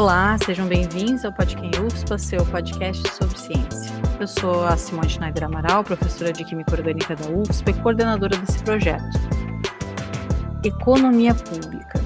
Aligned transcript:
Olá, 0.00 0.38
sejam 0.46 0.68
bem-vindos 0.68 1.24
ao 1.24 1.32
Podcast 1.32 1.80
UFSPA, 1.80 2.18
seu 2.18 2.46
podcast 2.46 3.08
sobre 3.10 3.36
ciência. 3.36 3.92
Eu 4.20 4.28
sou 4.28 4.64
a 4.64 4.76
Simone 4.76 5.10
Schneider 5.10 5.42
Amaral, 5.42 5.82
professora 5.82 6.32
de 6.32 6.44
Química 6.44 6.76
Orgânica 6.76 7.16
da 7.16 7.28
UFSPA 7.28 7.70
e 7.72 7.74
coordenadora 7.82 8.36
desse 8.36 8.62
projeto. 8.62 9.02
Economia 10.64 11.34
pública, 11.34 11.98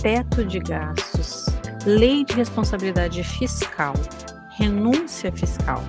teto 0.00 0.46
de 0.46 0.60
gastos, 0.60 1.44
lei 1.84 2.24
de 2.24 2.32
responsabilidade 2.32 3.22
fiscal, 3.22 3.92
renúncia 4.56 5.30
fiscal, 5.30 5.82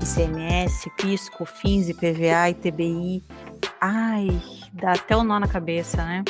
ICMS, 0.00 0.88
PIS, 0.96 1.28
COFINS, 1.30 1.88
IPVA, 1.88 2.50
ITBI. 2.50 3.24
Ai, 3.80 4.40
dá 4.74 4.92
até 4.92 5.16
o 5.16 5.22
um 5.22 5.24
nó 5.24 5.40
na 5.40 5.48
cabeça, 5.48 6.04
né? 6.04 6.22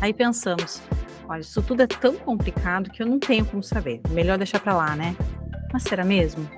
Aí 0.00 0.12
pensamos, 0.12 0.82
olha, 1.28 1.40
isso 1.40 1.62
tudo 1.62 1.82
é 1.82 1.86
tão 1.86 2.16
complicado 2.16 2.90
que 2.90 3.02
eu 3.02 3.06
não 3.06 3.18
tenho 3.18 3.44
como 3.44 3.62
saber. 3.62 4.00
Melhor 4.10 4.38
deixar 4.38 4.60
para 4.60 4.74
lá, 4.74 4.96
né? 4.96 5.14
Mas 5.72 5.82
será 5.82 6.04
mesmo? 6.04 6.48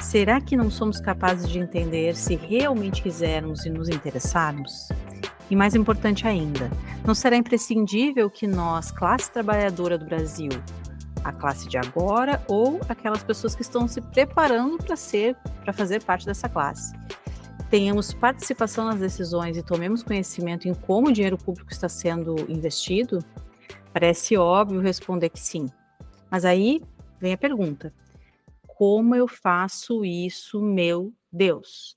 Será 0.00 0.40
que 0.40 0.56
não 0.56 0.70
somos 0.70 1.00
capazes 1.00 1.48
de 1.48 1.58
entender 1.58 2.14
se 2.14 2.36
realmente 2.36 3.02
quisermos 3.02 3.66
e 3.66 3.70
nos 3.70 3.88
interessarmos? 3.88 4.88
E 5.50 5.56
mais 5.56 5.74
importante 5.74 6.26
ainda, 6.26 6.70
não 7.04 7.14
será 7.14 7.36
imprescindível 7.36 8.30
que 8.30 8.46
nós, 8.46 8.90
classe 8.90 9.30
trabalhadora 9.30 9.96
do 9.96 10.04
Brasil, 10.04 10.50
a 11.24 11.32
classe 11.32 11.68
de 11.68 11.76
agora 11.76 12.42
ou 12.46 12.80
aquelas 12.88 13.22
pessoas 13.24 13.54
que 13.54 13.62
estão 13.62 13.88
se 13.88 14.00
preparando 14.00 14.78
para 14.78 14.96
ser, 14.96 15.34
para 15.64 15.72
fazer 15.72 16.02
parte 16.04 16.26
dessa 16.26 16.48
classe, 16.48 16.94
tenhamos 17.70 18.12
participação 18.12 18.86
nas 18.86 19.00
decisões 19.00 19.56
e 19.56 19.62
tomemos 19.62 20.02
conhecimento 20.02 20.68
em 20.68 20.74
como 20.74 21.08
o 21.08 21.12
dinheiro 21.12 21.36
público 21.36 21.72
está 21.72 21.88
sendo 21.88 22.36
investido, 22.48 23.18
parece 23.96 24.36
óbvio 24.36 24.78
responder 24.82 25.30
que 25.30 25.40
sim. 25.40 25.70
Mas 26.30 26.44
aí 26.44 26.82
vem 27.18 27.32
a 27.32 27.38
pergunta: 27.38 27.94
como 28.66 29.14
eu 29.14 29.26
faço 29.26 30.04
isso, 30.04 30.60
meu 30.60 31.14
Deus? 31.32 31.96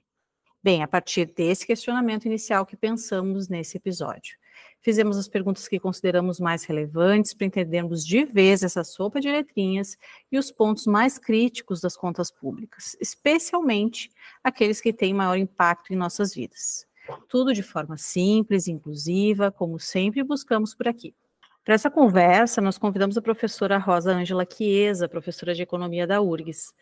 Bem, 0.64 0.82
a 0.82 0.88
partir 0.88 1.26
desse 1.26 1.68
questionamento 1.68 2.24
inicial 2.24 2.66
que 2.66 2.78
pensamos 2.78 3.50
nesse 3.50 3.76
episódio. 3.76 4.38
Fizemos 4.82 5.18
as 5.18 5.28
perguntas 5.28 5.68
que 5.68 5.78
consideramos 5.78 6.40
mais 6.40 6.64
relevantes 6.64 7.34
para 7.34 7.48
entendermos 7.48 8.06
de 8.06 8.24
vez 8.24 8.64
essa 8.64 8.86
sopa 8.86 9.20
de 9.20 9.30
letrinhas 9.30 9.98
e 10.32 10.38
os 10.38 10.50
pontos 10.52 10.86
mais 10.86 11.18
críticos 11.18 11.82
das 11.82 11.98
contas 11.98 12.32
públicas, 12.32 12.96
especialmente 13.02 14.10
aqueles 14.42 14.80
que 14.80 14.94
têm 14.94 15.14
maior 15.14 15.38
impacto 15.38 15.92
em 15.92 15.98
nossas 15.98 16.34
vidas. 16.34 16.88
Tudo 17.28 17.54
de 17.54 17.62
forma 17.62 17.98
simples, 17.98 18.70
inclusiva, 18.70 19.52
como 19.52 19.78
sempre 19.78 20.24
buscamos 20.24 20.74
por 20.74 20.88
aqui. 20.88 21.14
Para 21.64 21.76
essa 21.76 21.92
conversa, 21.92 22.62
nós 22.62 22.78
convidamos 22.78 23.18
a 23.18 23.22
professora 23.22 23.78
Rosa 23.78 24.12
Ângela 24.12 24.46
Chiesa, 24.50 25.08
professora 25.08 25.54
de 25.54 25.62
Economia 25.62 26.08
da 26.08 26.22
URGS, 26.22 26.74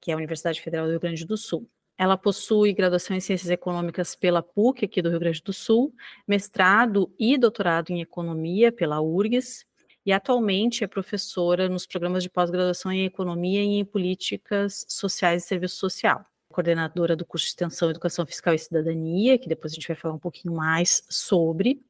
que 0.00 0.10
é 0.10 0.14
a 0.14 0.16
Universidade 0.16 0.60
Federal 0.60 0.86
do 0.86 0.90
Rio 0.90 1.00
Grande 1.00 1.24
do 1.24 1.36
Sul. 1.36 1.68
Ela 1.98 2.16
possui 2.16 2.72
graduação 2.72 3.16
em 3.16 3.20
Ciências 3.20 3.50
Econômicas 3.50 4.14
pela 4.14 4.42
PUC, 4.42 4.84
aqui 4.84 5.02
do 5.02 5.10
Rio 5.10 5.20
Grande 5.20 5.42
do 5.42 5.52
Sul, 5.52 5.94
mestrado 6.26 7.12
e 7.18 7.38
doutorado 7.38 7.90
em 7.90 8.00
Economia 8.00 8.72
pela 8.72 9.00
URGS, 9.00 9.64
e 10.04 10.12
atualmente 10.12 10.82
é 10.82 10.86
professora 10.86 11.68
nos 11.68 11.86
programas 11.86 12.22
de 12.22 12.30
pós-graduação 12.30 12.90
em 12.90 13.04
Economia 13.04 13.62
e 13.62 13.78
em 13.78 13.84
Políticas 13.84 14.84
Sociais 14.88 15.44
e 15.44 15.46
Serviço 15.46 15.76
Social. 15.76 16.24
Coordenadora 16.48 17.16
do 17.16 17.24
curso 17.24 17.46
de 17.46 17.50
Extensão 17.50 17.88
Educação 17.88 18.26
Fiscal 18.26 18.52
e 18.52 18.58
Cidadania, 18.58 19.38
que 19.38 19.48
depois 19.48 19.72
a 19.72 19.74
gente 19.74 19.86
vai 19.86 19.96
falar 19.96 20.14
um 20.14 20.18
pouquinho 20.18 20.54
mais 20.54 21.04
sobre, 21.08 21.80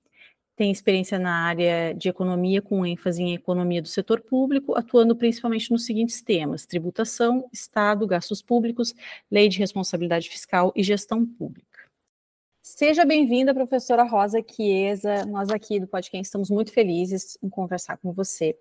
tem 0.56 0.70
experiência 0.70 1.18
na 1.18 1.46
área 1.46 1.94
de 1.94 2.08
economia, 2.08 2.60
com 2.60 2.84
ênfase 2.84 3.22
em 3.22 3.34
economia 3.34 3.80
do 3.80 3.88
setor 3.88 4.20
público, 4.20 4.76
atuando 4.76 5.16
principalmente 5.16 5.70
nos 5.70 5.86
seguintes 5.86 6.20
temas: 6.20 6.66
tributação, 6.66 7.48
Estado, 7.52 8.06
gastos 8.06 8.42
públicos, 8.42 8.94
lei 9.30 9.48
de 9.48 9.58
responsabilidade 9.58 10.28
fiscal 10.28 10.72
e 10.76 10.82
gestão 10.82 11.24
pública. 11.24 11.72
Seja 12.62 13.04
bem-vinda, 13.04 13.52
professora 13.52 14.04
Rosa 14.04 14.40
Chiesa. 14.40 15.24
Nós 15.26 15.50
aqui 15.50 15.80
do 15.80 15.86
podcast 15.86 16.26
estamos 16.26 16.48
muito 16.48 16.72
felizes 16.72 17.36
em 17.42 17.48
conversar 17.48 17.96
com 17.96 18.12
você. 18.12 18.56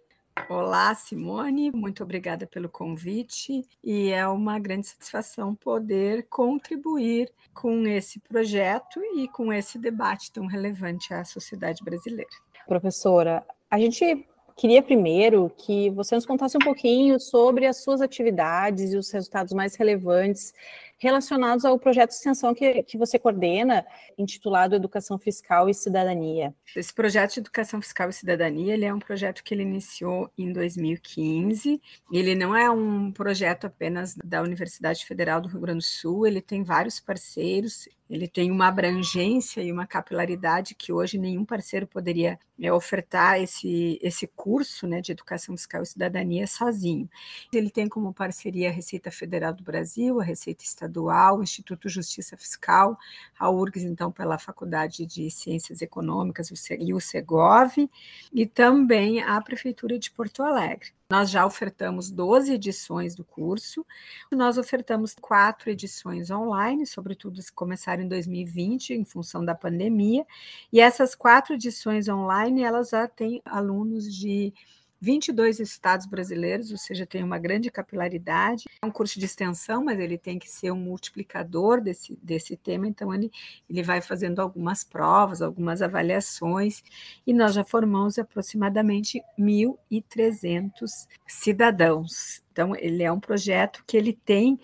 Olá, 0.49 0.93
Simone, 0.95 1.71
muito 1.71 2.03
obrigada 2.03 2.45
pelo 2.45 2.69
convite 2.69 3.65
e 3.83 4.09
é 4.09 4.27
uma 4.27 4.59
grande 4.59 4.87
satisfação 4.87 5.55
poder 5.55 6.25
contribuir 6.29 7.31
com 7.53 7.85
esse 7.87 8.19
projeto 8.19 9.01
e 9.15 9.27
com 9.27 9.51
esse 9.51 9.77
debate 9.77 10.31
tão 10.31 10.45
relevante 10.45 11.13
à 11.13 11.23
sociedade 11.23 11.83
brasileira. 11.83 12.29
Professora, 12.67 13.45
a 13.69 13.79
gente 13.79 14.25
queria 14.55 14.81
primeiro 14.81 15.51
que 15.57 15.89
você 15.89 16.15
nos 16.15 16.25
contasse 16.25 16.57
um 16.57 16.61
pouquinho 16.61 17.19
sobre 17.19 17.65
as 17.65 17.77
suas 17.77 18.01
atividades 18.01 18.93
e 18.93 18.97
os 18.97 19.09
resultados 19.11 19.53
mais 19.53 19.75
relevantes 19.75 20.53
relacionados 21.01 21.65
ao 21.65 21.79
projeto 21.79 22.09
de 22.09 22.15
extensão 22.15 22.53
que, 22.53 22.83
que 22.83 22.95
você 22.95 23.17
coordena, 23.17 23.83
intitulado 24.15 24.75
Educação 24.75 25.17
Fiscal 25.17 25.67
e 25.67 25.73
Cidadania. 25.73 26.53
Esse 26.75 26.93
projeto 26.93 27.33
de 27.33 27.39
Educação 27.39 27.81
Fiscal 27.81 28.09
e 28.09 28.13
Cidadania, 28.13 28.75
ele 28.75 28.85
é 28.85 28.93
um 28.93 28.99
projeto 28.99 29.43
que 29.43 29.51
ele 29.51 29.63
iniciou 29.63 30.29
em 30.37 30.53
2015. 30.53 31.81
Ele 32.11 32.35
não 32.35 32.55
é 32.55 32.69
um 32.69 33.11
projeto 33.11 33.65
apenas 33.65 34.15
da 34.23 34.43
Universidade 34.43 35.03
Federal 35.03 35.41
do 35.41 35.49
Rio 35.49 35.61
Grande 35.61 35.79
do 35.79 35.83
Sul, 35.83 36.27
ele 36.27 36.39
tem 36.39 36.63
vários 36.63 36.99
parceiros, 36.99 37.89
ele 38.07 38.27
tem 38.27 38.51
uma 38.51 38.67
abrangência 38.67 39.61
e 39.61 39.71
uma 39.71 39.87
capilaridade 39.87 40.75
que 40.75 40.93
hoje 40.93 41.17
nenhum 41.17 41.43
parceiro 41.43 41.87
poderia 41.87 42.37
é, 42.61 42.71
ofertar 42.71 43.41
esse, 43.41 43.99
esse 44.01 44.27
curso 44.27 44.85
né, 44.87 45.01
de 45.01 45.11
Educação 45.11 45.57
Fiscal 45.57 45.81
e 45.81 45.85
Cidadania 45.85 46.45
sozinho. 46.45 47.09
Ele 47.51 47.69
tem 47.69 47.89
como 47.89 48.13
parceria 48.13 48.69
a 48.69 48.71
Receita 48.71 49.09
Federal 49.09 49.53
do 49.53 49.63
Brasil, 49.63 50.21
a 50.21 50.23
Receita 50.23 50.63
Estadual, 50.63 51.39
o 51.39 51.43
Instituto 51.43 51.89
Justiça 51.89 52.37
Fiscal, 52.37 52.97
a 53.37 53.49
URGS, 53.49 53.83
então, 53.83 54.11
pela 54.11 54.37
Faculdade 54.37 55.05
de 55.05 55.29
Ciências 55.31 55.81
Econômicas 55.81 56.49
e 56.79 56.93
o 56.93 56.99
Segov, 57.01 57.89
e 58.31 58.45
também 58.45 59.21
a 59.21 59.41
Prefeitura 59.41 59.97
de 59.97 60.11
Porto 60.11 60.43
Alegre. 60.43 60.91
Nós 61.11 61.29
já 61.29 61.45
ofertamos 61.45 62.09
12 62.09 62.53
edições 62.53 63.13
do 63.15 63.25
curso, 63.25 63.85
nós 64.31 64.57
ofertamos 64.57 65.13
quatro 65.13 65.69
edições 65.69 66.31
online, 66.31 66.87
sobretudo 66.87 67.41
se 67.41 67.51
começaram 67.51 68.01
em 68.01 68.07
2020, 68.07 68.93
em 68.93 69.03
função 69.03 69.43
da 69.43 69.53
pandemia, 69.53 70.25
e 70.71 70.79
essas 70.79 71.13
quatro 71.13 71.55
edições 71.55 72.07
online, 72.07 72.63
elas 72.63 72.91
já 72.91 73.09
têm 73.09 73.41
alunos 73.43 74.15
de 74.15 74.53
22 75.01 75.59
estados 75.59 76.05
brasileiros, 76.05 76.71
ou 76.71 76.77
seja, 76.77 77.07
tem 77.07 77.23
uma 77.23 77.39
grande 77.39 77.71
capilaridade. 77.71 78.65
É 78.81 78.85
um 78.85 78.91
curso 78.91 79.19
de 79.19 79.25
extensão, 79.25 79.83
mas 79.83 79.99
ele 79.99 80.17
tem 80.17 80.37
que 80.37 80.47
ser 80.47 80.71
um 80.71 80.77
multiplicador 80.77 81.81
desse, 81.81 82.17
desse 82.21 82.55
tema, 82.55 82.87
então 82.87 83.13
ele, 83.13 83.31
ele 83.67 83.81
vai 83.81 83.99
fazendo 83.99 84.39
algumas 84.39 84.83
provas, 84.83 85.41
algumas 85.41 85.81
avaliações, 85.81 86.83
e 87.25 87.33
nós 87.33 87.55
já 87.55 87.63
formamos 87.63 88.19
aproximadamente 88.19 89.21
1.300 89.39 91.07
cidadãos. 91.27 92.43
Então, 92.51 92.75
ele 92.75 93.01
é 93.01 93.11
um 93.11 93.19
projeto 93.19 93.83
que 93.87 93.97
ele 93.97 94.13
tem 94.13 94.59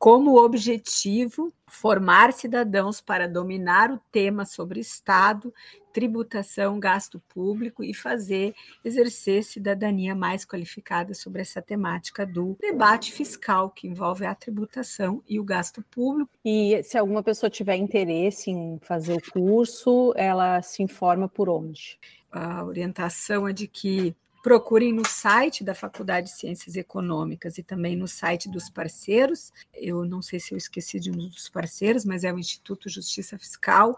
como 0.00 0.42
objetivo 0.42 1.52
formar 1.66 2.32
cidadãos 2.32 3.02
para 3.02 3.28
dominar 3.28 3.92
o 3.92 4.00
tema 4.10 4.46
sobre 4.46 4.80
Estado, 4.80 5.52
tributação, 5.92 6.80
gasto 6.80 7.22
público 7.28 7.84
e 7.84 7.92
fazer 7.92 8.54
exercer 8.82 9.44
cidadania 9.44 10.14
mais 10.14 10.46
qualificada 10.46 11.12
sobre 11.12 11.42
essa 11.42 11.60
temática 11.60 12.24
do 12.24 12.56
debate 12.58 13.12
fiscal 13.12 13.68
que 13.68 13.86
envolve 13.86 14.24
a 14.24 14.34
tributação 14.34 15.22
e 15.28 15.38
o 15.38 15.44
gasto 15.44 15.84
público. 15.90 16.30
E 16.42 16.82
se 16.82 16.96
alguma 16.96 17.22
pessoa 17.22 17.50
tiver 17.50 17.76
interesse 17.76 18.50
em 18.50 18.80
fazer 18.80 19.12
o 19.12 19.30
curso, 19.30 20.14
ela 20.16 20.62
se 20.62 20.82
informa 20.82 21.28
por 21.28 21.50
onde? 21.50 21.98
A 22.32 22.64
orientação 22.64 23.46
é 23.46 23.52
de 23.52 23.68
que 23.68 24.16
procurem 24.42 24.92
no 24.92 25.06
site 25.06 25.62
da 25.62 25.74
Faculdade 25.74 26.28
de 26.28 26.36
Ciências 26.36 26.76
Econômicas 26.76 27.58
e 27.58 27.62
também 27.62 27.96
no 27.96 28.08
site 28.08 28.48
dos 28.48 28.70
parceiros. 28.70 29.52
Eu 29.74 30.04
não 30.04 30.22
sei 30.22 30.40
se 30.40 30.54
eu 30.54 30.58
esqueci 30.58 30.98
de 30.98 31.10
um 31.10 31.28
dos 31.28 31.48
parceiros, 31.48 32.04
mas 32.04 32.24
é 32.24 32.32
o 32.32 32.38
Instituto 32.38 32.88
Justiça 32.88 33.38
Fiscal. 33.38 33.96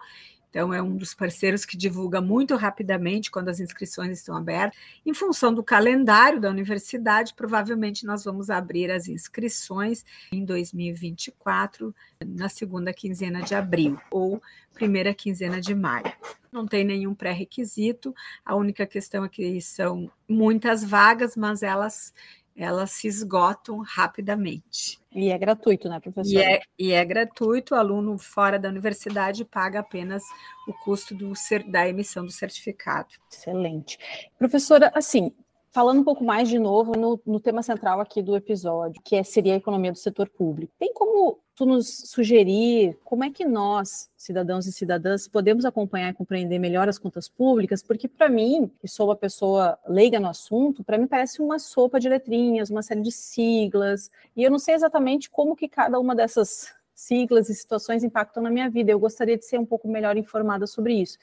Então, 0.52 0.72
é 0.72 0.82
um 0.82 0.94
dos 0.94 1.14
parceiros 1.14 1.64
que 1.64 1.78
divulga 1.78 2.20
muito 2.20 2.54
rapidamente 2.56 3.30
quando 3.30 3.48
as 3.48 3.58
inscrições 3.58 4.18
estão 4.18 4.36
abertas. 4.36 4.78
Em 5.04 5.14
função 5.14 5.54
do 5.54 5.64
calendário 5.64 6.38
da 6.38 6.50
universidade, 6.50 7.32
provavelmente 7.32 8.04
nós 8.04 8.22
vamos 8.22 8.50
abrir 8.50 8.90
as 8.90 9.08
inscrições 9.08 10.04
em 10.30 10.44
2024, 10.44 11.94
na 12.26 12.50
segunda 12.50 12.92
quinzena 12.92 13.40
de 13.40 13.54
abril 13.54 13.98
ou 14.10 14.42
primeira 14.74 15.14
quinzena 15.14 15.58
de 15.58 15.74
maio 15.74 16.12
não 16.52 16.66
tem 16.66 16.84
nenhum 16.84 17.14
pré-requisito, 17.14 18.14
a 18.44 18.54
única 18.54 18.86
questão 18.86 19.24
é 19.24 19.28
que 19.28 19.58
são 19.62 20.10
muitas 20.28 20.84
vagas, 20.84 21.34
mas 21.34 21.62
elas 21.62 22.12
elas 22.56 22.90
se 22.92 23.08
esgotam 23.08 23.78
rapidamente. 23.78 25.00
E 25.14 25.30
é 25.30 25.38
gratuito, 25.38 25.88
né, 25.88 26.00
professor? 26.00 26.32
E 26.32 26.38
é, 26.38 26.60
e 26.78 26.92
é 26.92 27.04
gratuito, 27.04 27.74
o 27.74 27.78
aluno 27.78 28.16
fora 28.18 28.58
da 28.58 28.68
universidade 28.68 29.44
paga 29.44 29.80
apenas 29.80 30.22
o 30.66 30.72
custo 30.72 31.14
do, 31.14 31.32
da 31.68 31.88
emissão 31.88 32.24
do 32.24 32.32
certificado. 32.32 33.08
Excelente. 33.30 33.98
Professora, 34.38 34.90
assim, 34.94 35.32
falando 35.72 36.00
um 36.00 36.04
pouco 36.04 36.22
mais 36.22 36.48
de 36.48 36.58
novo 36.58 36.92
no, 36.92 37.20
no 37.26 37.40
tema 37.40 37.62
central 37.62 37.98
aqui 37.98 38.22
do 38.22 38.36
episódio, 38.36 39.00
que 39.02 39.16
é, 39.16 39.24
seria 39.24 39.54
a 39.54 39.56
economia 39.56 39.90
do 39.90 39.98
setor 39.98 40.28
público. 40.28 40.72
Tem 40.78 40.92
como 40.92 41.38
tu 41.54 41.64
nos 41.64 42.10
sugerir 42.10 42.98
como 43.04 43.24
é 43.24 43.30
que 43.30 43.44
nós, 43.44 44.10
cidadãos 44.16 44.66
e 44.66 44.72
cidadãs, 44.72 45.26
podemos 45.26 45.64
acompanhar 45.64 46.10
e 46.10 46.14
compreender 46.14 46.58
melhor 46.58 46.88
as 46.88 46.98
contas 46.98 47.26
públicas? 47.26 47.82
Porque 47.82 48.06
para 48.06 48.28
mim, 48.28 48.70
que 48.80 48.86
sou 48.86 49.08
uma 49.08 49.16
pessoa 49.16 49.78
leiga 49.88 50.20
no 50.20 50.28
assunto, 50.28 50.84
para 50.84 50.98
mim 50.98 51.06
parece 51.06 51.40
uma 51.40 51.58
sopa 51.58 51.98
de 51.98 52.08
letrinhas, 52.08 52.68
uma 52.68 52.82
série 52.82 53.00
de 53.00 53.10
siglas, 53.10 54.10
e 54.36 54.42
eu 54.42 54.50
não 54.50 54.58
sei 54.58 54.74
exatamente 54.74 55.30
como 55.30 55.56
que 55.56 55.68
cada 55.68 55.98
uma 55.98 56.14
dessas 56.14 56.70
siglas 56.94 57.48
e 57.48 57.54
situações 57.54 58.04
impactam 58.04 58.42
na 58.42 58.50
minha 58.50 58.68
vida. 58.68 58.92
Eu 58.92 58.98
gostaria 58.98 59.38
de 59.38 59.46
ser 59.46 59.58
um 59.58 59.66
pouco 59.66 59.88
melhor 59.88 60.16
informada 60.16 60.66
sobre 60.66 60.94
isso. 60.94 61.18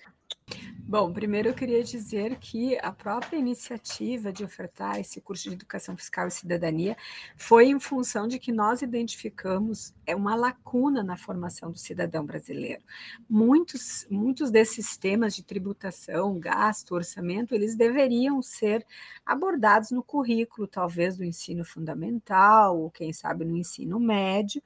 Bom, 0.90 1.14
primeiro 1.14 1.50
eu 1.50 1.54
queria 1.54 1.84
dizer 1.84 2.40
que 2.40 2.76
a 2.80 2.92
própria 2.92 3.38
iniciativa 3.38 4.34
de 4.34 4.44
ofertar 4.44 5.00
esse 5.00 5.22
curso 5.22 5.48
de 5.48 5.54
Educação 5.54 5.96
Fiscal 5.96 6.28
e 6.28 6.32
Cidadania 6.32 6.98
foi 7.38 7.68
em 7.68 7.80
função 7.80 8.28
de 8.28 8.40
que 8.40 8.52
nós 8.52 8.82
identificamos 8.82 9.94
é 10.04 10.16
uma 10.16 10.34
lacuna 10.34 11.04
na 11.04 11.16
formação 11.16 11.70
do 11.70 11.78
cidadão 11.78 12.26
brasileiro. 12.26 12.82
Muitos, 13.30 14.08
muitos 14.10 14.50
desses 14.50 14.98
temas 14.98 15.36
de 15.36 15.44
tributação, 15.44 16.40
gasto, 16.40 16.96
orçamento, 16.96 17.54
eles 17.54 17.76
deveriam 17.76 18.42
ser 18.42 18.84
abordados 19.24 19.92
no 19.92 20.02
currículo, 20.02 20.66
talvez 20.66 21.16
do 21.16 21.24
ensino 21.24 21.64
fundamental, 21.64 22.80
ou 22.80 22.90
quem 22.90 23.14
sabe 23.14 23.46
no 23.46 23.56
ensino 23.56 24.00
médio, 24.00 24.60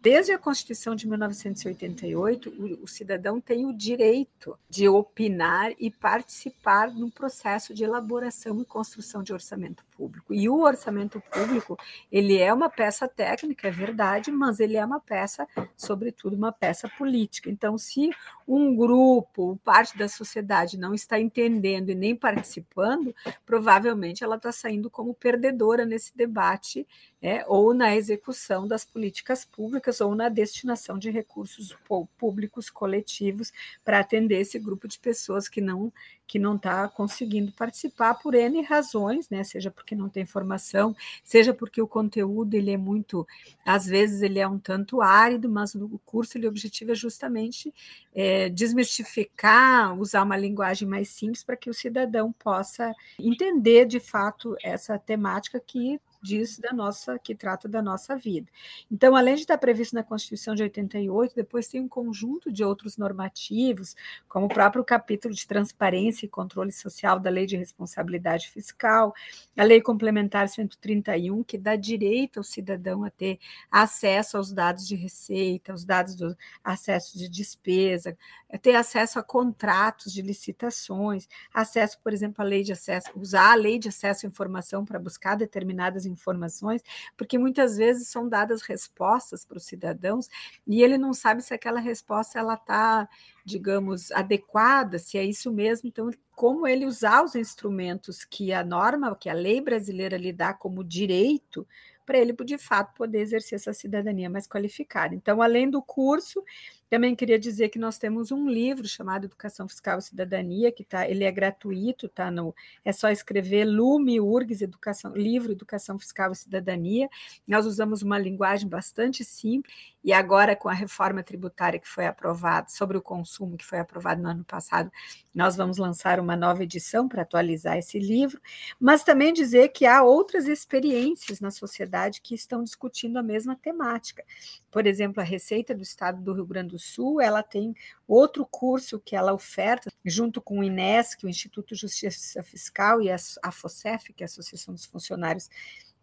Desde 0.00 0.32
a 0.32 0.38
Constituição 0.38 0.94
de 0.94 1.08
1988, 1.08 2.50
o, 2.50 2.84
o, 2.84 2.86
cidadão 2.86 3.40
tem 3.40 3.66
o 3.66 3.72
direito 3.72 4.56
de 4.68 4.88
opinar 4.88 5.72
e 5.78 5.90
participar 5.90 6.92
no 6.92 7.10
processo 7.10 7.74
de 7.74 7.82
elaboração 7.82 8.60
e 8.60 8.64
construção 8.64 9.22
de 9.22 9.32
orçamento 9.32 9.84
público. 9.96 10.34
E 10.34 10.48
o 10.48 10.60
orçamento 10.60 11.20
público, 11.32 11.78
ele 12.12 12.38
é 12.38 12.52
uma 12.52 12.68
peça 12.68 13.08
técnica, 13.08 13.68
é 13.68 13.70
verdade, 13.70 14.30
mas 14.30 14.60
ele 14.60 14.76
é 14.76 14.84
uma 14.84 15.00
peça, 15.00 15.48
sobretudo, 15.76 16.36
uma 16.36 16.52
peça 16.52 16.88
política. 16.88 17.50
Então, 17.50 17.78
se 17.78 18.10
um 18.46 18.76
grupo, 18.76 19.58
parte 19.64 19.96
da 19.96 20.08
sociedade 20.08 20.78
não 20.78 20.94
está 20.94 21.18
entendendo 21.18 21.90
e 21.90 21.94
nem 21.94 22.14
participando, 22.14 23.14
provavelmente 23.44 24.22
ela 24.22 24.36
está 24.36 24.52
saindo 24.52 24.90
como 24.90 25.14
perdedora 25.14 25.84
nesse 25.84 26.16
debate, 26.16 26.86
é, 27.20 27.44
ou 27.48 27.72
na 27.74 27.96
execução 27.96 28.68
das 28.68 28.84
políticas 28.84 29.44
públicas, 29.44 30.00
ou 30.00 30.14
na 30.14 30.28
destinação 30.28 30.98
de 30.98 31.10
recursos 31.10 31.76
públicos 32.18 32.70
coletivos 32.70 33.52
para 33.84 34.00
atender 34.00 34.40
esse 34.40 34.58
grupo 34.58 34.86
de 34.86 34.98
pessoas 34.98 35.48
que 35.48 35.60
não 35.60 35.92
que 36.26 36.38
não 36.38 36.56
está 36.56 36.88
conseguindo 36.88 37.52
participar 37.52 38.14
por 38.14 38.34
N 38.34 38.62
razões, 38.62 39.30
né? 39.30 39.44
Seja 39.44 39.70
porque 39.70 39.94
não 39.94 40.08
tem 40.08 40.24
formação, 40.24 40.94
seja 41.22 41.54
porque 41.54 41.80
o 41.80 41.86
conteúdo 41.86 42.54
ele 42.54 42.72
é 42.72 42.76
muito, 42.76 43.26
às 43.64 43.86
vezes 43.86 44.22
ele 44.22 44.38
é 44.38 44.48
um 44.48 44.58
tanto 44.58 45.00
árido, 45.00 45.48
mas 45.48 45.74
o 45.74 46.00
curso 46.04 46.36
ele, 46.36 46.46
o 46.46 46.50
objetivo 46.50 46.92
é 46.92 46.94
justamente 46.94 47.72
é, 48.14 48.48
desmistificar, 48.48 49.98
usar 49.98 50.22
uma 50.22 50.36
linguagem 50.36 50.88
mais 50.88 51.08
simples 51.08 51.44
para 51.44 51.56
que 51.56 51.70
o 51.70 51.74
cidadão 51.74 52.32
possa 52.32 52.92
entender 53.18 53.86
de 53.86 54.00
fato 54.00 54.56
essa 54.62 54.98
temática 54.98 55.60
que 55.60 56.00
diz 56.26 56.58
da 56.58 56.72
nossa, 56.72 57.18
que 57.18 57.34
trata 57.34 57.68
da 57.68 57.80
nossa 57.80 58.16
vida. 58.16 58.50
Então, 58.90 59.14
além 59.14 59.36
de 59.36 59.42
estar 59.42 59.56
previsto 59.56 59.94
na 59.94 60.02
Constituição 60.02 60.56
de 60.56 60.62
88, 60.64 61.36
depois 61.36 61.68
tem 61.68 61.80
um 61.80 61.88
conjunto 61.88 62.52
de 62.52 62.64
outros 62.64 62.96
normativos, 62.96 63.94
como 64.28 64.46
o 64.46 64.48
próprio 64.48 64.84
capítulo 64.84 65.32
de 65.32 65.46
transparência 65.46 66.26
e 66.26 66.28
controle 66.28 66.72
social 66.72 67.20
da 67.20 67.30
Lei 67.30 67.46
de 67.46 67.56
Responsabilidade 67.56 68.50
Fiscal, 68.50 69.14
a 69.56 69.62
Lei 69.62 69.80
Complementar 69.80 70.48
131, 70.48 71.44
que 71.44 71.56
dá 71.56 71.76
direito 71.76 72.38
ao 72.38 72.44
cidadão 72.44 73.04
a 73.04 73.10
ter 73.10 73.38
acesso 73.70 74.36
aos 74.36 74.52
dados 74.52 74.86
de 74.86 74.96
receita, 74.96 75.70
aos 75.70 75.84
dados 75.84 76.16
do 76.16 76.36
acesso 76.64 77.16
de 77.16 77.28
despesa, 77.28 78.18
ter 78.60 78.74
acesso 78.74 79.18
a 79.18 79.22
contratos 79.22 80.12
de 80.12 80.22
licitações, 80.22 81.28
acesso, 81.54 82.00
por 82.02 82.12
exemplo, 82.12 82.42
à 82.42 82.44
lei 82.44 82.64
de 82.64 82.72
acesso, 82.72 83.10
usar 83.14 83.52
a 83.52 83.54
lei 83.54 83.78
de 83.78 83.88
acesso 83.88 84.26
à 84.26 84.28
informação 84.28 84.84
para 84.84 84.98
buscar 84.98 85.36
determinadas 85.36 86.04
informações 86.04 86.15
informações, 86.16 86.82
porque 87.16 87.38
muitas 87.38 87.76
vezes 87.76 88.08
são 88.08 88.28
dadas 88.28 88.62
respostas 88.62 89.44
para 89.44 89.58
os 89.58 89.64
cidadãos 89.64 90.28
e 90.66 90.82
ele 90.82 90.98
não 90.98 91.12
sabe 91.12 91.42
se 91.42 91.54
aquela 91.54 91.80
resposta 91.80 92.38
ela 92.38 92.54
está, 92.54 93.08
digamos, 93.44 94.10
adequada, 94.12 94.98
se 94.98 95.18
é 95.18 95.24
isso 95.24 95.52
mesmo. 95.52 95.88
Então, 95.88 96.10
como 96.34 96.66
ele 96.66 96.86
usar 96.86 97.22
os 97.22 97.34
instrumentos 97.34 98.24
que 98.24 98.52
a 98.52 98.64
norma, 98.64 99.14
que 99.16 99.28
a 99.28 99.34
lei 99.34 99.60
brasileira 99.60 100.16
lhe 100.16 100.32
dá 100.32 100.52
como 100.52 100.82
direito 100.82 101.66
para 102.06 102.18
ele, 102.18 102.32
de 102.32 102.56
fato, 102.56 102.94
poder 102.94 103.20
exercer 103.20 103.56
essa 103.56 103.72
cidadania 103.72 104.30
mais 104.30 104.46
qualificada. 104.46 105.14
Então, 105.14 105.42
além 105.42 105.68
do 105.68 105.82
curso, 105.82 106.42
também 106.88 107.14
queria 107.16 107.38
dizer 107.38 107.68
que 107.68 107.78
nós 107.78 107.98
temos 107.98 108.30
um 108.30 108.48
livro 108.48 108.86
chamado 108.86 109.24
Educação 109.24 109.66
Fiscal 109.68 109.98
e 109.98 110.02
Cidadania, 110.02 110.70
que 110.70 110.84
tá, 110.84 111.08
ele 111.08 111.24
é 111.24 111.32
gratuito, 111.32 112.08
tá 112.08 112.30
no, 112.30 112.54
é 112.84 112.92
só 112.92 113.10
escrever 113.10 113.64
Lume 113.64 114.20
URGS 114.20 114.62
Educação, 114.62 115.12
livro 115.14 115.52
Educação 115.52 115.98
Fiscal 115.98 116.32
e 116.32 116.36
Cidadania. 116.36 117.08
Nós 117.46 117.66
usamos 117.66 118.02
uma 118.02 118.18
linguagem 118.18 118.68
bastante 118.68 119.24
simples 119.24 119.74
e 120.06 120.12
agora 120.12 120.54
com 120.54 120.68
a 120.68 120.72
reforma 120.72 121.20
tributária 121.20 121.80
que 121.80 121.88
foi 121.88 122.06
aprovada 122.06 122.68
sobre 122.68 122.96
o 122.96 123.02
consumo 123.02 123.56
que 123.56 123.66
foi 123.66 123.80
aprovado 123.80 124.22
no 124.22 124.28
ano 124.28 124.44
passado, 124.44 124.88
nós 125.34 125.56
vamos 125.56 125.78
lançar 125.78 126.20
uma 126.20 126.36
nova 126.36 126.62
edição 126.62 127.08
para 127.08 127.22
atualizar 127.22 127.76
esse 127.76 127.98
livro, 127.98 128.40
mas 128.78 129.02
também 129.02 129.32
dizer 129.32 129.70
que 129.70 129.84
há 129.84 130.04
outras 130.04 130.46
experiências 130.46 131.40
na 131.40 131.50
sociedade 131.50 132.20
que 132.22 132.36
estão 132.36 132.62
discutindo 132.62 133.16
a 133.16 133.22
mesma 133.22 133.56
temática. 133.56 134.24
Por 134.70 134.86
exemplo, 134.86 135.20
a 135.20 135.24
Receita 135.24 135.74
do 135.74 135.82
Estado 135.82 136.22
do 136.22 136.32
Rio 136.32 136.46
Grande 136.46 136.70
do 136.70 136.75
Sul, 136.78 137.20
ela 137.20 137.42
tem 137.42 137.74
outro 138.06 138.46
curso 138.46 139.00
que 139.00 139.16
ela 139.16 139.32
oferta, 139.32 139.92
junto 140.04 140.40
com 140.40 140.60
o 140.60 140.64
INESC, 140.64 141.24
o 141.24 141.28
Instituto 141.28 141.74
de 141.74 141.80
Justiça 141.80 142.42
Fiscal, 142.42 143.00
e 143.00 143.10
a, 143.10 143.52
FOCEF, 143.52 144.12
que 144.12 144.22
é 144.22 144.24
a 144.24 144.26
Associação 144.26 144.74
dos 144.74 144.84
Funcionários 144.84 145.48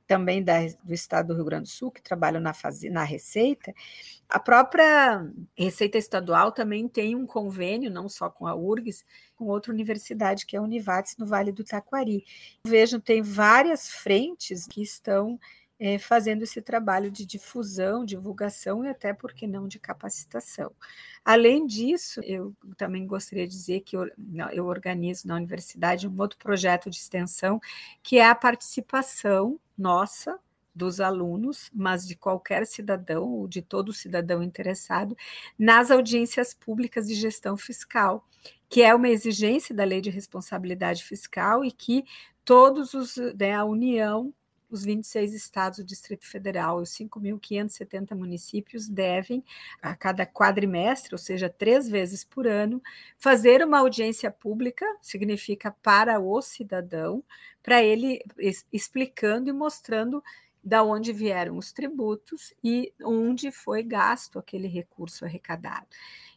também 0.06 0.44
da, 0.44 0.60
do 0.84 0.94
Estado 0.94 1.28
do 1.28 1.36
Rio 1.36 1.46
Grande 1.46 1.64
do 1.64 1.70
Sul, 1.70 1.92
que 1.92 2.02
trabalham 2.02 2.42
na, 2.42 2.54
na 2.92 3.04
Receita. 3.04 3.74
A 4.28 4.40
própria 4.40 5.26
Receita 5.58 5.98
Estadual 5.98 6.52
também 6.52 6.88
tem 6.88 7.16
um 7.16 7.26
convênio, 7.26 7.90
não 7.90 8.10
só 8.10 8.30
com 8.30 8.46
a 8.46 8.56
URGS, 8.56 9.06
com 9.36 9.46
outra 9.46 9.72
universidade, 9.72 10.46
que 10.46 10.56
é 10.56 10.60
a 10.60 10.62
Univates, 10.62 11.18
no 11.18 11.26
Vale 11.26 11.52
do 11.52 11.64
Taquari. 11.64 12.26
Vejam, 12.66 13.00
tem 13.00 13.22
várias 13.22 13.90
frentes 13.90 14.66
que 14.68 14.82
estão 14.82 15.40
é, 15.86 16.00
fazendo 16.00 16.44
esse 16.44 16.62
trabalho 16.62 17.12
de 17.12 17.26
difusão, 17.26 18.06
divulgação 18.06 18.86
e 18.86 18.88
até, 18.88 19.12
por 19.12 19.34
que 19.34 19.46
não, 19.46 19.68
de 19.68 19.78
capacitação. 19.78 20.72
Além 21.26 21.68
disso, 21.68 22.22
eu 22.24 22.56
também 22.78 23.06
gostaria 23.06 23.46
de 23.46 23.54
dizer 23.54 23.82
que 23.82 23.98
eu, 23.98 24.10
eu 24.54 24.66
organizo 24.66 25.28
na 25.28 25.36
universidade 25.36 26.08
um 26.08 26.16
outro 26.18 26.40
projeto 26.40 26.90
de 26.90 26.96
extensão, 26.96 27.60
que 28.02 28.18
é 28.18 28.26
a 28.26 28.34
participação 28.34 29.60
nossa, 29.78 30.40
dos 30.74 31.02
alunos, 31.02 31.70
mas 31.74 32.08
de 32.08 32.16
qualquer 32.16 32.66
cidadão 32.66 33.30
ou 33.30 33.46
de 33.46 33.62
todo 33.62 33.92
cidadão 33.92 34.42
interessado, 34.42 35.18
nas 35.60 35.92
audiências 35.92 36.54
públicas 36.54 37.10
de 37.10 37.14
gestão 37.14 37.58
fiscal, 37.58 38.26
que 38.70 38.82
é 38.82 38.96
uma 38.96 39.10
exigência 39.10 39.76
da 39.76 39.84
Lei 39.84 40.00
de 40.00 40.10
Responsabilidade 40.10 41.04
Fiscal 41.04 41.66
e 41.66 41.74
que 41.74 42.06
todos 42.46 42.94
os, 42.94 43.18
né, 43.38 43.54
a 43.54 43.66
União 43.66 44.34
os 44.74 44.84
26 44.84 45.34
estados 45.34 45.80
do 45.80 45.86
Distrito 45.86 46.26
Federal 46.26 46.80
e 46.80 46.84
os 46.84 46.90
5.570 46.90 48.16
municípios 48.16 48.88
devem, 48.88 49.44
a 49.82 49.96
cada 49.96 50.26
quadrimestre, 50.26 51.14
ou 51.14 51.20
seja, 51.20 51.50
três 51.50 51.88
vezes 51.88 52.24
por 52.24 52.48
ano, 52.48 52.82
fazer 53.18 53.64
uma 53.64 53.80
audiência 53.80 54.32
pública, 54.32 54.86
significa 55.02 55.72
para 55.84 56.20
o 56.20 56.42
cidadão, 56.42 57.24
para 57.62 57.84
ele 57.84 58.22
explicando 58.72 59.50
e 59.50 59.54
mostrando 59.54 60.24
da 60.64 60.82
onde 60.82 61.12
vieram 61.12 61.58
os 61.58 61.74
tributos 61.74 62.54
e 62.64 62.94
onde 63.04 63.52
foi 63.52 63.84
gasto 63.84 64.40
aquele 64.40 64.68
recurso 64.68 65.26
arrecadado. 65.26 65.88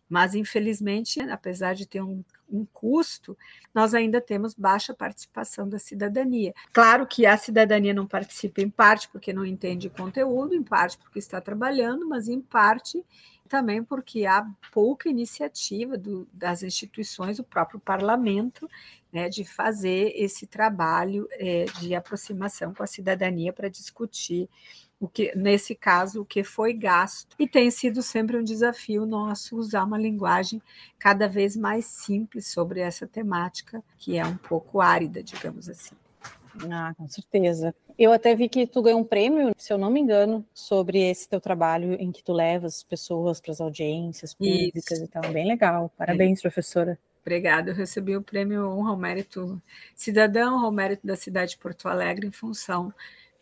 Mas, 0.09 0.35
infelizmente, 0.35 1.21
apesar 1.21 1.75
de 1.75 1.87
ter 1.87 2.01
um, 2.01 2.23
um, 2.49 2.65
custo, 2.65 3.37
nós 3.75 3.93
ainda 3.93 4.21
temos 4.21 4.55
baixa 4.55 4.95
participação 4.95 5.69
da 5.69 5.79
cidadania. 5.79 6.55
Claro 6.73 7.07
que 7.07 7.27
a 7.27 7.37
cidadania 7.37 7.93
não 7.93 8.07
participa, 8.07 8.61
em 8.61 8.71
parte 8.71 9.09
porque 9.09 9.33
não 9.33 9.45
entende 9.45 9.91
conteúdo, 9.91 10.55
em 10.55 10.63
parte 10.63 10.97
porque 10.99 11.19
está 11.19 11.41
trabalhando, 11.41 12.09
mas 12.09 12.29
em 12.29 12.41
parte 12.41 13.05
também 13.47 13.83
porque 13.83 14.27
há 14.27 14.47
pouca 14.73 15.09
iniciativa 15.09 15.97
do, 15.97 16.29
das 16.33 16.63
instituições, 16.63 17.39
o 17.39 17.45
próprio 17.45 17.79
parlamento, 17.79 18.69
né, 19.13 19.29
de 19.29 19.45
fazer 19.45 20.13
esse 20.17 20.47
trabalho 20.47 21.29
é, 21.33 21.65
de 21.81 21.95
aproximação 21.95 22.75
com 22.75 22.83
a 22.83 22.87
cidadania 22.87 23.53
para 23.53 23.69
discutir 23.69 24.49
o 24.99 25.09
que 25.09 25.33
nesse 25.37 25.75
caso 25.75 26.23
o 26.23 26.25
que 26.25 26.43
foi 26.43 26.73
gasto 26.73 27.37
e 27.39 27.47
tem 27.47 27.71
sido 27.71 28.03
sempre 28.03 28.37
um 28.37 28.43
desafio 28.43 29.05
nosso 29.05 29.57
usar 29.57 29.85
uma 29.85 29.99
linguagem 29.99 30.61
cada 30.99 31.29
vez 31.29 31.57
mais 31.57 31.85
simples 31.85 32.49
sobre 32.49 32.81
essa 32.81 33.07
temática 33.07 33.83
que 33.99 34.17
é 34.17 34.25
um 34.25 34.37
pouco 34.37 34.81
árida, 34.81 35.23
digamos 35.23 35.69
assim. 35.69 35.95
Ah, 36.71 36.95
com 36.97 37.07
certeza. 37.07 37.75
Eu 37.99 38.13
até 38.13 38.35
vi 38.35 38.49
que 38.49 38.67
tu 38.67 38.83
ganhou 38.83 39.01
um 39.01 39.05
prêmio, 39.05 39.53
se 39.57 39.73
eu 39.73 39.79
não 39.79 39.91
me 39.91 40.01
engano, 40.01 40.45
sobre 40.55 40.99
esse 41.03 41.29
teu 41.29 41.41
trabalho 41.41 41.95
em 41.95 42.11
que 42.11 42.23
tu 42.23 42.33
levas 42.33 42.83
pessoas 42.83 43.41
para 43.41 43.53
as 43.53 43.61
audiências 43.61 44.33
públicas 44.35 44.99
Isso. 44.99 45.05
e 45.05 45.09
tal. 45.09 45.23
Bem 45.33 45.47
legal. 45.47 45.93
Parabéns, 45.97 46.39
é. 46.39 46.43
professora. 46.43 46.99
Obrigada. 47.21 47.71
Eu 47.71 47.75
recebi 47.75 48.17
o 48.17 48.23
prêmio 48.23 48.69
Honra 48.69 48.91
ao 48.91 48.97
Mérito 48.97 49.61
Cidadão, 49.95 50.65
ao 50.65 50.71
Mérito 50.71 51.07
da 51.07 51.17
cidade 51.17 51.53
de 51.53 51.59
Porto 51.59 51.89
Alegre, 51.89 52.27
em 52.27 52.33
função 52.33 52.93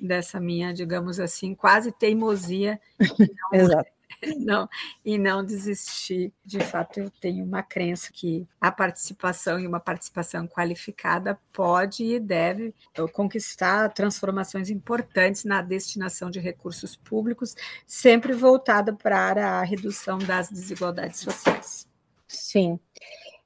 dessa 0.06 0.40
minha, 0.40 0.72
digamos 0.72 1.18
assim, 1.18 1.54
quase 1.54 1.92
teimosia. 1.92 2.80
Exato. 3.52 3.90
não, 4.38 4.68
e 5.04 5.18
não 5.18 5.44
desistir. 5.44 6.32
De 6.44 6.60
fato, 6.60 7.00
eu 7.00 7.10
tenho 7.10 7.44
uma 7.44 7.62
crença 7.62 8.10
que 8.12 8.46
a 8.60 8.70
participação 8.70 9.58
e 9.58 9.66
uma 9.66 9.80
participação 9.80 10.46
qualificada 10.46 11.38
pode 11.52 12.04
e 12.04 12.18
deve 12.18 12.74
conquistar 13.12 13.92
transformações 13.92 14.70
importantes 14.70 15.44
na 15.44 15.60
destinação 15.62 16.30
de 16.30 16.40
recursos 16.40 16.96
públicos, 16.96 17.54
sempre 17.86 18.32
voltada 18.32 18.92
para 18.92 19.60
a 19.60 19.62
redução 19.62 20.18
das 20.18 20.48
desigualdades 20.50 21.20
sociais. 21.20 21.86
Sim. 22.26 22.78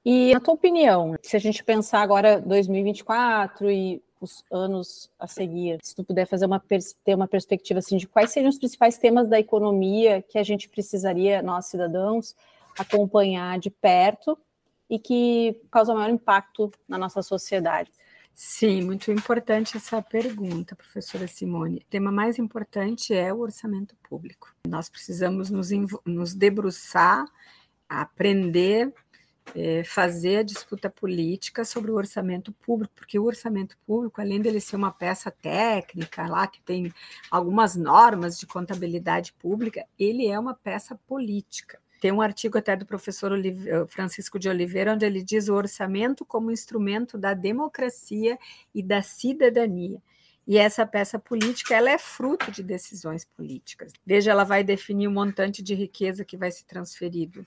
E 0.04 0.32
na 0.32 0.40
tua 0.40 0.54
opinião, 0.54 1.16
se 1.20 1.36
a 1.36 1.40
gente 1.40 1.62
pensar 1.62 2.00
agora 2.00 2.40
2024 2.40 3.70
e 3.70 4.02
os 4.20 4.44
anos 4.50 5.10
a 5.18 5.26
seguir, 5.26 5.78
se 5.82 5.94
tu 5.94 6.04
puder 6.04 6.26
fazer 6.26 6.46
uma 6.46 6.62
ter 7.04 7.14
uma 7.14 7.28
perspectiva 7.28 7.78
assim 7.78 7.96
de 7.96 8.06
quais 8.06 8.30
seriam 8.32 8.50
os 8.50 8.58
principais 8.58 8.98
temas 8.98 9.28
da 9.28 9.38
economia 9.38 10.22
que 10.22 10.38
a 10.38 10.42
gente 10.42 10.68
precisaria, 10.68 11.42
nós 11.42 11.66
cidadãos, 11.66 12.34
acompanhar 12.78 13.58
de 13.58 13.70
perto 13.70 14.38
e 14.88 14.98
que 14.98 15.60
causam 15.70 15.96
maior 15.96 16.10
impacto 16.10 16.70
na 16.88 16.96
nossa 16.96 17.22
sociedade. 17.22 17.90
Sim, 18.34 18.82
muito 18.82 19.10
importante 19.10 19.76
essa 19.76 20.00
pergunta, 20.00 20.76
professora 20.76 21.26
Simone. 21.26 21.78
O 21.78 21.90
tema 21.90 22.12
mais 22.12 22.38
importante 22.38 23.12
é 23.12 23.34
o 23.34 23.40
orçamento 23.40 23.96
público. 24.08 24.54
Nós 24.66 24.88
precisamos 24.88 25.50
nos, 25.50 25.70
nos 26.06 26.34
debruçar, 26.34 27.24
aprender 27.88 28.94
é, 29.54 29.82
fazer 29.84 30.38
a 30.38 30.42
disputa 30.42 30.90
política 30.90 31.64
sobre 31.64 31.90
o 31.90 31.94
orçamento 31.94 32.52
público, 32.52 32.92
porque 32.94 33.18
o 33.18 33.24
orçamento 33.24 33.76
público, 33.86 34.20
além 34.20 34.40
dele 34.40 34.60
ser 34.60 34.76
uma 34.76 34.92
peça 34.92 35.30
técnica 35.30 36.26
lá 36.26 36.46
que 36.46 36.60
tem 36.62 36.92
algumas 37.30 37.76
normas 37.76 38.38
de 38.38 38.46
contabilidade 38.46 39.32
pública, 39.34 39.84
ele 39.98 40.26
é 40.26 40.38
uma 40.38 40.54
peça 40.54 40.94
política. 41.06 41.78
Tem 42.00 42.12
um 42.12 42.20
artigo 42.20 42.56
até 42.56 42.76
do 42.76 42.86
professor 42.86 43.32
eh, 43.44 43.86
Francisco 43.88 44.38
de 44.38 44.48
Oliveira, 44.48 44.94
onde 44.94 45.04
ele 45.04 45.22
diz 45.22 45.48
o 45.48 45.54
orçamento 45.54 46.24
como 46.24 46.52
instrumento 46.52 47.18
da 47.18 47.34
democracia 47.34 48.38
e 48.72 48.82
da 48.82 49.02
cidadania. 49.02 50.00
E 50.46 50.56
essa 50.56 50.86
peça 50.86 51.18
política 51.18 51.74
ela 51.74 51.90
é 51.90 51.98
fruto 51.98 52.50
de 52.50 52.62
decisões 52.62 53.24
políticas. 53.24 53.92
Veja, 54.06 54.30
ela 54.30 54.44
vai 54.44 54.62
definir 54.62 55.08
o 55.08 55.10
montante 55.10 55.62
de 55.62 55.74
riqueza 55.74 56.24
que 56.24 56.36
vai 56.36 56.50
ser 56.50 56.64
transferido 56.64 57.44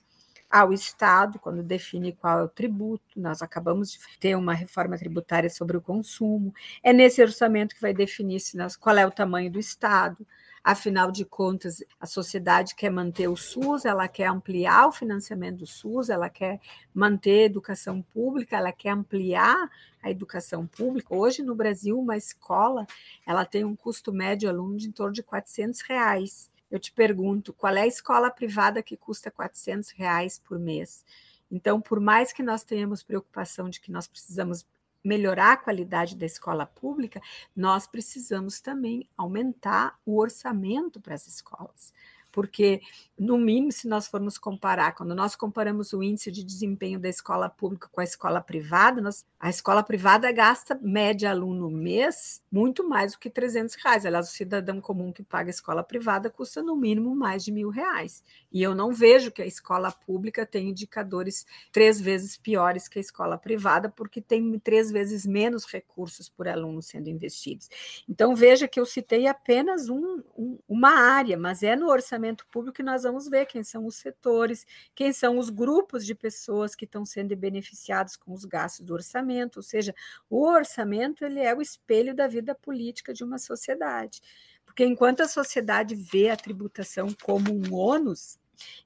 ao 0.52 0.70
Estado, 0.70 1.38
quando 1.38 1.62
define 1.62 2.12
qual 2.12 2.40
é 2.40 2.42
o 2.42 2.48
tributo. 2.48 3.18
Nós 3.18 3.40
acabamos 3.40 3.90
de 3.90 3.98
ter 4.20 4.36
uma 4.36 4.52
reforma 4.52 4.98
tributária 4.98 5.48
sobre 5.48 5.78
o 5.78 5.80
consumo. 5.80 6.52
É 6.82 6.92
nesse 6.92 7.22
orçamento 7.22 7.74
que 7.74 7.80
vai 7.80 7.94
definir 7.94 8.38
se 8.38 8.58
nós, 8.58 8.76
qual 8.76 8.98
é 8.98 9.06
o 9.06 9.10
tamanho 9.10 9.50
do 9.50 9.58
Estado. 9.58 10.26
Afinal 10.62 11.10
de 11.10 11.24
contas, 11.24 11.82
a 11.98 12.06
sociedade 12.06 12.74
quer 12.74 12.90
manter 12.90 13.28
o 13.28 13.36
SUS, 13.36 13.86
ela 13.86 14.06
quer 14.06 14.26
ampliar 14.26 14.86
o 14.86 14.92
financiamento 14.92 15.58
do 15.58 15.66
SUS, 15.66 16.10
ela 16.10 16.28
quer 16.28 16.60
manter 16.94 17.40
a 17.40 17.46
educação 17.46 18.02
pública, 18.02 18.58
ela 18.58 18.70
quer 18.70 18.90
ampliar 18.90 19.70
a 20.02 20.10
educação 20.10 20.66
pública. 20.66 21.14
Hoje, 21.14 21.42
no 21.42 21.54
Brasil, 21.54 21.98
uma 21.98 22.16
escola 22.16 22.86
ela 23.26 23.46
tem 23.46 23.64
um 23.64 23.74
custo 23.74 24.12
médio 24.12 24.50
aluno 24.50 24.76
de 24.76 24.86
em 24.86 24.92
torno 24.92 25.14
de 25.14 25.22
400 25.22 25.80
reais 25.80 26.51
eu 26.72 26.80
te 26.80 26.90
pergunto, 26.90 27.52
qual 27.52 27.76
é 27.76 27.82
a 27.82 27.86
escola 27.86 28.30
privada 28.30 28.82
que 28.82 28.96
custa 28.96 29.30
400 29.30 29.90
reais 29.90 30.38
por 30.38 30.58
mês? 30.58 31.04
Então, 31.50 31.78
por 31.78 32.00
mais 32.00 32.32
que 32.32 32.42
nós 32.42 32.64
tenhamos 32.64 33.02
preocupação 33.02 33.68
de 33.68 33.78
que 33.78 33.92
nós 33.92 34.08
precisamos 34.08 34.66
melhorar 35.04 35.52
a 35.52 35.56
qualidade 35.58 36.16
da 36.16 36.24
escola 36.24 36.64
pública, 36.64 37.20
nós 37.54 37.86
precisamos 37.86 38.58
também 38.58 39.06
aumentar 39.18 39.98
o 40.06 40.18
orçamento 40.18 40.98
para 40.98 41.14
as 41.14 41.26
escolas 41.26 41.92
porque, 42.32 42.80
no 43.18 43.36
mínimo, 43.38 43.70
se 43.70 43.86
nós 43.86 44.08
formos 44.08 44.38
comparar, 44.38 44.94
quando 44.94 45.14
nós 45.14 45.36
comparamos 45.36 45.92
o 45.92 46.02
índice 46.02 46.32
de 46.32 46.42
desempenho 46.42 46.98
da 46.98 47.08
escola 47.08 47.48
pública 47.48 47.88
com 47.92 48.00
a 48.00 48.04
escola 48.04 48.40
privada, 48.40 49.00
nós, 49.00 49.24
a 49.38 49.50
escola 49.50 49.82
privada 49.82 50.32
gasta, 50.32 50.78
média 50.82 51.30
aluno 51.30 51.70
mês, 51.70 52.42
muito 52.50 52.88
mais 52.88 53.12
do 53.12 53.18
que 53.18 53.28
300 53.28 53.74
reais. 53.76 54.06
Aliás, 54.06 54.28
o 54.28 54.32
cidadão 54.32 54.80
comum 54.80 55.12
que 55.12 55.22
paga 55.22 55.50
a 55.50 55.50
escola 55.50 55.84
privada 55.84 56.30
custa, 56.30 56.62
no 56.62 56.74
mínimo, 56.74 57.14
mais 57.14 57.44
de 57.44 57.52
mil 57.52 57.68
reais. 57.68 58.24
E 58.50 58.62
eu 58.62 58.74
não 58.74 58.92
vejo 58.92 59.30
que 59.30 59.42
a 59.42 59.46
escola 59.46 59.92
pública 59.92 60.46
tem 60.46 60.70
indicadores 60.70 61.46
três 61.70 62.00
vezes 62.00 62.36
piores 62.36 62.88
que 62.88 62.98
a 62.98 63.00
escola 63.00 63.36
privada, 63.36 63.88
porque 63.88 64.20
tem 64.20 64.58
três 64.58 64.90
vezes 64.90 65.26
menos 65.26 65.66
recursos 65.66 66.28
por 66.28 66.48
aluno 66.48 66.80
sendo 66.80 67.08
investidos. 67.08 67.68
Então, 68.08 68.34
veja 68.34 68.66
que 68.66 68.80
eu 68.80 68.86
citei 68.86 69.26
apenas 69.26 69.88
um, 69.88 70.22
um, 70.36 70.58
uma 70.68 70.90
área, 70.90 71.36
mas 71.36 71.62
é 71.62 71.76
no 71.76 71.88
orçamento 71.88 72.21
orçamento 72.22 72.46
público 72.46 72.80
e 72.80 72.84
nós 72.84 73.02
vamos 73.02 73.28
ver 73.28 73.46
quem 73.46 73.64
são 73.64 73.84
os 73.84 73.96
setores, 73.96 74.64
quem 74.94 75.12
são 75.12 75.38
os 75.38 75.50
grupos 75.50 76.06
de 76.06 76.14
pessoas 76.14 76.74
que 76.74 76.84
estão 76.84 77.04
sendo 77.04 77.36
beneficiados 77.36 78.16
com 78.16 78.32
os 78.32 78.44
gastos 78.44 78.86
do 78.86 78.94
orçamento, 78.94 79.56
ou 79.56 79.62
seja, 79.62 79.94
o 80.30 80.46
orçamento 80.46 81.24
ele 81.24 81.40
é 81.40 81.54
o 81.54 81.60
espelho 81.60 82.14
da 82.14 82.28
vida 82.28 82.54
política 82.54 83.12
de 83.12 83.24
uma 83.24 83.38
sociedade. 83.38 84.20
Porque 84.64 84.84
enquanto 84.84 85.20
a 85.20 85.28
sociedade 85.28 85.94
vê 85.94 86.30
a 86.30 86.36
tributação 86.36 87.08
como 87.22 87.52
um 87.52 87.74
ônus, 87.74 88.38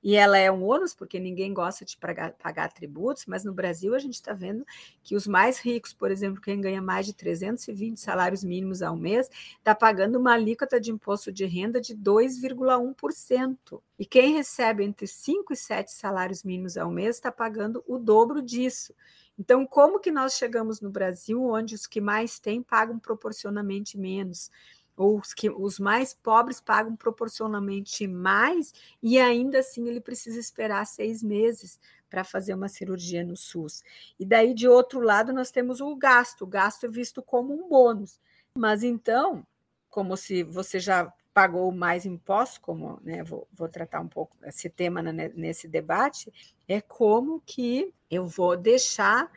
e 0.03 0.15
ela 0.15 0.39
é 0.39 0.51
um 0.51 0.65
ônus, 0.65 0.95
porque 0.95 1.19
ninguém 1.19 1.53
gosta 1.53 1.85
de 1.85 1.97
pagar, 1.97 2.33
pagar 2.33 2.73
tributos, 2.73 3.25
mas 3.27 3.45
no 3.45 3.53
Brasil 3.53 3.95
a 3.95 3.99
gente 3.99 4.15
está 4.15 4.33
vendo 4.33 4.65
que 5.03 5.17
os 5.17 5.27
mais 5.27 5.59
ricos, 5.59 5.93
por 5.93 6.11
exemplo, 6.11 6.41
quem 6.41 6.61
ganha 6.61 6.83
mais 6.83 7.07
de 7.07 7.13
320 7.13 7.99
salários 7.99 8.45
mínimos 8.45 8.83
ao 8.83 8.97
mês, 8.97 9.31
está 9.59 9.75
pagando 9.75 10.19
uma 10.19 10.35
alíquota 10.35 10.81
de 10.81 10.91
imposto 10.91 11.33
de 11.33 11.45
renda 11.45 11.81
de 11.81 11.95
2,1%. 11.95 13.83
E 13.99 14.05
quem 14.05 14.35
recebe 14.35 14.85
entre 14.85 15.07
5 15.07 15.53
e 15.53 15.57
7 15.57 15.91
salários 15.93 16.43
mínimos 16.43 16.77
ao 16.77 16.91
mês 16.91 17.17
está 17.17 17.33
pagando 17.33 17.83
o 17.87 17.99
dobro 17.99 18.43
disso. 18.43 18.95
Então, 19.39 19.67
como 19.67 20.01
que 20.01 20.11
nós 20.11 20.35
chegamos 20.35 20.81
no 20.81 20.91
Brasil, 20.91 21.43
onde 21.43 21.75
os 21.75 21.87
que 21.87 22.01
mais 22.01 22.39
têm 22.39 22.63
pagam 22.63 22.99
proporcionalmente 22.99 23.99
menos? 23.99 24.51
Ou 24.97 25.19
os, 25.19 25.35
que, 25.35 25.51
os 25.51 25.79
mais 25.79 26.15
pobres 26.15 26.61
pagam 26.61 26.97
proporcionalmente 26.97 28.07
mais 28.07 28.73
e 29.03 29.19
ainda 29.19 29.59
assim 29.59 29.87
ele 29.89 30.01
precisa 30.01 30.41
esperar 30.41 30.87
seis 30.87 31.23
meses 31.23 31.79
para 32.09 32.25
fazer 32.25 32.55
uma 32.55 32.69
cirurgia 32.69 33.25
no 33.25 33.37
SUS. 33.37 33.83
E 34.19 34.25
daí, 34.25 34.55
de 34.55 34.69
outro 34.69 35.01
lado, 35.01 35.33
nós 35.33 35.51
temos 35.51 35.81
o 35.81 35.95
gasto. 35.97 36.43
O 36.43 36.47
gasto 36.47 36.87
é 36.87 36.89
visto 36.89 37.21
como 37.21 37.53
um 37.53 37.69
bônus. 37.69 38.21
Mas 38.57 38.83
então, 38.83 39.47
como 39.91 40.17
se 40.17 40.43
você 40.43 40.79
já 40.79 41.13
pagou 41.35 41.71
mais 41.71 42.07
impostos, 42.07 42.59
como 42.59 42.99
né, 43.03 43.23
vou, 43.23 43.47
vou 43.53 43.69
tratar 43.69 44.01
um 44.01 44.09
pouco 44.09 44.37
esse 44.45 44.71
tema 44.71 45.03
nesse 45.03 45.69
debate, 45.69 46.33
é 46.67 46.81
como 46.81 47.43
que 47.45 47.93
eu 48.11 48.27
vou 48.27 48.57
deixar 48.57 49.31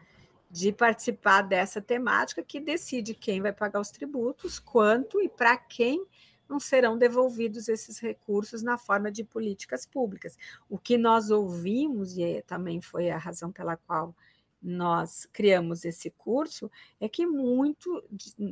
de 0.49 0.71
participar 0.71 1.43
dessa 1.43 1.79
temática 1.79 2.43
que 2.43 2.59
decide 2.59 3.13
quem 3.13 3.41
vai 3.41 3.53
pagar 3.53 3.79
os 3.79 3.91
tributos, 3.91 4.59
quanto 4.59 5.21
e 5.21 5.29
para 5.29 5.55
quem 5.55 6.05
não 6.49 6.59
serão 6.59 6.97
devolvidos 6.97 7.69
esses 7.69 7.99
recursos 7.99 8.63
na 8.63 8.77
forma 8.77 9.11
de 9.11 9.23
políticas 9.23 9.85
públicas. 9.85 10.35
O 10.67 10.79
que 10.79 10.97
nós 10.97 11.29
ouvimos, 11.29 12.17
e 12.17 12.41
também 12.47 12.81
foi 12.81 13.11
a 13.11 13.17
razão 13.17 13.51
pela 13.51 13.77
qual 13.77 14.15
nós 14.61 15.27
criamos 15.31 15.85
esse 15.85 16.09
curso, 16.09 16.69
é 16.99 17.07
que 17.07 17.25
muito, 17.25 18.03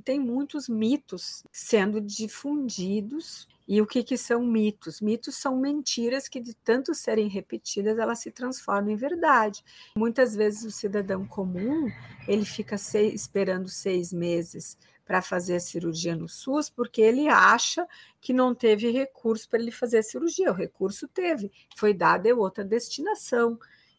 tem 0.05 0.19
muitos 0.19 0.69
mitos 0.69 1.43
sendo 1.51 1.99
difundidos 1.99 3.47
e 3.67 3.81
o 3.81 3.85
que, 3.85 4.01
que 4.01 4.17
são 4.17 4.41
mitos? 4.41 5.01
Mitos 5.01 5.35
são 5.35 5.57
mentiras 5.57 6.29
que, 6.29 6.39
de 6.39 6.53
tanto 6.53 6.95
serem 6.95 7.27
repetidas, 7.27 7.97
elas 7.97 8.19
se 8.19 8.31
transformam 8.31 8.91
em 8.91 8.95
verdade. 8.95 9.63
Muitas 9.97 10.35
vezes 10.35 10.63
o 10.63 10.71
cidadão 10.71 11.27
comum 11.27 11.91
ele 12.27 12.45
fica 12.45 12.77
seis, 12.77 13.13
esperando 13.21 13.67
seis 13.67 14.13
meses 14.13 14.77
para 15.05 15.21
fazer 15.21 15.55
a 15.55 15.59
cirurgia 15.59 16.15
no 16.15 16.27
SUS, 16.27 16.69
porque 16.69 17.01
ele 17.01 17.27
acha 17.27 17.87
que 18.19 18.33
não 18.33 18.53
teve 18.53 18.91
recurso 18.91 19.49
para 19.49 19.59
ele 19.59 19.71
fazer 19.71 19.99
a 19.99 20.03
cirurgia. 20.03 20.51
O 20.51 20.55
recurso 20.55 21.07
teve, 21.07 21.51
foi 21.77 21.93
dada 21.93 22.33
outra 22.35 22.63
destinação. 22.63 23.57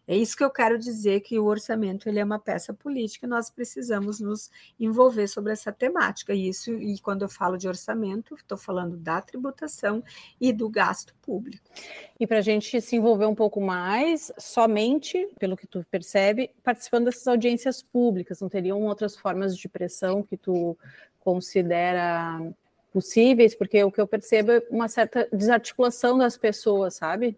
É 0.08 0.16
isso 0.16 0.34
que 0.34 0.42
eu 0.42 0.50
quero 0.50 0.78
dizer 0.78 1.20
que 1.20 1.38
o 1.38 1.44
orçamento 1.44 2.08
ele 2.08 2.18
é 2.18 2.24
uma 2.24 2.38
peça 2.38 2.72
política, 2.72 3.26
nós 3.26 3.50
precisamos 3.50 4.18
nos 4.20 4.50
envolver 4.80 5.28
sobre 5.28 5.52
essa 5.52 5.70
temática. 5.70 6.32
Isso, 6.32 6.72
e 6.72 6.98
quando 6.98 7.22
eu 7.22 7.28
falo 7.28 7.58
de 7.58 7.68
orçamento, 7.68 8.34
estou 8.34 8.56
falando 8.56 8.96
da 8.96 9.20
tributação 9.20 10.02
e 10.40 10.50
do 10.50 10.70
gasto 10.70 11.14
público. 11.20 11.62
E 12.18 12.26
para 12.26 12.38
a 12.38 12.40
gente 12.40 12.80
se 12.80 12.96
envolver 12.96 13.26
um 13.26 13.34
pouco 13.34 13.60
mais, 13.60 14.32
somente, 14.38 15.28
pelo 15.38 15.58
que 15.58 15.66
tu 15.66 15.84
percebe, 15.90 16.50
participando 16.64 17.04
dessas 17.04 17.28
audiências 17.28 17.82
públicas, 17.82 18.40
não 18.40 18.48
teriam 18.48 18.80
outras 18.84 19.14
formas 19.14 19.54
de 19.54 19.68
pressão 19.68 20.22
que 20.22 20.38
tu 20.38 20.74
considera 21.20 22.40
possíveis? 22.90 23.54
Porque 23.54 23.84
o 23.84 23.92
que 23.92 24.00
eu 24.00 24.06
percebo 24.06 24.52
é 24.52 24.62
uma 24.70 24.88
certa 24.88 25.28
desarticulação 25.32 26.16
das 26.16 26.36
pessoas, 26.36 26.94
sabe? 26.94 27.36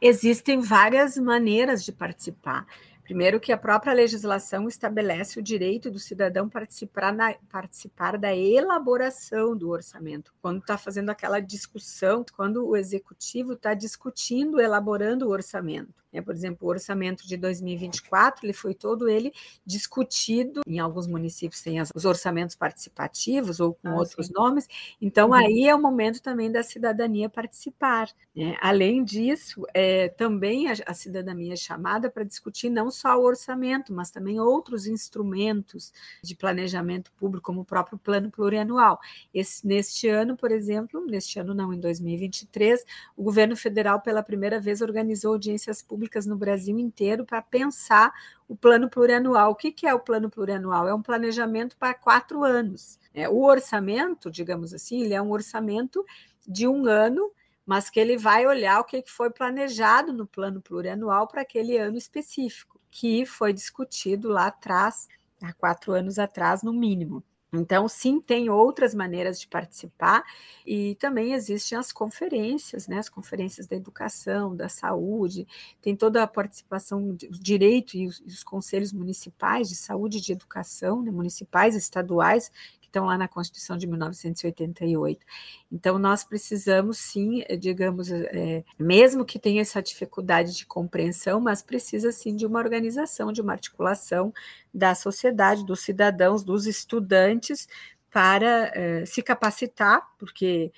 Existem 0.00 0.60
várias 0.60 1.16
maneiras 1.16 1.84
de 1.84 1.92
participar. 1.92 2.66
Primeiro, 3.02 3.40
que 3.40 3.52
a 3.52 3.58
própria 3.58 3.92
legislação 3.92 4.68
estabelece 4.68 5.38
o 5.38 5.42
direito 5.42 5.90
do 5.90 5.98
cidadão 5.98 6.48
participar, 6.48 7.12
na, 7.12 7.34
participar 7.50 8.16
da 8.16 8.34
elaboração 8.34 9.56
do 9.56 9.68
orçamento. 9.70 10.32
Quando 10.40 10.60
está 10.60 10.78
fazendo 10.78 11.10
aquela 11.10 11.40
discussão, 11.40 12.24
quando 12.34 12.66
o 12.66 12.76
executivo 12.76 13.54
está 13.54 13.74
discutindo, 13.74 14.60
elaborando 14.60 15.26
o 15.26 15.30
orçamento. 15.30 16.01
É, 16.12 16.20
por 16.20 16.34
exemplo, 16.34 16.68
o 16.68 16.70
orçamento 16.70 17.26
de 17.26 17.36
2024, 17.38 18.44
ele 18.44 18.52
foi 18.52 18.74
todo 18.74 19.08
ele 19.08 19.32
discutido. 19.64 20.60
Em 20.66 20.78
alguns 20.78 21.06
municípios 21.06 21.62
tem 21.62 21.80
os 21.80 22.04
orçamentos 22.04 22.54
participativos 22.54 23.60
ou 23.60 23.74
com 23.74 23.88
ah, 23.88 23.96
outros 23.96 24.26
sim. 24.26 24.32
nomes. 24.34 24.68
Então, 25.00 25.28
uhum. 25.28 25.34
aí 25.34 25.66
é 25.66 25.74
o 25.74 25.80
momento 25.80 26.20
também 26.20 26.52
da 26.52 26.62
cidadania 26.62 27.30
participar. 27.30 28.10
Né? 28.36 28.56
Além 28.60 29.02
disso, 29.02 29.64
é, 29.72 30.08
também 30.10 30.68
a, 30.68 30.74
a 30.86 30.92
cidadania 30.92 31.54
é 31.54 31.56
chamada 31.56 32.10
para 32.10 32.24
discutir 32.24 32.68
não 32.68 32.90
só 32.90 33.18
o 33.18 33.24
orçamento, 33.24 33.92
mas 33.92 34.10
também 34.10 34.38
outros 34.38 34.86
instrumentos 34.86 35.92
de 36.22 36.36
planejamento 36.36 37.10
público, 37.12 37.46
como 37.46 37.62
o 37.62 37.64
próprio 37.64 37.98
plano 37.98 38.30
plurianual. 38.30 39.00
Esse, 39.32 39.66
neste 39.66 40.08
ano, 40.08 40.36
por 40.36 40.50
exemplo, 40.50 41.04
neste 41.06 41.38
ano 41.38 41.54
não, 41.54 41.72
em 41.72 41.80
2023, 41.80 42.84
o 43.16 43.22
governo 43.22 43.56
federal, 43.56 44.00
pela 44.00 44.22
primeira 44.22 44.60
vez, 44.60 44.82
organizou 44.82 45.32
audiências 45.32 45.80
públicas 45.80 46.01
públicas 46.02 46.26
no 46.26 46.36
Brasil 46.36 46.76
inteiro 46.78 47.24
para 47.24 47.40
pensar 47.40 48.12
o 48.48 48.56
plano 48.56 48.90
plurianual. 48.90 49.52
O 49.52 49.54
que, 49.54 49.70
que 49.70 49.86
é 49.86 49.94
o 49.94 50.00
plano 50.00 50.28
plurianual? 50.28 50.88
É 50.88 50.94
um 50.94 51.02
planejamento 51.02 51.76
para 51.76 51.94
quatro 51.94 52.42
anos. 52.42 52.98
É, 53.14 53.28
o 53.28 53.44
orçamento, 53.44 54.30
digamos 54.30 54.74
assim, 54.74 55.02
ele 55.02 55.14
é 55.14 55.22
um 55.22 55.30
orçamento 55.30 56.04
de 56.46 56.66
um 56.66 56.86
ano, 56.86 57.30
mas 57.64 57.88
que 57.88 58.00
ele 58.00 58.16
vai 58.16 58.44
olhar 58.46 58.80
o 58.80 58.84
que 58.84 59.04
foi 59.06 59.30
planejado 59.30 60.12
no 60.12 60.26
plano 60.26 60.60
plurianual 60.60 61.28
para 61.28 61.42
aquele 61.42 61.78
ano 61.78 61.96
específico, 61.96 62.80
que 62.90 63.24
foi 63.24 63.52
discutido 63.52 64.28
lá 64.28 64.46
atrás, 64.48 65.06
há 65.40 65.52
quatro 65.52 65.92
anos 65.92 66.18
atrás, 66.18 66.64
no 66.64 66.72
mínimo. 66.72 67.22
Então, 67.54 67.86
sim, 67.86 68.18
tem 68.18 68.48
outras 68.48 68.94
maneiras 68.94 69.38
de 69.38 69.46
participar 69.46 70.24
e 70.66 70.94
também 70.94 71.34
existem 71.34 71.76
as 71.76 71.92
conferências, 71.92 72.88
né? 72.88 72.96
As 72.98 73.10
conferências 73.10 73.66
da 73.66 73.76
educação, 73.76 74.56
da 74.56 74.70
saúde, 74.70 75.46
tem 75.82 75.94
toda 75.94 76.22
a 76.22 76.26
participação, 76.26 77.10
o 77.10 77.14
direito 77.14 77.94
e 77.94 78.06
os, 78.06 78.20
os 78.20 78.42
conselhos 78.42 78.90
municipais 78.90 79.68
de 79.68 79.74
saúde 79.76 80.16
e 80.16 80.20
de 80.22 80.32
educação, 80.32 81.02
né? 81.02 81.10
municipais, 81.10 81.76
estaduais, 81.76 82.50
estão 82.92 83.06
lá 83.06 83.16
na 83.16 83.26
Constituição 83.26 83.76
de 83.76 83.86
1988. 83.86 85.24
Então, 85.72 85.98
nós 85.98 86.22
precisamos, 86.22 86.98
sim, 86.98 87.42
eh, 87.48 87.56
digamos, 87.56 88.10
é, 88.12 88.62
mesmo 88.78 89.24
que 89.24 89.38
tenha 89.38 89.62
essa 89.62 89.82
dificuldade 89.82 90.54
de 90.54 90.66
compreensão, 90.66 91.40
mas 91.40 91.62
precisa, 91.62 92.12
sim, 92.12 92.36
de 92.36 92.46
uma 92.46 92.58
organização, 92.58 93.32
de 93.32 93.40
uma 93.40 93.52
articulação 93.52 94.32
da 94.72 94.94
sociedade, 94.94 95.64
dos 95.64 95.80
cidadãos, 95.80 96.44
dos 96.44 96.66
estudantes, 96.66 97.66
para 98.10 98.70
é, 98.74 99.06
se 99.06 99.22
capacitar, 99.22 100.06
porque 100.18 100.70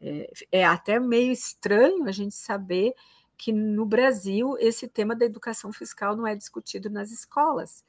é, 0.00 0.30
é 0.52 0.64
até 0.64 1.00
meio 1.00 1.32
estranho 1.32 2.04
a 2.06 2.12
gente 2.12 2.34
saber 2.34 2.92
que 3.38 3.50
no 3.50 3.86
Brasil 3.86 4.56
esse 4.60 4.86
tema 4.86 5.16
da 5.16 5.24
educação 5.24 5.72
fiscal 5.72 6.14
não 6.14 6.26
é 6.26 6.36
discutido 6.36 6.90
nas 6.90 7.10
escolas 7.10 7.82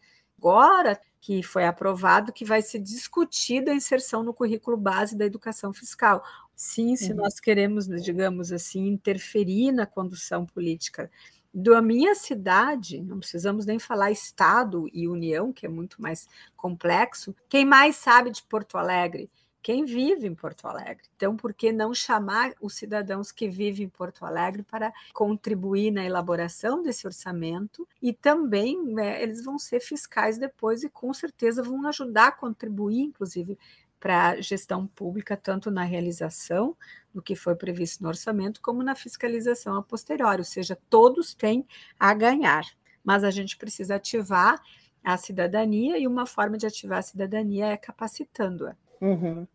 agora 0.44 1.00
que 1.22 1.42
foi 1.42 1.66
aprovado 1.66 2.34
que 2.34 2.44
vai 2.44 2.62
ser 2.62 2.80
discutida 2.80 3.72
a 3.72 3.76
inserção 3.76 4.24
no 4.24 4.34
currículo 4.34 4.76
base 4.76 5.18
da 5.18 5.26
educação 5.26 5.72
fiscal. 5.72 6.22
Sim, 6.54 6.98
se 6.98 7.12
uhum. 7.12 7.18
nós 7.18 7.40
queremos, 7.40 7.88
digamos 8.04 8.52
assim, 8.52 8.88
interferir 8.88 9.72
na 9.72 9.86
condução 9.86 10.46
política 10.46 11.10
da 11.54 11.82
minha 11.82 12.14
cidade, 12.14 13.02
não 13.02 13.20
precisamos 13.20 13.66
nem 13.66 13.80
falar 13.80 14.12
Estado 14.12 14.90
e 14.92 15.08
União, 15.08 15.54
que 15.54 15.66
é 15.66 15.70
muito 15.70 16.02
mais 16.02 16.28
complexo. 16.58 17.34
Quem 17.48 17.64
mais 17.64 17.96
sabe 17.96 18.30
de 18.30 18.44
Porto 18.44 18.78
Alegre? 18.78 19.30
Quem 19.64 19.86
vive 19.86 20.28
em 20.28 20.36
Porto 20.36 20.68
Alegre. 20.68 21.06
Então, 21.16 21.38
por 21.38 21.54
que 21.54 21.72
não 21.72 21.94
chamar 21.94 22.54
os 22.60 22.76
cidadãos 22.76 23.32
que 23.32 23.48
vivem 23.48 23.86
em 23.86 23.90
Porto 23.90 24.26
Alegre 24.26 24.62
para 24.62 24.94
contribuir 25.14 25.90
na 25.90 26.04
elaboração 26.04 26.84
desse 26.84 27.08
orçamento? 27.08 27.88
E 28.02 28.12
também 28.12 28.84
né, 28.84 29.24
eles 29.24 29.44
vão 29.44 29.58
ser 29.58 29.80
fiscais 29.80 30.38
depois 30.38 30.84
e 30.84 30.90
com 30.90 31.14
certeza 31.14 31.64
vão 31.64 31.88
ajudar 31.88 32.28
a 32.28 32.32
contribuir, 32.32 33.00
inclusive, 33.00 33.58
para 34.02 34.32
a 34.32 34.42
gestão 34.42 34.86
pública, 34.86 35.38
tanto 35.38 35.72
na 35.72 35.84
realização 35.84 36.76
do 37.14 37.22
que 37.22 37.34
foi 37.34 37.56
previsto 37.56 38.04
no 38.04 38.10
orçamento, 38.10 38.62
como 38.62 38.84
na 38.84 38.96
fiscalização 38.96 39.78
a 39.78 39.82
posteriori, 39.82 40.42
ou 40.42 40.46
seja, 40.46 40.78
todos 40.90 41.34
têm 41.34 41.66
a 41.98 42.14
ganhar. 42.14 42.66
Mas 43.02 43.24
a 43.24 43.32
gente 43.32 43.56
precisa 43.56 43.96
ativar 43.96 44.62
a 45.02 45.16
cidadania 45.16 45.98
e 45.98 46.06
uma 46.06 46.26
forma 46.26 46.58
de 46.58 46.66
ativar 46.66 47.00
a 47.00 47.02
cidadania 47.02 47.68
é 47.68 47.78
capacitando-a. 47.78 48.76
Uhum. 49.00 49.48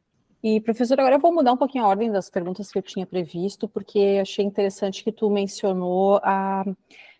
E, 0.42 0.60
professor, 0.60 0.98
agora 1.00 1.16
eu 1.16 1.20
vou 1.20 1.34
mudar 1.34 1.52
um 1.52 1.56
pouquinho 1.56 1.84
a 1.84 1.88
ordem 1.88 2.12
das 2.12 2.30
perguntas 2.30 2.70
que 2.70 2.78
eu 2.78 2.82
tinha 2.82 3.04
previsto, 3.04 3.68
porque 3.68 4.18
achei 4.22 4.44
interessante 4.44 5.02
que 5.02 5.10
tu 5.10 5.28
mencionou 5.28 6.20
a, 6.22 6.64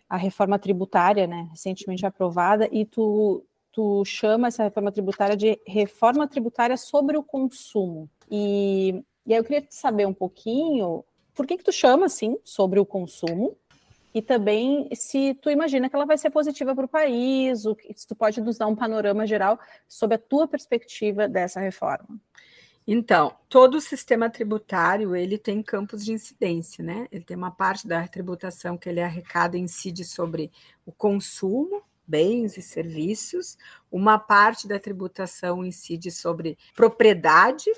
a 0.07 0.15
reforma 0.15 0.57
tributária, 0.57 1.27
né, 1.27 1.47
recentemente 1.51 2.05
aprovada, 2.05 2.69
e 2.71 2.85
tu, 2.85 3.43
tu 3.73 4.05
chama 4.05 4.47
essa 4.47 4.63
reforma 4.63 4.89
tributária 4.89 5.35
de 5.35 5.59
reforma 5.67 6.27
tributária 6.29 6.77
sobre 6.77 7.17
o 7.17 7.23
consumo. 7.23 8.09
E, 8.31 9.03
e 9.25 9.33
aí 9.33 9.39
eu 9.39 9.43
queria 9.43 9.67
saber 9.69 10.07
um 10.07 10.13
pouquinho 10.13 11.03
por 11.35 11.45
que, 11.45 11.57
que 11.57 11.63
tu 11.63 11.73
chama 11.73 12.05
assim 12.05 12.37
sobre 12.45 12.79
o 12.79 12.85
consumo, 12.85 13.57
e 14.13 14.21
também 14.21 14.89
se 14.95 15.33
tu 15.35 15.49
imagina 15.51 15.89
que 15.89 15.95
ela 15.95 16.05
vai 16.05 16.17
ser 16.17 16.29
positiva 16.29 16.73
para 16.73 16.85
o 16.85 16.89
país, 16.89 17.63
se 17.95 18.07
tu 18.07 18.15
pode 18.15 18.39
nos 18.41 18.57
dar 18.57 18.67
um 18.67 18.75
panorama 18.75 19.27
geral 19.27 19.59
sobre 19.89 20.15
a 20.15 20.19
tua 20.19 20.47
perspectiva 20.47 21.27
dessa 21.27 21.59
reforma. 21.59 22.19
Então, 22.91 23.37
todo 23.47 23.75
o 23.75 23.81
sistema 23.81 24.31
tributário 24.31 25.15
ele 25.15 25.37
tem 25.37 25.61
campos 25.61 26.03
de 26.03 26.11
incidência, 26.11 26.83
né? 26.83 27.07
Ele 27.11 27.23
tem 27.23 27.37
uma 27.37 27.51
parte 27.51 27.87
da 27.87 28.07
tributação 28.07 28.79
que 28.79 28.89
ele 28.89 28.99
arrecada 28.99 29.55
e 29.55 29.61
incide 29.61 30.03
sobre 30.03 30.51
o 30.87 30.91
consumo, 30.91 31.83
bens 32.07 32.57
e 32.57 32.63
serviços, 32.63 33.55
uma 33.91 34.17
parte 34.17 34.67
da 34.67 34.79
tributação 34.79 35.63
incide 35.63 36.09
sobre 36.09 36.57
propriedade, 36.75 37.71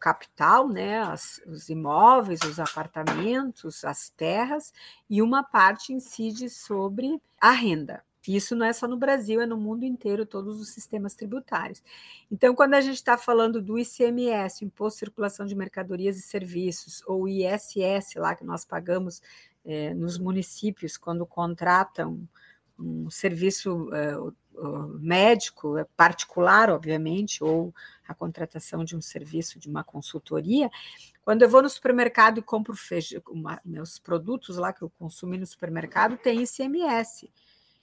capital, 0.00 0.68
né, 0.68 0.98
as, 0.98 1.40
os 1.46 1.68
imóveis, 1.68 2.40
os 2.40 2.58
apartamentos, 2.58 3.84
as 3.84 4.10
terras, 4.10 4.72
e 5.08 5.22
uma 5.22 5.44
parte 5.44 5.92
incide 5.92 6.50
sobre 6.50 7.22
a 7.40 7.52
renda. 7.52 8.02
Isso 8.34 8.56
não 8.56 8.66
é 8.66 8.72
só 8.72 8.88
no 8.88 8.96
Brasil, 8.96 9.40
é 9.40 9.46
no 9.46 9.56
mundo 9.56 9.84
inteiro, 9.84 10.24
todos 10.24 10.60
os 10.60 10.70
sistemas 10.70 11.14
tributários. 11.14 11.82
Então, 12.30 12.54
quando 12.54 12.74
a 12.74 12.80
gente 12.80 12.96
está 12.96 13.16
falando 13.18 13.60
do 13.60 13.78
ICMS, 13.78 14.64
Imposto 14.64 14.96
de 14.96 15.00
Circulação 15.00 15.46
de 15.46 15.54
Mercadorias 15.54 16.16
e 16.18 16.22
Serviços, 16.22 17.02
ou 17.06 17.28
ISS, 17.28 18.14
lá 18.16 18.34
que 18.34 18.44
nós 18.44 18.64
pagamos 18.64 19.20
é, 19.64 19.92
nos 19.94 20.18
municípios 20.18 20.96
quando 20.96 21.26
contratam 21.26 22.26
um 22.78 23.08
serviço 23.10 23.88
é, 23.94 24.14
médico, 24.98 25.76
é, 25.78 25.84
particular, 25.96 26.70
obviamente, 26.70 27.42
ou 27.42 27.74
a 28.06 28.14
contratação 28.14 28.84
de 28.84 28.96
um 28.96 29.00
serviço 29.00 29.58
de 29.58 29.68
uma 29.68 29.82
consultoria, 29.82 30.70
quando 31.22 31.42
eu 31.42 31.48
vou 31.48 31.60
no 31.60 31.68
supermercado 31.68 32.38
e 32.38 32.42
compro 32.42 32.76
feijão, 32.76 33.20
uma, 33.28 33.60
meus 33.64 33.98
produtos 33.98 34.56
lá 34.56 34.72
que 34.72 34.82
eu 34.82 34.90
consumi 34.90 35.36
no 35.36 35.46
supermercado, 35.46 36.16
tem 36.16 36.42
ICMS. 36.42 37.30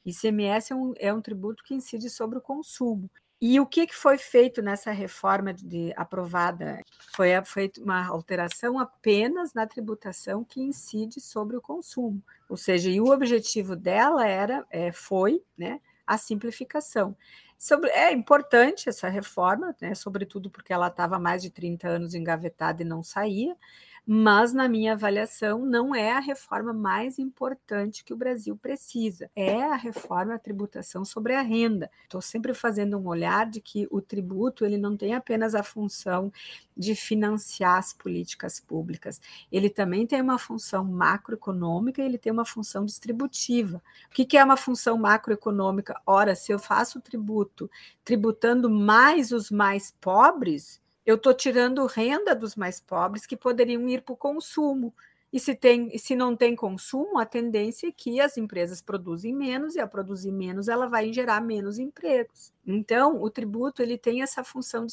ICMS 0.05 0.73
é 0.73 0.75
um, 0.75 0.93
é 0.97 1.13
um 1.13 1.21
tributo 1.21 1.63
que 1.63 1.73
incide 1.73 2.09
sobre 2.09 2.37
o 2.37 2.41
consumo. 2.41 3.09
E 3.45 3.59
o 3.59 3.65
que, 3.65 3.85
foi 3.91 4.17
feito 4.17 4.61
nessa 4.61 4.89
reforma 4.91 5.53
de, 5.53 5.93
aprovada? 5.97 6.81
Foi 7.13 7.29
feita 7.43 7.81
uma 7.81 8.07
alteração 8.07 8.79
apenas 8.79 9.53
na 9.53 9.67
tributação 9.67 10.45
que 10.45 10.61
incide 10.61 11.19
sobre 11.19 11.57
o 11.57 11.61
consumo. 11.61 12.23
Ou 12.47 12.55
seja, 12.55 12.89
e 12.89 13.01
o 13.01 13.11
objetivo 13.11 13.75
dela 13.75 14.25
era, 14.25 14.65
é, 14.69 14.93
foi 14.93 15.43
né, 15.57 15.81
a 16.07 16.17
simplificação. 16.17 17.17
Sobre, 17.57 17.89
é 17.89 18.13
importante 18.13 18.87
essa 18.87 19.09
reforma, 19.09 19.75
né, 19.81 19.93
sobretudo 19.93 20.49
porque 20.49 20.71
ela 20.71 20.87
estava 20.87 21.19
mais 21.19 21.41
de 21.41 21.49
30 21.49 21.87
anos 21.87 22.13
engavetada 22.13 22.81
e 22.81 22.85
não 22.85 23.03
saía, 23.03 23.57
mas, 24.05 24.53
na 24.53 24.67
minha 24.67 24.93
avaliação, 24.93 25.65
não 25.65 25.95
é 25.95 26.11
a 26.11 26.19
reforma 26.19 26.73
mais 26.73 27.17
importante 27.17 28.03
que 28.03 28.13
o 28.13 28.17
Brasil 28.17 28.57
precisa. 28.57 29.31
É 29.33 29.63
a 29.63 29.75
reforma, 29.75 30.35
a 30.35 30.39
tributação 30.39 31.05
sobre 31.05 31.33
a 31.33 31.41
renda. 31.41 31.89
Estou 32.03 32.21
sempre 32.21 32.53
fazendo 32.53 32.97
um 32.97 33.07
olhar 33.07 33.49
de 33.49 33.61
que 33.61 33.87
o 33.89 34.01
tributo 34.01 34.65
ele 34.65 34.77
não 34.77 34.97
tem 34.97 35.13
apenas 35.13 35.55
a 35.55 35.63
função 35.63 36.31
de 36.75 36.95
financiar 36.95 37.77
as 37.77 37.93
políticas 37.93 38.59
públicas, 38.59 39.21
ele 39.51 39.69
também 39.69 40.05
tem 40.05 40.21
uma 40.21 40.39
função 40.39 40.83
macroeconômica 40.83 42.01
e 42.01 42.05
ele 42.05 42.17
tem 42.17 42.31
uma 42.31 42.45
função 42.45 42.83
distributiva. 42.83 43.81
O 44.07 44.13
que, 44.13 44.25
que 44.25 44.37
é 44.37 44.43
uma 44.43 44.57
função 44.57 44.97
macroeconômica? 44.97 46.01
Ora, 46.05 46.35
se 46.35 46.51
eu 46.51 46.59
faço 46.59 46.99
tributo 46.99 47.69
tributando 48.03 48.69
mais 48.69 49.31
os 49.31 49.49
mais 49.49 49.95
pobres, 50.01 50.82
eu 51.05 51.15
estou 51.15 51.33
tirando 51.33 51.85
renda 51.85 52.35
dos 52.35 52.55
mais 52.55 52.79
pobres 52.79 53.25
que 53.25 53.35
poderiam 53.35 53.87
ir 53.89 54.01
para 54.01 54.13
o 54.13 54.17
consumo. 54.17 54.93
E 55.33 55.39
se, 55.39 55.55
tem, 55.55 55.97
se 55.97 56.15
não 56.15 56.35
tem 56.35 56.55
consumo, 56.55 57.17
a 57.17 57.25
tendência 57.25 57.87
é 57.87 57.91
que 57.91 58.21
as 58.21 58.37
empresas 58.37 58.83
produzem 58.83 59.33
menos, 59.33 59.73
e 59.73 59.79
a 59.79 59.87
produzir 59.87 60.31
menos, 60.31 60.67
ela 60.67 60.85
vai 60.85 61.11
gerar 61.11 61.41
menos 61.41 61.79
empregos. 61.79 62.53
Então, 62.67 63.19
o 63.19 63.31
tributo 63.31 63.81
ele 63.81 63.97
tem 63.97 64.21
essa 64.21 64.43
função 64.43 64.85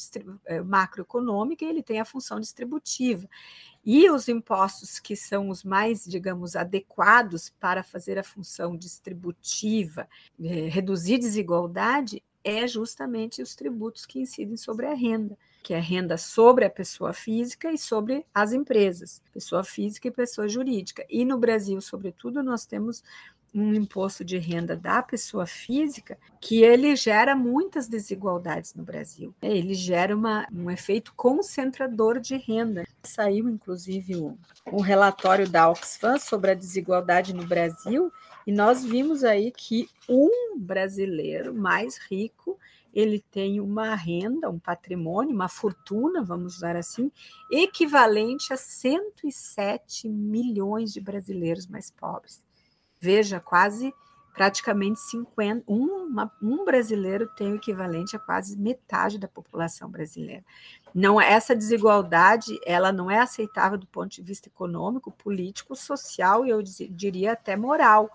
eh, 0.45 0.59
macroeconômica 0.63 1.63
e 1.63 1.67
ele 1.69 1.83
tem 1.83 1.99
a 1.99 2.05
função 2.05 2.39
distributiva. 2.39 3.29
E 3.85 4.09
os 4.09 4.27
impostos 4.27 4.99
que 4.99 5.15
são 5.15 5.47
os 5.49 5.63
mais, 5.63 6.05
digamos, 6.05 6.55
adequados 6.55 7.51
para 7.59 7.83
fazer 7.83 8.17
a 8.17 8.23
função 8.23 8.75
distributiva, 8.75 10.09
eh, 10.43 10.67
reduzir 10.69 11.19
desigualdade, 11.19 12.23
é 12.43 12.67
justamente 12.67 13.43
os 13.43 13.53
tributos 13.53 14.07
que 14.07 14.19
incidem 14.19 14.57
sobre 14.57 14.87
a 14.87 14.95
renda 14.95 15.37
que 15.61 15.73
é 15.73 15.79
renda 15.79 16.17
sobre 16.17 16.65
a 16.65 16.69
pessoa 16.69 17.13
física 17.13 17.71
e 17.71 17.77
sobre 17.77 18.25
as 18.33 18.51
empresas, 18.51 19.21
pessoa 19.33 19.63
física 19.63 20.07
e 20.07 20.11
pessoa 20.11 20.47
jurídica. 20.47 21.05
E 21.09 21.23
no 21.23 21.37
Brasil, 21.37 21.79
sobretudo, 21.81 22.41
nós 22.41 22.65
temos 22.65 23.03
um 23.53 23.73
imposto 23.73 24.23
de 24.23 24.37
renda 24.37 24.77
da 24.77 25.03
pessoa 25.03 25.45
física 25.45 26.17
que 26.39 26.63
ele 26.63 26.95
gera 26.95 27.35
muitas 27.35 27.87
desigualdades 27.87 28.73
no 28.73 28.83
Brasil. 28.83 29.35
Ele 29.41 29.73
gera 29.73 30.15
uma, 30.15 30.47
um 30.53 30.71
efeito 30.71 31.13
concentrador 31.15 32.19
de 32.19 32.37
renda. 32.37 32.87
Saiu, 33.03 33.49
inclusive, 33.49 34.15
um, 34.15 34.37
um 34.71 34.79
relatório 34.79 35.49
da 35.49 35.69
Oxfam 35.69 36.17
sobre 36.17 36.51
a 36.51 36.55
desigualdade 36.55 37.33
no 37.33 37.45
Brasil 37.45 38.11
e 38.45 38.51
nós 38.51 38.83
vimos 38.83 39.23
aí 39.23 39.51
que 39.51 39.89
um 40.09 40.57
brasileiro 40.57 41.53
mais 41.53 41.97
rico 42.09 42.57
ele 42.93 43.23
tem 43.31 43.59
uma 43.59 43.95
renda, 43.95 44.49
um 44.49 44.59
patrimônio, 44.59 45.33
uma 45.33 45.47
fortuna, 45.47 46.23
vamos 46.23 46.57
usar 46.57 46.75
assim, 46.75 47.11
equivalente 47.49 48.53
a 48.53 48.57
107 48.57 50.09
milhões 50.09 50.91
de 50.91 50.99
brasileiros 50.99 51.67
mais 51.67 51.89
pobres. 51.89 52.43
Veja, 52.99 53.39
quase 53.39 53.93
praticamente 54.33 54.99
50, 54.99 55.63
um, 55.67 56.05
uma, 56.05 56.31
um 56.41 56.63
brasileiro 56.63 57.27
tem 57.35 57.51
o 57.51 57.55
equivalente 57.55 58.15
a 58.15 58.19
quase 58.19 58.57
metade 58.57 59.19
da 59.19 59.27
população 59.27 59.89
brasileira. 59.89 60.43
Não 60.93 61.19
essa 61.19 61.55
desigualdade, 61.55 62.59
ela 62.65 62.91
não 62.91 63.09
é 63.09 63.19
aceitável 63.19 63.77
do 63.77 63.87
ponto 63.87 64.09
de 64.09 64.21
vista 64.21 64.47
econômico, 64.47 65.11
político, 65.11 65.75
social 65.75 66.45
e 66.45 66.49
eu 66.49 66.61
diria 66.61 67.33
até 67.33 67.55
moral. 67.55 68.09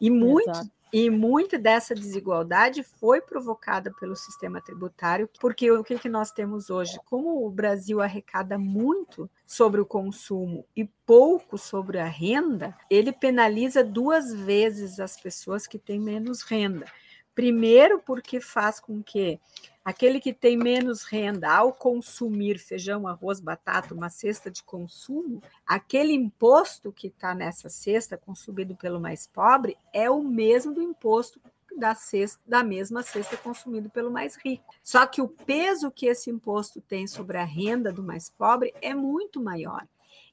E 0.00 0.10
muito. 0.10 0.50
E 0.96 1.10
muita 1.10 1.58
dessa 1.58 1.92
desigualdade 1.92 2.84
foi 2.84 3.20
provocada 3.20 3.92
pelo 3.98 4.14
sistema 4.14 4.60
tributário, 4.60 5.28
porque 5.40 5.68
o 5.68 5.82
que, 5.82 5.98
que 5.98 6.08
nós 6.08 6.30
temos 6.30 6.70
hoje? 6.70 7.00
Como 7.04 7.44
o 7.44 7.50
Brasil 7.50 8.00
arrecada 8.00 8.56
muito 8.56 9.28
sobre 9.44 9.80
o 9.80 9.84
consumo 9.84 10.64
e 10.76 10.84
pouco 11.04 11.58
sobre 11.58 11.98
a 11.98 12.04
renda, 12.04 12.78
ele 12.88 13.10
penaliza 13.10 13.82
duas 13.82 14.32
vezes 14.32 15.00
as 15.00 15.20
pessoas 15.20 15.66
que 15.66 15.80
têm 15.80 15.98
menos 15.98 16.42
renda. 16.42 16.86
Primeiro, 17.34 17.98
porque 17.98 18.38
faz 18.38 18.78
com 18.78 19.02
que 19.02 19.40
aquele 19.84 20.18
que 20.18 20.32
tem 20.32 20.56
menos 20.56 21.02
renda, 21.02 21.50
ao 21.50 21.72
consumir 21.72 22.58
feijão, 22.58 23.06
arroz, 23.06 23.38
batata, 23.38 23.94
uma 23.94 24.08
cesta 24.08 24.50
de 24.50 24.62
consumo, 24.62 25.42
aquele 25.66 26.12
imposto 26.12 26.90
que 26.90 27.08
está 27.08 27.34
nessa 27.34 27.68
cesta, 27.68 28.16
consumido 28.16 28.74
pelo 28.74 29.00
mais 29.00 29.26
pobre, 29.26 29.76
é 29.92 30.08
o 30.08 30.22
mesmo 30.22 30.72
do 30.72 30.82
imposto 30.82 31.40
da, 31.76 31.94
cesta, 31.94 32.40
da 32.46 32.62
mesma 32.62 33.02
cesta 33.02 33.36
consumido 33.36 33.90
pelo 33.90 34.10
mais 34.10 34.36
rico. 34.36 34.64
Só 34.82 35.06
que 35.06 35.20
o 35.20 35.28
peso 35.28 35.90
que 35.90 36.06
esse 36.06 36.30
imposto 36.30 36.80
tem 36.80 37.06
sobre 37.06 37.36
a 37.36 37.44
renda 37.44 37.92
do 37.92 38.02
mais 38.02 38.30
pobre 38.30 38.72
é 38.80 38.94
muito 38.94 39.42
maior. 39.42 39.86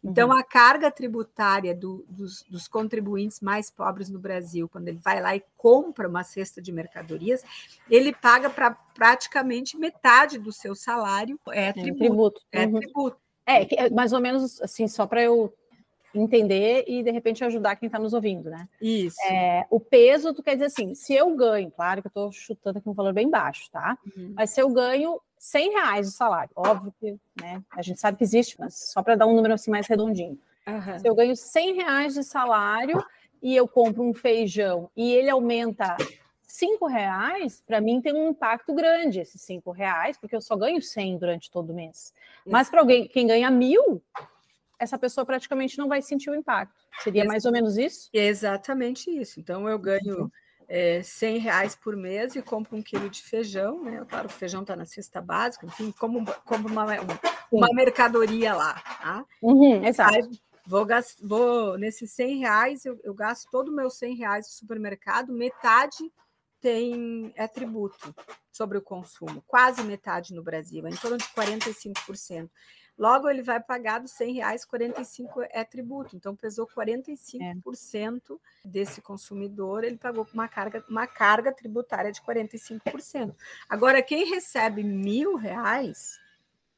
Então, 0.04 0.30
uhum. 0.30 0.36
a 0.36 0.44
carga 0.44 0.90
tributária 0.90 1.76
do, 1.76 2.04
dos, 2.10 2.44
dos, 2.50 2.68
contribuintes 2.68 3.40
mais 3.40 3.70
pobres 3.70 4.10
no 4.10 4.18
Brasil, 4.18 4.68
quando 4.68 4.88
ele 4.88 4.98
vai 4.98 5.22
lá 5.22 5.36
e 5.36 5.44
compra 5.56 6.08
uma 6.08 6.24
cesta 6.24 6.60
de 6.60 6.72
mercadorias, 6.72 7.44
ele 7.90 8.12
paga 8.12 8.50
para 8.50 8.72
praticamente 8.72 9.78
metade 9.78 10.40
do 10.40 10.52
seu 10.52 10.74
salário 10.74 11.40
é, 11.50 11.68
é 11.68 11.74
tributo. 11.74 12.00
tributo. 12.00 12.42
É 12.52 12.66
uhum. 12.66 12.80
tributo. 12.80 13.18
É, 13.46 13.86
é, 13.86 13.90
mais 13.92 14.12
ou 14.12 14.20
menos 14.20 14.60
assim, 14.62 14.88
só 14.88 15.06
para 15.06 15.22
eu 15.22 15.54
entender 16.14 16.84
e 16.88 17.04
de 17.04 17.12
repente 17.12 17.44
ajudar 17.44 17.76
quem 17.76 17.88
está 17.88 18.00
nos 18.00 18.14
ouvindo, 18.14 18.50
né? 18.50 18.68
Isso. 18.82 19.22
É, 19.30 19.66
o 19.70 19.80
peso, 19.80 20.34
tu 20.34 20.44
quer 20.44 20.54
dizer 20.54 20.66
assim, 20.66 20.94
se 20.94 21.14
eu 21.14 21.34
ganho, 21.36 21.72
claro 21.72 22.02
que 22.02 22.08
eu 22.08 22.10
estou 22.10 22.32
chutando 22.32 22.80
aqui 22.80 22.90
um 22.90 22.94
valor 22.94 23.14
bem 23.14 23.30
baixo, 23.30 23.70
tá? 23.72 23.98
Uhum. 24.18 24.34
Mas 24.36 24.50
se 24.50 24.62
eu 24.62 24.70
ganho 24.70 25.22
100 25.42 25.72
reais 25.72 26.08
de 26.08 26.14
salário. 26.14 26.52
Óbvio 26.56 26.94
que 27.00 27.18
né, 27.42 27.64
a 27.72 27.82
gente 27.82 28.00
sabe 28.00 28.16
que 28.16 28.24
existe, 28.24 28.56
mas 28.60 28.76
só 28.92 29.02
para 29.02 29.16
dar 29.16 29.26
um 29.26 29.36
número 29.36 29.56
assim 29.56 29.72
mais 29.72 29.88
redondinho. 29.88 30.38
Uhum. 30.68 31.00
Se 31.00 31.08
eu 31.08 31.16
ganho 31.16 31.36
100 31.36 31.74
reais 31.78 32.14
de 32.14 32.24
salário 32.24 33.04
e 33.42 33.56
eu 33.56 33.68
compro 33.68 34.04
um 34.04 34.14
feijão 34.14 34.88
e 34.96 35.12
ele 35.12 35.32
aumenta 35.32 35.98
5 36.44 36.86
reais, 36.86 37.64
para 37.66 37.82
mim 37.82 38.00
tem 38.00 38.14
um 38.14 38.30
impacto 38.30 38.72
grande 38.72 39.20
esses 39.20 39.42
5 39.42 39.72
reais, 39.72 40.16
porque 40.16 40.36
eu 40.36 40.42
só 40.42 40.56
ganho 40.56 40.80
100 40.80 41.18
durante 41.18 41.50
todo 41.50 41.72
o 41.72 41.76
mês. 41.76 42.14
Mas 42.46 42.70
para 42.70 42.82
alguém 42.82 43.08
quem 43.08 43.26
ganha 43.26 43.50
mil, 43.50 44.00
essa 44.78 44.96
pessoa 44.96 45.26
praticamente 45.26 45.76
não 45.76 45.88
vai 45.88 46.04
sentir 46.04 46.30
o 46.30 46.36
impacto. 46.36 46.80
Seria 47.00 47.26
mais 47.26 47.46
ou 47.46 47.52
menos 47.52 47.80
isso? 47.80 48.12
Exatamente 48.14 49.10
isso. 49.10 49.40
Então 49.40 49.68
eu 49.68 49.80
ganho 49.80 50.32
é, 50.74 51.04
100 51.04 51.38
reais 51.40 51.76
por 51.76 51.98
mês 51.98 52.34
e 52.34 52.42
compro 52.42 52.78
um 52.78 52.82
quilo 52.82 53.10
de 53.10 53.22
feijão, 53.22 53.84
né? 53.84 54.06
Claro, 54.08 54.28
o 54.28 54.32
feijão 54.32 54.62
está 54.62 54.74
na 54.74 54.86
cesta 54.86 55.20
básica, 55.20 55.66
enfim, 55.66 55.92
como, 55.92 56.26
como 56.46 56.70
uma, 56.70 56.86
uma 57.52 57.68
mercadoria 57.74 58.54
lá, 58.54 58.76
tá? 58.80 59.26
Uhum, 59.42 59.84
exato. 59.86 60.16
Aí, 60.16 60.22
vou, 60.66 60.86
gast, 60.86 61.18
vou, 61.22 61.78
nesses 61.78 62.14
100 62.14 62.38
reais, 62.38 62.86
eu, 62.86 62.98
eu 63.04 63.14
gasto 63.14 63.50
todo 63.52 63.68
o 63.68 63.76
meu 63.76 63.90
100 63.90 64.16
reais 64.16 64.48
no 64.48 64.54
supermercado, 64.54 65.34
metade 65.34 66.10
tem 66.62 67.34
é 67.36 67.48
tributo 67.50 68.16
sobre 68.50 68.78
o 68.78 68.82
consumo, 68.82 69.44
quase 69.46 69.84
metade 69.84 70.34
no 70.34 70.42
Brasil, 70.42 70.88
é 70.88 70.90
em 70.90 70.96
torno 70.96 71.18
de 71.18 71.26
45%. 71.26 72.50
Logo, 73.02 73.28
ele 73.28 73.42
vai 73.42 73.60
pagar 73.60 73.98
dos 73.98 74.12
100 74.12 74.34
reais, 74.36 74.64
45 74.64 75.42
é 75.50 75.64
tributo. 75.64 76.16
Então, 76.16 76.36
pesou 76.36 76.68
45% 76.68 77.42
é. 77.42 78.38
desse 78.64 79.02
consumidor, 79.02 79.84
ele 79.84 79.98
pagou 79.98 80.28
uma 80.32 80.48
carga, 80.48 80.86
uma 80.88 81.08
carga 81.08 81.52
tributária 81.52 82.12
de 82.12 82.22
45%. 82.22 83.36
Agora, 83.68 84.04
quem 84.04 84.30
recebe 84.30 84.84
mil 84.84 85.36
reais 85.36 86.20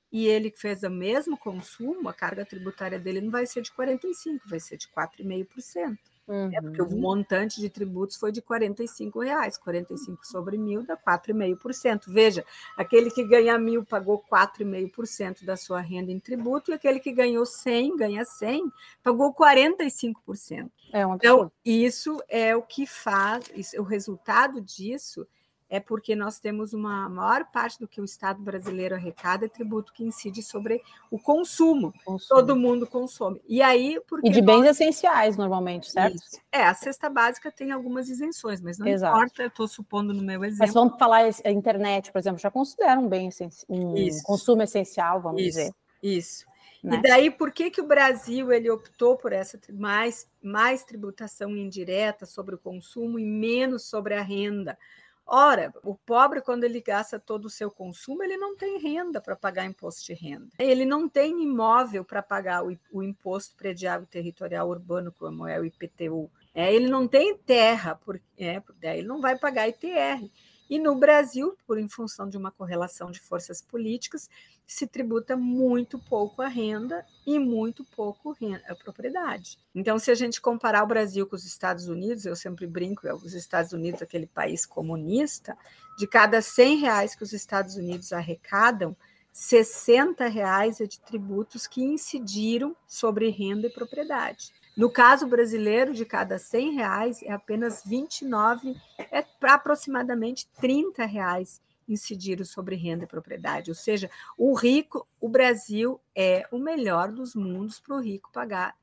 e 0.09 0.25
ele 0.25 0.49
fez 0.49 0.83
o 0.83 0.89
mesmo 0.89 1.37
consumo, 1.37 2.07
a 2.07 2.13
carga 2.13 2.45
tributária 2.45 2.97
dele 2.97 3.19
não 3.19 3.29
vai 3.29 3.45
ser 3.45 3.61
de 3.61 3.73
45%, 3.73 4.39
vai 4.45 4.61
ser 4.61 4.77
de 4.77 4.87
4,5%. 4.87 5.97
Uhum. 6.27 6.49
É 6.53 6.61
porque 6.61 6.81
o 6.81 6.85
uhum. 6.85 6.99
montante 6.99 7.59
de 7.59 7.69
tributos 7.69 8.15
foi 8.15 8.31
de 8.31 8.41
45 8.41 9.19
reais, 9.19 9.57
45 9.57 10.25
sobre 10.25 10.57
mil 10.57 10.83
dá 10.83 10.95
4,5%. 10.95 12.03
Veja, 12.07 12.45
aquele 12.77 13.11
que 13.11 13.23
ganha 13.23 13.57
mil 13.57 13.83
pagou 13.83 14.23
4,5% 14.31 15.43
da 15.43 15.57
sua 15.57 15.81
renda 15.81 16.11
em 16.11 16.19
tributo 16.19 16.71
e 16.71 16.73
aquele 16.73 16.99
que 16.99 17.11
ganhou 17.11 17.45
100, 17.45 17.97
ganha 17.97 18.23
100, 18.23 18.71
pagou 19.03 19.33
45%. 19.33 20.71
É 20.93 21.05
um 21.05 21.15
então, 21.15 21.51
isso 21.65 22.23
é 22.29 22.55
o 22.55 22.61
que 22.61 22.85
faz, 22.85 23.51
isso, 23.55 23.81
o 23.81 23.83
resultado 23.83 24.61
disso 24.61 25.27
é 25.73 25.79
porque 25.79 26.15
nós 26.15 26.37
temos 26.39 26.71
uma 26.71 27.09
maior 27.09 27.45
parte 27.51 27.79
do 27.79 27.87
que 27.87 27.99
o 27.99 28.05
Estado 28.05 28.39
brasileiro 28.39 28.93
arrecada 28.93 29.45
é 29.45 29.49
tributo 29.49 29.91
que 29.91 30.03
incide 30.03 30.43
sobre 30.43 30.79
o 31.09 31.17
consumo. 31.17 31.91
consumo. 32.05 32.29
Todo 32.29 32.55
mundo 32.55 32.85
consome. 32.85 33.41
E 33.47 33.59
aí, 33.59 33.99
porque. 34.07 34.27
E 34.27 34.31
de 34.31 34.39
bens 34.39 34.59
nós... 34.59 34.79
essenciais, 34.79 35.35
normalmente, 35.35 35.89
certo? 35.89 36.13
Isso. 36.15 36.39
É, 36.51 36.63
a 36.63 36.75
cesta 36.75 37.09
básica 37.09 37.51
tem 37.51 37.71
algumas 37.71 38.07
isenções, 38.07 38.61
mas 38.61 38.77
não 38.77 38.85
Exato. 38.85 39.17
importa, 39.17 39.41
eu 39.41 39.47
estou 39.47 39.67
supondo 39.67 40.13
no 40.13 40.21
meu 40.21 40.43
exemplo. 40.43 40.59
Mas 40.59 40.75
vamos 40.75 40.95
falar 40.99 41.27
a 41.43 41.51
internet, 41.51 42.11
por 42.11 42.19
exemplo, 42.19 42.37
já 42.37 42.51
considera 42.51 42.99
um 42.99 43.09
bem 43.09 43.31
um 43.67 43.95
Isso. 43.95 44.21
consumo 44.21 44.61
essencial, 44.61 45.23
vamos 45.23 45.41
Isso. 45.41 45.57
dizer. 45.57 45.73
Isso. 46.03 46.45
Né? 46.83 46.97
E 46.97 47.01
daí, 47.01 47.31
por 47.31 47.51
que, 47.51 47.71
que 47.71 47.81
o 47.81 47.87
Brasil 47.87 48.51
ele 48.51 48.69
optou 48.69 49.17
por 49.17 49.33
essa 49.33 49.57
mais, 49.71 50.29
mais 50.39 50.83
tributação 50.83 51.57
indireta 51.57 52.27
sobre 52.27 52.53
o 52.53 52.59
consumo 52.59 53.17
e 53.17 53.25
menos 53.25 53.85
sobre 53.85 54.13
a 54.13 54.21
renda? 54.21 54.77
Ora, 55.25 55.73
o 55.83 55.95
pobre, 55.95 56.41
quando 56.41 56.63
ele 56.63 56.81
gasta 56.81 57.17
todo 57.17 57.45
o 57.45 57.49
seu 57.49 57.71
consumo, 57.71 58.23
ele 58.23 58.35
não 58.35 58.55
tem 58.57 58.77
renda 58.77 59.21
para 59.21 59.35
pagar 59.35 59.65
imposto 59.65 60.03
de 60.05 60.13
renda. 60.13 60.49
Ele 60.59 60.85
não 60.85 61.07
tem 61.07 61.41
imóvel 61.41 62.03
para 62.03 62.21
pagar 62.21 62.65
o, 62.65 62.77
o, 62.91 63.01
imposto 63.01 63.55
predial 63.55 64.05
territorial 64.05 64.67
urbano, 64.67 65.11
como 65.11 65.47
é 65.47 65.59
o 65.59 65.65
IPTU. 65.65 66.29
É, 66.53 66.73
ele 66.73 66.87
não 66.87 67.07
tem 67.07 67.37
terra, 67.37 67.95
por, 67.95 68.19
é, 68.37 68.61
ele 68.81 69.07
não 69.07 69.21
vai 69.21 69.37
pagar 69.37 69.69
ITR. 69.69 70.29
E 70.69 70.79
no 70.79 70.95
Brasil, 70.95 71.57
por 71.65 71.77
em 71.77 71.87
função 71.87 72.29
de 72.29 72.37
uma 72.37 72.51
correlação 72.51 73.11
de 73.11 73.19
forças 73.19 73.61
políticas, 73.61 74.29
se 74.65 74.87
tributa 74.87 75.35
muito 75.35 75.99
pouco 75.99 76.41
a 76.41 76.47
renda 76.47 77.05
e 77.25 77.37
muito 77.37 77.83
pouco 77.83 78.35
a 78.67 78.75
propriedade. 78.75 79.59
Então, 79.75 79.99
se 79.99 80.09
a 80.09 80.15
gente 80.15 80.41
comparar 80.41 80.83
o 80.83 80.87
Brasil 80.87 81.27
com 81.27 81.35
os 81.35 81.45
Estados 81.45 81.87
Unidos, 81.87 82.25
eu 82.25 82.35
sempre 82.35 82.65
brinco, 82.65 83.07
é 83.07 83.13
os 83.13 83.33
Estados 83.33 83.73
Unidos, 83.73 84.01
aquele 84.01 84.25
país 84.25 84.65
comunista, 84.65 85.57
de 85.97 86.07
cada 86.07 86.41
100 86.41 86.77
reais 86.77 87.15
que 87.15 87.23
os 87.23 87.33
Estados 87.33 87.75
Unidos 87.75 88.11
arrecadam, 88.13 88.95
60 89.31 90.27
reais 90.27 90.79
é 90.79 90.85
de 90.85 90.99
tributos 90.99 91.65
que 91.65 91.83
incidiram 91.83 92.75
sobre 92.87 93.29
renda 93.29 93.67
e 93.67 93.73
propriedade. 93.73 94.53
No 94.75 94.89
caso 94.89 95.27
brasileiro, 95.27 95.93
de 95.93 96.03
cada 96.03 96.39
100 96.39 96.71
reais, 96.71 97.23
é 97.23 97.31
apenas 97.31 97.83
29, 97.85 98.75
é 98.97 99.21
para 99.21 99.53
aproximadamente 99.53 100.47
30 100.59 101.05
reais 101.05 101.61
incidiram 101.87 102.45
sobre 102.45 102.75
renda 102.75 103.03
e 103.03 103.07
propriedade. 103.07 103.69
Ou 103.69 103.75
seja, 103.75 104.09
o 104.37 104.53
rico, 104.53 105.07
o 105.19 105.29
Brasil 105.29 105.99
é 106.15 106.47
o 106.51 106.57
melhor 106.57 107.11
dos 107.11 107.35
mundos 107.35 107.79
para 107.79 107.95
o 107.95 107.99
rico 107.99 108.31
pagar 108.31 108.75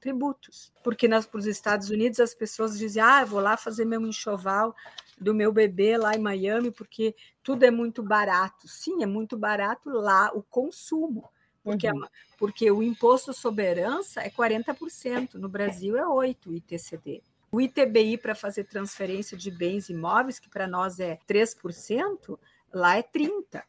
tributos. 0.00 0.72
Porque 0.82 1.08
para 1.08 1.38
os 1.38 1.46
Estados 1.46 1.90
Unidos 1.90 2.20
as 2.20 2.34
pessoas 2.34 2.78
dizem: 2.78 3.02
ah, 3.02 3.24
vou 3.24 3.40
lá 3.40 3.56
fazer 3.56 3.84
meu 3.84 4.00
enxoval 4.00 4.74
do 5.20 5.34
meu 5.34 5.52
bebê 5.52 5.96
lá 5.96 6.14
em 6.14 6.20
Miami, 6.20 6.70
porque 6.70 7.14
tudo 7.42 7.64
é 7.64 7.70
muito 7.70 8.02
barato. 8.02 8.68
Sim, 8.68 9.02
é 9.02 9.06
muito 9.06 9.36
barato 9.36 9.90
lá 9.90 10.30
o 10.32 10.42
consumo. 10.42 11.28
Porque, 11.72 11.90
uhum. 11.90 12.06
porque 12.38 12.70
o 12.70 12.82
imposto 12.82 13.32
sobre 13.32 13.64
herança 13.64 14.20
é 14.20 14.30
40%, 14.30 15.34
no 15.34 15.48
Brasil 15.48 15.96
é 15.96 16.02
8% 16.02 16.36
o 16.46 16.54
ITCD. 16.54 17.22
O 17.50 17.60
ITBI 17.60 18.18
para 18.18 18.34
fazer 18.34 18.64
transferência 18.64 19.36
de 19.36 19.50
bens 19.50 19.88
imóveis, 19.88 20.38
que 20.38 20.48
para 20.48 20.66
nós 20.66 21.00
é 21.00 21.18
3%, 21.28 22.38
lá 22.72 22.96
é 22.96 23.02
30%. 23.02 23.62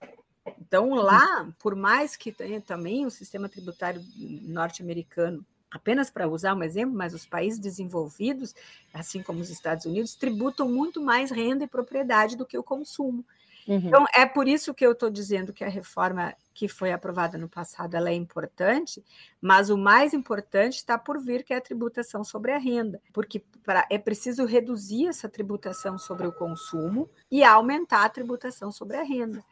Então, 0.59 0.93
lá, 0.95 1.47
por 1.59 1.75
mais 1.75 2.15
que 2.15 2.31
tenha 2.31 2.59
também 2.59 3.05
o 3.05 3.11
sistema 3.11 3.47
tributário 3.47 4.03
norte-americano, 4.43 5.45
apenas 5.69 6.09
para 6.09 6.27
usar 6.27 6.55
um 6.55 6.63
exemplo, 6.63 6.95
mas 6.95 7.13
os 7.13 7.25
países 7.25 7.59
desenvolvidos, 7.59 8.55
assim 8.93 9.21
como 9.21 9.39
os 9.39 9.49
Estados 9.49 9.85
Unidos, 9.85 10.15
tributam 10.15 10.67
muito 10.67 11.01
mais 11.01 11.31
renda 11.31 11.63
e 11.63 11.67
propriedade 11.67 12.35
do 12.35 12.45
que 12.45 12.57
o 12.57 12.63
consumo. 12.63 13.23
Uhum. 13.69 13.77
Então, 13.85 14.05
é 14.15 14.25
por 14.25 14.47
isso 14.47 14.73
que 14.73 14.83
eu 14.83 14.93
estou 14.93 15.11
dizendo 15.11 15.53
que 15.53 15.63
a 15.63 15.69
reforma 15.69 16.33
que 16.55 16.67
foi 16.67 16.91
aprovada 16.91 17.37
no 17.37 17.47
passado 17.47 17.93
ela 17.93 18.09
é 18.09 18.13
importante, 18.15 19.05
mas 19.39 19.69
o 19.69 19.77
mais 19.77 20.11
importante 20.11 20.77
está 20.77 20.97
por 20.97 21.19
vir, 21.21 21.43
que 21.43 21.53
é 21.53 21.57
a 21.57 21.61
tributação 21.61 22.23
sobre 22.23 22.51
a 22.51 22.57
renda, 22.57 22.99
porque 23.13 23.43
pra, 23.63 23.85
é 23.91 23.99
preciso 23.99 24.43
reduzir 24.43 25.07
essa 25.07 25.29
tributação 25.29 25.99
sobre 25.99 26.25
o 26.25 26.33
consumo 26.33 27.07
e 27.29 27.43
aumentar 27.43 28.05
a 28.05 28.09
tributação 28.09 28.71
sobre 28.71 28.97
a 28.97 29.03
renda. 29.03 29.45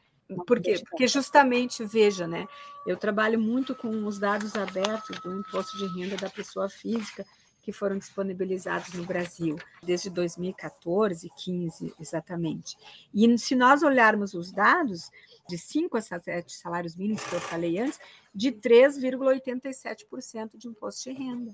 Por 0.48 0.60
quê? 0.60 0.82
Porque 0.90 1.08
justamente, 1.08 1.86
veja, 1.86 2.28
né? 2.28 2.48
Eu 2.88 2.98
trabalho 2.98 3.40
muito 3.40 3.76
com 3.76 4.06
os 4.06 4.18
dados 4.18 4.56
abertos 4.56 5.20
do 5.20 5.40
imposto 5.40 5.78
de 5.78 5.86
renda 5.96 6.18
da 6.18 6.30
pessoa 6.30 6.68
física, 6.68 7.24
que 7.68 7.72
foram 7.74 7.98
disponibilizados 7.98 8.94
no 8.94 9.04
Brasil 9.04 9.58
desde 9.84 10.10
2014, 10.10 11.30
15 11.36 11.94
exatamente. 12.00 12.78
E 13.14 13.38
se 13.38 13.56
nós 13.56 13.84
olharmos 13.84 14.34
os 14.34 14.54
dados 14.54 15.12
de 15.50 15.58
5 15.58 15.98
a 15.98 16.02
7 16.02 16.56
salários 16.56 16.96
mínimos 16.96 17.26
que 17.26 17.36
eu 17.36 17.42
falei 17.42 17.78
antes, 17.78 18.00
de 18.34 18.54
3,87% 18.54 20.56
de 20.56 20.70
imposto 20.70 21.10
de 21.10 21.18
renda. 21.18 21.54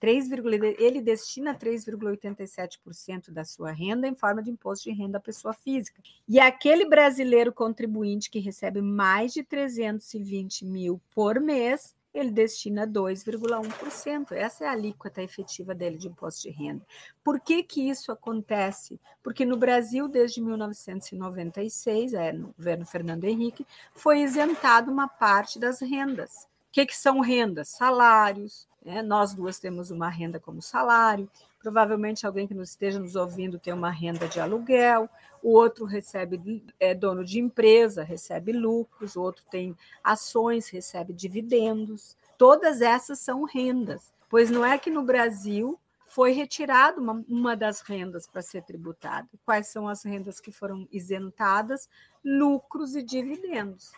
3, 0.00 0.32
ele 0.80 1.00
destina 1.00 1.54
3,87% 1.54 3.30
da 3.30 3.44
sua 3.44 3.70
renda 3.70 4.08
em 4.08 4.16
forma 4.16 4.42
de 4.42 4.50
imposto 4.50 4.90
de 4.90 4.96
renda 4.96 5.18
à 5.18 5.20
pessoa 5.20 5.54
física. 5.54 6.02
E 6.26 6.40
aquele 6.40 6.88
brasileiro 6.88 7.52
contribuinte 7.52 8.28
que 8.28 8.40
recebe 8.40 8.82
mais 8.82 9.32
de 9.32 9.44
320 9.44 10.64
mil 10.64 11.00
por 11.14 11.38
mês 11.38 11.94
ele 12.14 12.30
destina 12.30 12.86
2,1%. 12.86 14.32
Essa 14.32 14.64
é 14.64 14.68
a 14.68 14.72
alíquota 14.72 15.22
efetiva 15.22 15.74
dele 15.74 15.96
de 15.96 16.08
imposto 16.08 16.42
de 16.42 16.50
renda. 16.50 16.84
Por 17.24 17.40
que, 17.40 17.62
que 17.62 17.88
isso 17.88 18.12
acontece? 18.12 19.00
Porque 19.22 19.44
no 19.44 19.56
Brasil, 19.56 20.08
desde 20.08 20.40
1996, 20.40 22.14
é, 22.14 22.32
no 22.32 22.52
governo 22.52 22.84
Fernando 22.84 23.24
Henrique, 23.24 23.66
foi 23.94 24.22
isentado 24.22 24.90
uma 24.90 25.08
parte 25.08 25.58
das 25.58 25.80
rendas. 25.80 26.44
O 26.68 26.72
que, 26.72 26.86
que 26.86 26.96
são 26.96 27.20
rendas? 27.20 27.68
Salários. 27.68 28.68
Né? 28.84 29.02
Nós 29.02 29.34
duas 29.34 29.58
temos 29.58 29.90
uma 29.90 30.08
renda 30.08 30.38
como 30.38 30.60
salário. 30.60 31.30
Provavelmente 31.62 32.26
alguém 32.26 32.48
que 32.48 32.54
nos 32.54 32.70
esteja 32.70 32.98
nos 32.98 33.14
ouvindo 33.14 33.56
tem 33.56 33.72
uma 33.72 33.90
renda 33.90 34.26
de 34.26 34.40
aluguel, 34.40 35.08
o 35.40 35.52
outro 35.52 35.84
recebe 35.84 36.64
é 36.80 36.92
dono 36.92 37.24
de 37.24 37.38
empresa, 37.38 38.02
recebe 38.02 38.52
lucros, 38.52 39.14
o 39.14 39.22
outro 39.22 39.44
tem 39.48 39.76
ações, 40.02 40.68
recebe 40.68 41.12
dividendos. 41.12 42.16
Todas 42.36 42.80
essas 42.80 43.20
são 43.20 43.44
rendas, 43.44 44.12
pois 44.28 44.50
não 44.50 44.64
é 44.64 44.76
que 44.76 44.90
no 44.90 45.04
Brasil 45.04 45.78
foi 46.04 46.32
retirada 46.32 47.00
uma, 47.00 47.24
uma 47.28 47.56
das 47.56 47.80
rendas 47.80 48.26
para 48.26 48.42
ser 48.42 48.62
tributada. 48.64 49.28
Quais 49.46 49.68
são 49.68 49.88
as 49.88 50.02
rendas 50.02 50.40
que 50.40 50.50
foram 50.50 50.86
isentadas? 50.90 51.88
Lucros 52.24 52.96
e 52.96 53.02
dividendos. 53.02 53.92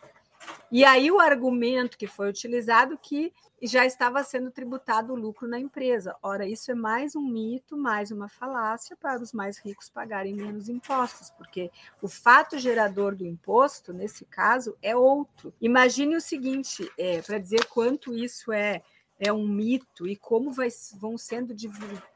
E 0.70 0.84
aí 0.84 1.10
o 1.10 1.20
argumento 1.20 1.96
que 1.96 2.06
foi 2.06 2.28
utilizado 2.28 2.98
que 2.98 3.32
já 3.62 3.86
estava 3.86 4.22
sendo 4.22 4.50
tributado 4.50 5.12
o 5.12 5.16
lucro 5.16 5.48
na 5.48 5.58
empresa. 5.58 6.16
Ora, 6.22 6.46
isso 6.46 6.70
é 6.70 6.74
mais 6.74 7.16
um 7.16 7.22
mito, 7.22 7.76
mais 7.76 8.10
uma 8.10 8.28
falácia 8.28 8.96
para 8.96 9.20
os 9.20 9.32
mais 9.32 9.58
ricos 9.58 9.88
pagarem 9.88 10.34
menos 10.34 10.68
impostos, 10.68 11.30
porque 11.30 11.70
o 12.02 12.08
fato 12.08 12.58
gerador 12.58 13.14
do 13.14 13.24
imposto, 13.24 13.92
nesse 13.92 14.24
caso, 14.24 14.76
é 14.82 14.94
outro. 14.94 15.54
Imagine 15.60 16.16
o 16.16 16.20
seguinte, 16.20 16.90
é, 16.98 17.22
para 17.22 17.38
dizer 17.38 17.64
quanto 17.66 18.14
isso 18.14 18.52
é 18.52 18.82
é 19.18 19.32
um 19.32 19.46
mito 19.46 20.06
e 20.06 20.16
como 20.16 20.50
vai, 20.52 20.68
vão 20.98 21.16
sendo 21.16 21.54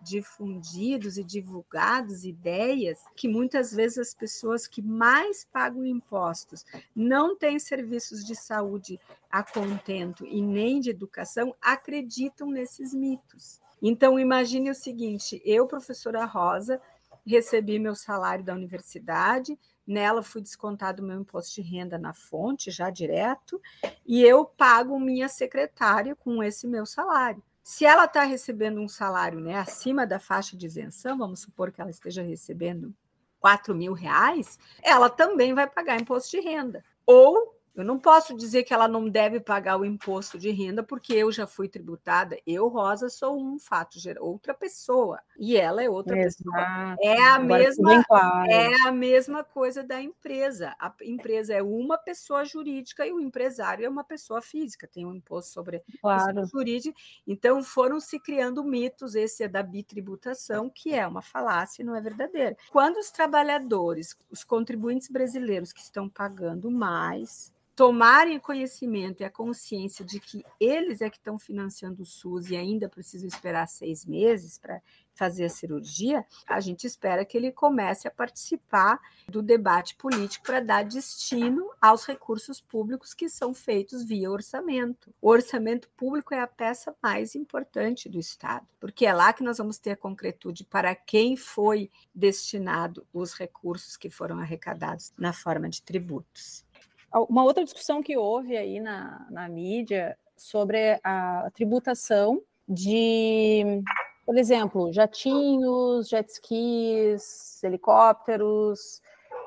difundidos 0.02 1.16
e 1.16 1.24
divulgados 1.24 2.24
ideias 2.24 2.98
que 3.14 3.28
muitas 3.28 3.72
vezes 3.72 3.98
as 3.98 4.14
pessoas 4.14 4.66
que 4.66 4.82
mais 4.82 5.44
pagam 5.44 5.84
impostos 5.84 6.64
não 6.94 7.36
têm 7.36 7.58
serviços 7.58 8.24
de 8.24 8.34
saúde 8.34 8.98
a 9.30 9.42
contento 9.42 10.26
e 10.26 10.42
nem 10.42 10.80
de 10.80 10.90
educação 10.90 11.54
acreditam 11.60 12.50
nesses 12.50 12.92
mitos. 12.92 13.60
Então 13.80 14.18
imagine 14.18 14.70
o 14.70 14.74
seguinte: 14.74 15.40
eu, 15.44 15.66
professora 15.66 16.24
Rosa, 16.24 16.80
recebi 17.24 17.78
meu 17.78 17.94
salário 17.94 18.44
da 18.44 18.54
universidade, 18.54 19.58
Nela 19.88 20.22
fui 20.22 20.42
descontado 20.42 21.02
o 21.02 21.06
meu 21.06 21.18
imposto 21.18 21.54
de 21.54 21.62
renda 21.62 21.96
na 21.96 22.12
fonte, 22.12 22.70
já 22.70 22.90
direto, 22.90 23.58
e 24.06 24.22
eu 24.22 24.44
pago 24.44 25.00
minha 25.00 25.30
secretária 25.30 26.14
com 26.14 26.42
esse 26.42 26.66
meu 26.66 26.84
salário. 26.84 27.42
Se 27.64 27.86
ela 27.86 28.04
está 28.04 28.22
recebendo 28.22 28.82
um 28.82 28.88
salário 28.88 29.40
né, 29.40 29.56
acima 29.56 30.06
da 30.06 30.18
faixa 30.18 30.58
de 30.58 30.66
isenção, 30.66 31.16
vamos 31.16 31.40
supor 31.40 31.72
que 31.72 31.80
ela 31.80 31.88
esteja 31.88 32.20
recebendo 32.20 32.94
4 33.40 33.74
mil 33.74 33.94
reais, 33.94 34.58
ela 34.82 35.08
também 35.08 35.54
vai 35.54 35.66
pagar 35.66 35.98
imposto 35.98 36.30
de 36.32 36.40
renda. 36.40 36.84
Ou 37.06 37.57
eu 37.80 37.84
não 37.84 37.98
posso 37.98 38.36
dizer 38.36 38.64
que 38.64 38.74
ela 38.74 38.88
não 38.88 39.08
deve 39.08 39.38
pagar 39.38 39.78
o 39.78 39.84
imposto 39.84 40.38
de 40.38 40.50
renda 40.50 40.82
porque 40.82 41.14
eu 41.14 41.30
já 41.30 41.46
fui 41.46 41.68
tributada. 41.68 42.36
Eu, 42.46 42.68
Rosa, 42.68 43.08
sou 43.08 43.40
um 43.40 43.58
fato, 43.58 43.98
outra 44.20 44.52
pessoa 44.52 45.20
e 45.38 45.56
ela 45.56 45.82
é 45.82 45.88
outra 45.88 46.18
Exato. 46.18 46.44
pessoa. 46.44 46.96
É 47.00 47.20
a 47.20 47.34
Agora 47.34 47.62
mesma, 47.62 48.04
claro. 48.04 48.50
é 48.50 48.88
a 48.88 48.92
mesma 48.92 49.44
coisa 49.44 49.82
da 49.82 50.00
empresa. 50.00 50.74
A 50.78 50.92
empresa 51.02 51.54
é 51.54 51.62
uma 51.62 51.96
pessoa 51.96 52.44
jurídica 52.44 53.06
e 53.06 53.12
o 53.12 53.20
empresário 53.20 53.84
é 53.84 53.88
uma 53.88 54.02
pessoa 54.02 54.42
física. 54.42 54.88
Tem 54.88 55.06
um 55.06 55.14
imposto 55.14 55.52
sobre 55.52 55.82
claro. 56.00 56.46
jurídica. 56.46 56.98
Então 57.26 57.62
foram 57.62 58.00
se 58.00 58.18
criando 58.18 58.64
mitos. 58.64 59.14
Esse 59.14 59.44
é 59.44 59.48
da 59.48 59.62
bitributação, 59.62 60.68
que 60.68 60.92
é 60.94 61.06
uma 61.06 61.22
falácia, 61.22 61.84
não 61.84 61.94
é 61.94 62.00
verdadeira. 62.00 62.56
Quando 62.70 62.96
os 62.96 63.10
trabalhadores, 63.10 64.16
os 64.30 64.42
contribuintes 64.42 65.08
brasileiros 65.08 65.72
que 65.72 65.80
estão 65.80 66.08
pagando 66.08 66.70
mais 66.70 67.52
tomarem 67.78 68.40
conhecimento 68.40 69.20
e 69.20 69.24
a 69.24 69.30
consciência 69.30 70.04
de 70.04 70.18
que 70.18 70.44
eles 70.58 71.00
é 71.00 71.08
que 71.08 71.16
estão 71.16 71.38
financiando 71.38 72.02
o 72.02 72.04
SUS 72.04 72.50
e 72.50 72.56
ainda 72.56 72.88
precisam 72.88 73.28
esperar 73.28 73.68
seis 73.68 74.04
meses 74.04 74.58
para 74.58 74.82
fazer 75.14 75.44
a 75.44 75.48
cirurgia, 75.48 76.24
a 76.46 76.58
gente 76.58 76.88
espera 76.88 77.24
que 77.24 77.36
ele 77.36 77.52
comece 77.52 78.08
a 78.08 78.10
participar 78.10 79.00
do 79.28 79.40
debate 79.40 79.94
político 79.94 80.44
para 80.44 80.60
dar 80.60 80.84
destino 80.84 81.70
aos 81.80 82.04
recursos 82.04 82.60
públicos 82.60 83.14
que 83.14 83.28
são 83.28 83.54
feitos 83.54 84.02
via 84.02 84.28
orçamento. 84.28 85.14
O 85.20 85.28
orçamento 85.28 85.88
público 85.90 86.34
é 86.34 86.40
a 86.40 86.48
peça 86.48 86.96
mais 87.00 87.36
importante 87.36 88.08
do 88.08 88.18
Estado, 88.18 88.66
porque 88.80 89.06
é 89.06 89.12
lá 89.12 89.32
que 89.32 89.44
nós 89.44 89.58
vamos 89.58 89.78
ter 89.78 89.92
a 89.92 89.96
concretude 89.96 90.64
para 90.64 90.96
quem 90.96 91.36
foi 91.36 91.90
destinado 92.12 93.06
os 93.12 93.34
recursos 93.34 93.96
que 93.96 94.10
foram 94.10 94.40
arrecadados 94.40 95.12
na 95.16 95.32
forma 95.32 95.68
de 95.68 95.80
tributos. 95.80 96.66
Uma 97.12 97.44
outra 97.44 97.64
discussão 97.64 98.02
que 98.02 98.16
houve 98.16 98.56
aí 98.56 98.80
na, 98.80 99.26
na 99.30 99.48
mídia 99.48 100.16
sobre 100.36 101.00
a 101.02 101.50
tributação 101.54 102.42
de, 102.68 103.82
por 104.26 104.36
exemplo, 104.36 104.92
jatinhos, 104.92 106.08
jet 106.08 106.30
skis, 106.30 107.62
helicópteros 107.64 109.00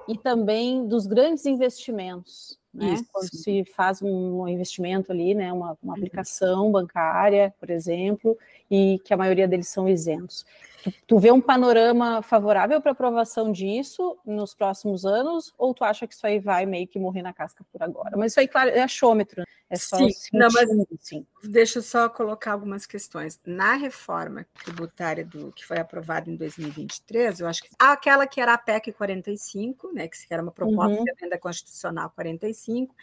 e 0.07 0.17
também 0.17 0.87
dos 0.87 1.05
grandes 1.05 1.45
investimentos. 1.45 2.59
Né? 2.73 2.95
Quando 3.11 3.29
se 3.35 3.65
faz 3.65 4.01
um 4.01 4.47
investimento 4.47 5.11
ali, 5.11 5.33
né? 5.33 5.51
uma, 5.51 5.77
uma 5.83 5.93
uhum. 5.93 5.97
aplicação 5.97 6.71
bancária, 6.71 7.53
por 7.59 7.69
exemplo, 7.69 8.37
e 8.69 8.99
que 9.03 9.13
a 9.13 9.17
maioria 9.17 9.47
deles 9.47 9.67
são 9.67 9.89
isentos. 9.89 10.45
Tu, 10.83 10.93
tu 11.05 11.19
vê 11.19 11.31
um 11.31 11.41
panorama 11.41 12.21
favorável 12.21 12.81
para 12.81 12.93
aprovação 12.93 13.51
disso 13.51 14.17
nos 14.25 14.53
próximos 14.53 15.05
anos, 15.05 15.53
ou 15.57 15.73
tu 15.73 15.83
acha 15.83 16.07
que 16.07 16.13
isso 16.13 16.25
aí 16.25 16.39
vai 16.39 16.65
meio 16.65 16.87
que 16.87 16.97
morrer 16.97 17.21
na 17.21 17.33
casca 17.33 17.65
por 17.71 17.83
agora? 17.83 18.15
Mas 18.17 18.31
isso 18.31 18.39
aí, 18.39 18.47
claro, 18.47 18.69
é 18.69 18.81
achômetro, 18.81 19.41
né? 19.41 19.45
é 19.69 19.75
só 19.75 19.97
sim, 19.97 20.09
não, 20.33 20.47
mas 20.51 20.69
sim. 20.99 21.25
Deixa 21.43 21.79
eu 21.79 21.83
só 21.83 22.07
colocar 22.07 22.51
algumas 22.51 22.85
questões. 22.85 23.39
Na 23.45 23.73
reforma 23.73 24.45
tributária 24.63 25.25
do 25.25 25.51
que 25.51 25.65
foi 25.65 25.79
aprovada 25.79 26.29
em 26.29 26.35
2023, 26.35 27.39
eu 27.39 27.47
acho 27.47 27.63
que 27.63 27.69
aquela 27.79 28.27
que 28.27 28.39
era 28.39 28.53
a 28.53 28.57
PEC 28.57 28.91
45, 28.91 29.91
né, 29.91 30.07
que 30.07 30.17
era 30.29 30.43
uma 30.43 30.51
proposta 30.51 30.97
uhum. 30.97 31.03
de 31.03 31.11
emenda 31.11 31.39
constitucional 31.39 32.11
45, 32.11 32.95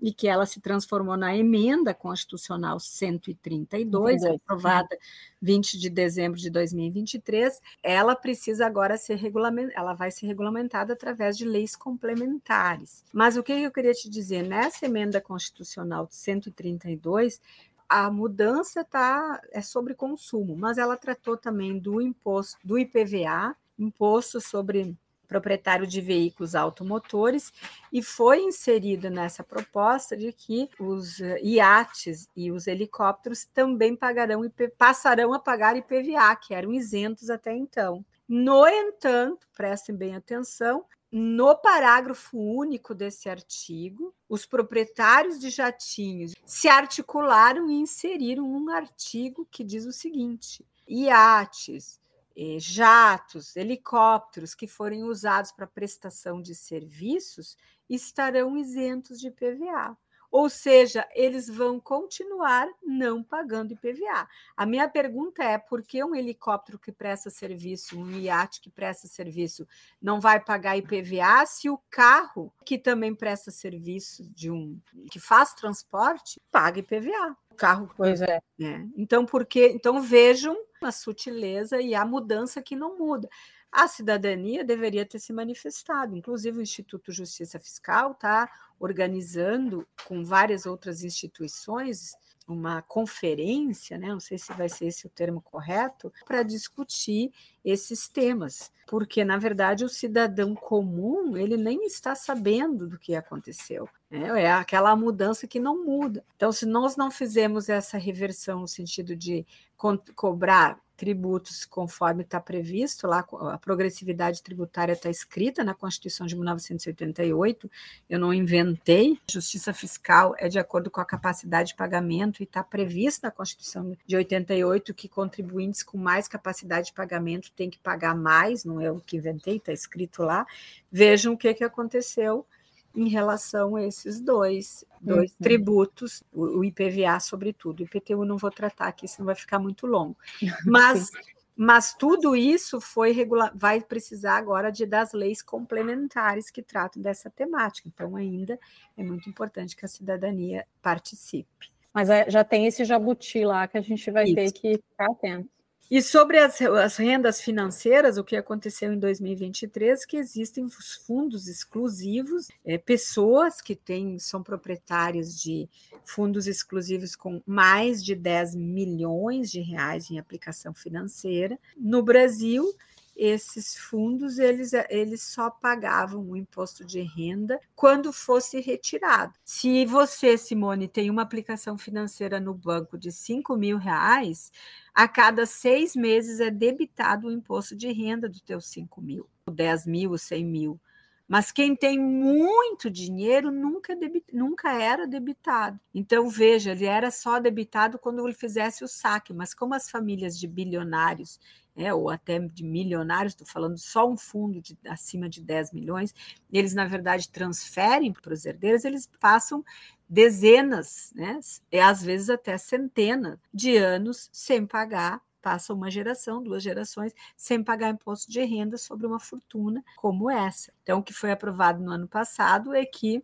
e 0.00 0.12
que 0.12 0.26
ela 0.26 0.44
se 0.44 0.60
transformou 0.60 1.16
na 1.16 1.36
emenda 1.36 1.94
constitucional 1.94 2.80
132, 2.80 4.22
uhum. 4.22 4.34
aprovada 4.34 4.98
20 5.40 5.78
de 5.78 5.88
dezembro 5.88 6.38
de 6.38 6.50
2023, 6.50 7.60
ela 7.82 8.16
precisa 8.16 8.66
agora 8.66 8.96
ser 8.96 9.16
regulamentada, 9.16 9.78
ela 9.78 9.94
vai 9.94 10.10
ser 10.10 10.26
regulamentada 10.26 10.94
através 10.94 11.36
de 11.38 11.44
leis 11.44 11.76
complementares. 11.76 13.04
Mas 13.12 13.36
o 13.36 13.42
que 13.42 13.52
eu 13.52 13.70
queria 13.70 13.92
te 13.92 14.08
dizer, 14.10 14.42
nessa 14.42 14.86
emenda 14.86 15.20
constitucional 15.20 16.08
132, 16.10 17.40
a 17.88 18.10
mudança 18.10 18.84
tá, 18.84 19.40
é 19.50 19.60
sobre 19.60 19.94
consumo, 19.94 20.56
mas 20.56 20.78
ela 20.78 20.96
tratou 20.96 21.36
também 21.36 21.78
do 21.78 22.00
imposto 22.00 22.58
do 22.64 22.78
IPVA, 22.78 23.56
imposto 23.78 24.40
sobre 24.40 24.96
proprietário 25.26 25.86
de 25.86 26.00
veículos 26.00 26.54
automotores, 26.54 27.52
e 27.92 28.02
foi 28.02 28.40
inserida 28.42 29.10
nessa 29.10 29.42
proposta 29.42 30.16
de 30.16 30.32
que 30.32 30.68
os 30.78 31.20
eh, 31.20 31.40
iates 31.42 32.28
e 32.36 32.52
os 32.52 32.66
helicópteros 32.66 33.44
também 33.46 33.96
pagarão 33.96 34.42
passarão 34.78 35.32
a 35.32 35.38
pagar 35.38 35.76
IPVA, 35.76 36.36
que 36.36 36.54
eram 36.54 36.72
isentos 36.72 37.30
até 37.30 37.52
então. 37.52 38.04
No 38.28 38.66
entanto, 38.66 39.46
prestem 39.54 39.94
bem 39.94 40.14
atenção, 40.14 40.84
no 41.16 41.54
parágrafo 41.54 42.36
único 42.36 42.92
desse 42.92 43.28
artigo, 43.28 44.12
os 44.28 44.44
proprietários 44.44 45.38
de 45.38 45.48
jatinhos 45.48 46.34
se 46.44 46.66
articularam 46.66 47.70
e 47.70 47.74
inseriram 47.74 48.44
um 48.44 48.68
artigo 48.68 49.46
que 49.48 49.62
diz 49.62 49.86
o 49.86 49.92
seguinte: 49.92 50.66
iates, 50.88 52.00
eh, 52.36 52.56
jatos, 52.58 53.54
helicópteros 53.54 54.56
que 54.56 54.66
forem 54.66 55.04
usados 55.04 55.52
para 55.52 55.68
prestação 55.68 56.42
de 56.42 56.52
serviços 56.52 57.56
estarão 57.88 58.56
isentos 58.56 59.20
de 59.20 59.30
PVA. 59.30 59.96
Ou 60.34 60.50
seja, 60.50 61.08
eles 61.14 61.48
vão 61.48 61.78
continuar 61.78 62.66
não 62.82 63.22
pagando 63.22 63.72
IPVA. 63.72 64.28
A 64.56 64.66
minha 64.66 64.88
pergunta 64.88 65.44
é: 65.44 65.58
por 65.58 65.80
que 65.80 66.02
um 66.02 66.12
helicóptero 66.12 66.76
que 66.76 66.90
presta 66.90 67.30
serviço, 67.30 67.96
um 67.96 68.18
iate 68.18 68.60
que 68.60 68.68
presta 68.68 69.06
serviço, 69.06 69.64
não 70.02 70.20
vai 70.20 70.40
pagar 70.40 70.76
IPVA 70.76 71.46
se 71.46 71.70
o 71.70 71.78
carro 71.88 72.52
que 72.64 72.76
também 72.76 73.14
presta 73.14 73.52
serviço 73.52 74.24
de 74.34 74.50
um 74.50 74.76
que 75.08 75.20
faz 75.20 75.54
transporte 75.54 76.42
paga 76.50 76.80
IPVA? 76.80 77.36
O 77.48 77.54
carro, 77.54 77.88
pois 77.96 78.20
é. 78.20 78.42
é. 78.60 78.84
Então, 78.96 79.24
porque 79.24 79.68
então 79.68 80.02
vejam 80.02 80.56
a 80.82 80.90
sutileza 80.90 81.80
e 81.80 81.94
a 81.94 82.04
mudança 82.04 82.60
que 82.60 82.74
não 82.74 82.98
muda 82.98 83.30
a 83.74 83.88
cidadania 83.88 84.64
deveria 84.64 85.04
ter 85.04 85.18
se 85.18 85.32
manifestado. 85.32 86.16
Inclusive, 86.16 86.58
o 86.58 86.62
Instituto 86.62 87.10
Justiça 87.10 87.58
Fiscal 87.58 88.12
está 88.12 88.48
organizando 88.78 89.84
com 90.06 90.24
várias 90.24 90.64
outras 90.64 91.02
instituições 91.02 92.14
uma 92.46 92.82
conferência, 92.82 93.96
né? 93.96 94.08
não 94.08 94.20
sei 94.20 94.38
se 94.38 94.52
vai 94.52 94.68
ser 94.68 94.86
esse 94.86 95.06
o 95.06 95.10
termo 95.10 95.40
correto, 95.40 96.12
para 96.26 96.42
discutir 96.42 97.32
esses 97.64 98.06
temas, 98.06 98.70
porque 98.86 99.24
na 99.24 99.38
verdade 99.38 99.82
o 99.82 99.88
cidadão 99.88 100.54
comum 100.54 101.38
ele 101.38 101.56
nem 101.56 101.86
está 101.86 102.14
sabendo 102.14 102.86
do 102.86 102.98
que 102.98 103.14
aconteceu, 103.14 103.88
né? 104.10 104.42
é 104.42 104.52
aquela 104.52 104.94
mudança 104.94 105.46
que 105.46 105.58
não 105.58 105.84
muda. 105.84 106.22
Então, 106.36 106.52
se 106.52 106.66
nós 106.66 106.96
não 106.96 107.10
fizermos 107.10 107.70
essa 107.70 107.96
reversão 107.96 108.60
no 108.60 108.68
sentido 108.68 109.16
de 109.16 109.46
co 109.74 109.98
cobrar 110.14 110.83
tributos 110.96 111.64
conforme 111.64 112.22
está 112.22 112.40
previsto 112.40 113.06
lá, 113.06 113.26
a 113.52 113.58
progressividade 113.58 114.42
tributária 114.42 114.92
está 114.92 115.10
escrita 115.10 115.64
na 115.64 115.74
Constituição 115.74 116.26
de 116.26 116.34
1988, 116.34 117.70
eu 118.08 118.18
não 118.18 118.32
inventei. 118.32 119.18
Justiça 119.30 119.72
fiscal 119.72 120.34
é 120.38 120.48
de 120.48 120.58
acordo 120.58 120.90
com 120.90 121.00
a 121.00 121.04
capacidade 121.04 121.70
de 121.70 121.74
pagamento 121.74 122.40
e 122.40 122.44
está 122.44 122.62
previsto 122.62 123.22
na 123.24 123.30
Constituição 123.30 123.96
de 124.06 124.16
88 124.16 124.94
que 124.94 125.08
contribuintes 125.08 125.82
com 125.82 125.98
mais 125.98 126.28
capacidade 126.28 126.86
de 126.86 126.92
pagamento 126.92 127.50
têm 127.52 127.70
que 127.70 127.78
pagar 127.78 128.14
mais, 128.14 128.64
não 128.64 128.80
é 128.80 128.90
o 128.90 129.00
que 129.00 129.16
inventei, 129.16 129.56
está 129.56 129.72
escrito 129.72 130.22
lá. 130.22 130.46
Vejam 130.90 131.34
o 131.34 131.36
que, 131.36 131.52
que 131.54 131.64
aconteceu 131.64 132.46
em 132.94 133.08
relação 133.08 133.76
a 133.76 133.82
esses 133.82 134.20
dois, 134.20 134.84
dois 135.00 135.30
uhum. 135.32 135.36
tributos, 135.42 136.22
o, 136.32 136.60
o, 136.60 136.64
IPVA 136.64 137.18
sobretudo. 137.20 137.80
O 137.80 137.82
IPTU 137.84 138.24
não 138.24 138.36
vou 138.36 138.50
tratar 138.50 138.86
aqui, 138.86 139.08
senão 139.08 139.26
vai 139.26 139.34
ficar 139.34 139.58
muito 139.58 139.86
longo. 139.86 140.16
Mas, 140.64 141.10
mas 141.56 141.94
tudo 141.94 142.34
isso 142.34 142.80
foi 142.80 143.12
regular, 143.12 143.52
vai 143.54 143.80
precisar 143.80 144.36
agora 144.36 144.72
de 144.72 144.84
das 144.84 145.12
leis 145.12 145.40
complementares 145.40 146.50
que 146.50 146.62
tratam 146.62 147.00
dessa 147.00 147.30
temática. 147.30 147.88
Então, 147.88 148.16
ainda 148.16 148.58
é 148.96 149.02
muito 149.04 149.28
importante 149.28 149.76
que 149.76 149.84
a 149.84 149.88
cidadania 149.88 150.66
participe. 150.82 151.72
Mas 151.92 152.10
é, 152.10 152.28
já 152.28 152.42
tem 152.42 152.66
esse 152.66 152.84
jabuti 152.84 153.44
lá 153.44 153.68
que 153.68 153.78
a 153.78 153.80
gente 153.80 154.10
vai 154.10 154.24
isso. 154.24 154.34
ter 154.34 154.52
que 154.52 154.72
ficar 154.78 155.12
atento. 155.12 155.48
E 155.90 156.00
sobre 156.00 156.38
as, 156.38 156.60
as, 156.60 156.96
rendas 156.96 157.40
financeiras, 157.40 158.16
o 158.16 158.24
que 158.24 158.36
aconteceu 158.36 158.92
em 158.92 158.98
2023, 158.98 160.04
que 160.06 160.16
existem 160.16 160.64
os 160.64 160.94
fundos 161.06 161.46
exclusivos, 161.46 162.48
é, 162.64 162.78
pessoas 162.78 163.60
que 163.60 163.76
têm, 163.76 164.18
são 164.18 164.42
proprietárias 164.42 165.38
de 165.38 165.68
fundos 166.04 166.46
exclusivos 166.46 167.14
com 167.14 167.42
mais 167.46 168.02
de 168.02 168.14
10 168.14 168.54
milhões 168.54 169.50
de 169.50 169.60
reais 169.60 170.10
em 170.10 170.18
aplicação 170.18 170.72
financeira. 170.72 171.58
No 171.76 172.02
Brasil, 172.02 172.74
esses 173.16 173.76
fundos 173.76 174.38
eles, 174.38 174.72
eles 174.88 175.22
só 175.22 175.50
pagavam 175.50 176.28
o 176.28 176.36
imposto 176.36 176.84
de 176.84 177.00
renda 177.00 177.60
quando 177.74 178.12
fosse 178.12 178.60
retirado. 178.60 179.34
Se 179.44 179.86
você, 179.86 180.36
Simone, 180.36 180.88
tem 180.88 181.10
uma 181.10 181.22
aplicação 181.22 181.78
financeira 181.78 182.40
no 182.40 182.54
banco 182.54 182.98
de 182.98 183.12
5 183.12 183.56
mil 183.56 183.78
reais, 183.78 184.50
a 184.94 185.08
cada 185.08 185.46
seis 185.46 185.94
meses 185.96 186.40
é 186.40 186.50
debitado 186.50 187.28
o 187.28 187.32
imposto 187.32 187.76
de 187.76 187.90
renda 187.92 188.28
do 188.28 188.40
teu 188.40 188.60
5 188.60 189.00
mil, 189.00 189.28
10 189.50 189.86
mil, 189.86 190.16
100 190.16 190.44
mil. 190.44 190.80
Mas 191.26 191.50
quem 191.50 191.74
tem 191.74 191.98
muito 191.98 192.90
dinheiro 192.90 193.50
nunca, 193.50 193.96
debit, 193.96 194.26
nunca 194.32 194.72
era 194.74 195.06
debitado. 195.06 195.80
Então, 195.94 196.28
veja, 196.28 196.72
ele 196.72 196.84
era 196.84 197.10
só 197.10 197.40
debitado 197.40 197.98
quando 197.98 198.24
ele 198.24 198.34
fizesse 198.34 198.84
o 198.84 198.88
saque, 198.88 199.32
mas 199.32 199.54
como 199.54 199.74
as 199.74 199.90
famílias 199.90 200.38
de 200.38 200.46
bilionários 200.46 201.40
né, 201.74 201.92
ou 201.92 202.10
até 202.10 202.38
de 202.38 202.64
milionários, 202.64 203.32
estou 203.32 203.46
falando 203.46 203.78
só 203.78 204.08
um 204.08 204.16
fundo 204.16 204.60
de 204.60 204.76
acima 204.86 205.28
de 205.28 205.42
10 205.42 205.72
milhões, 205.72 206.14
eles, 206.52 206.74
na 206.74 206.86
verdade, 206.86 207.28
transferem 207.28 208.12
para 208.12 208.32
os 208.32 208.44
herdeiros, 208.46 208.84
eles 208.84 209.08
passam 209.20 209.64
dezenas, 210.08 211.12
né, 211.14 211.40
às 211.82 212.02
vezes 212.02 212.30
até 212.30 212.56
centenas 212.58 213.38
de 213.52 213.76
anos 213.76 214.28
sem 214.32 214.66
pagar 214.66 215.20
passa 215.44 215.74
uma 215.74 215.90
geração, 215.90 216.42
duas 216.42 216.62
gerações, 216.62 217.12
sem 217.36 217.62
pagar 217.62 217.90
imposto 217.90 218.32
de 218.32 218.42
renda 218.42 218.78
sobre 218.78 219.06
uma 219.06 219.20
fortuna 219.20 219.84
como 219.94 220.30
essa. 220.30 220.72
Então, 220.82 221.00
o 221.00 221.02
que 221.02 221.12
foi 221.12 221.30
aprovado 221.30 221.84
no 221.84 221.90
ano 221.90 222.08
passado 222.08 222.74
é 222.74 222.86
que 222.86 223.22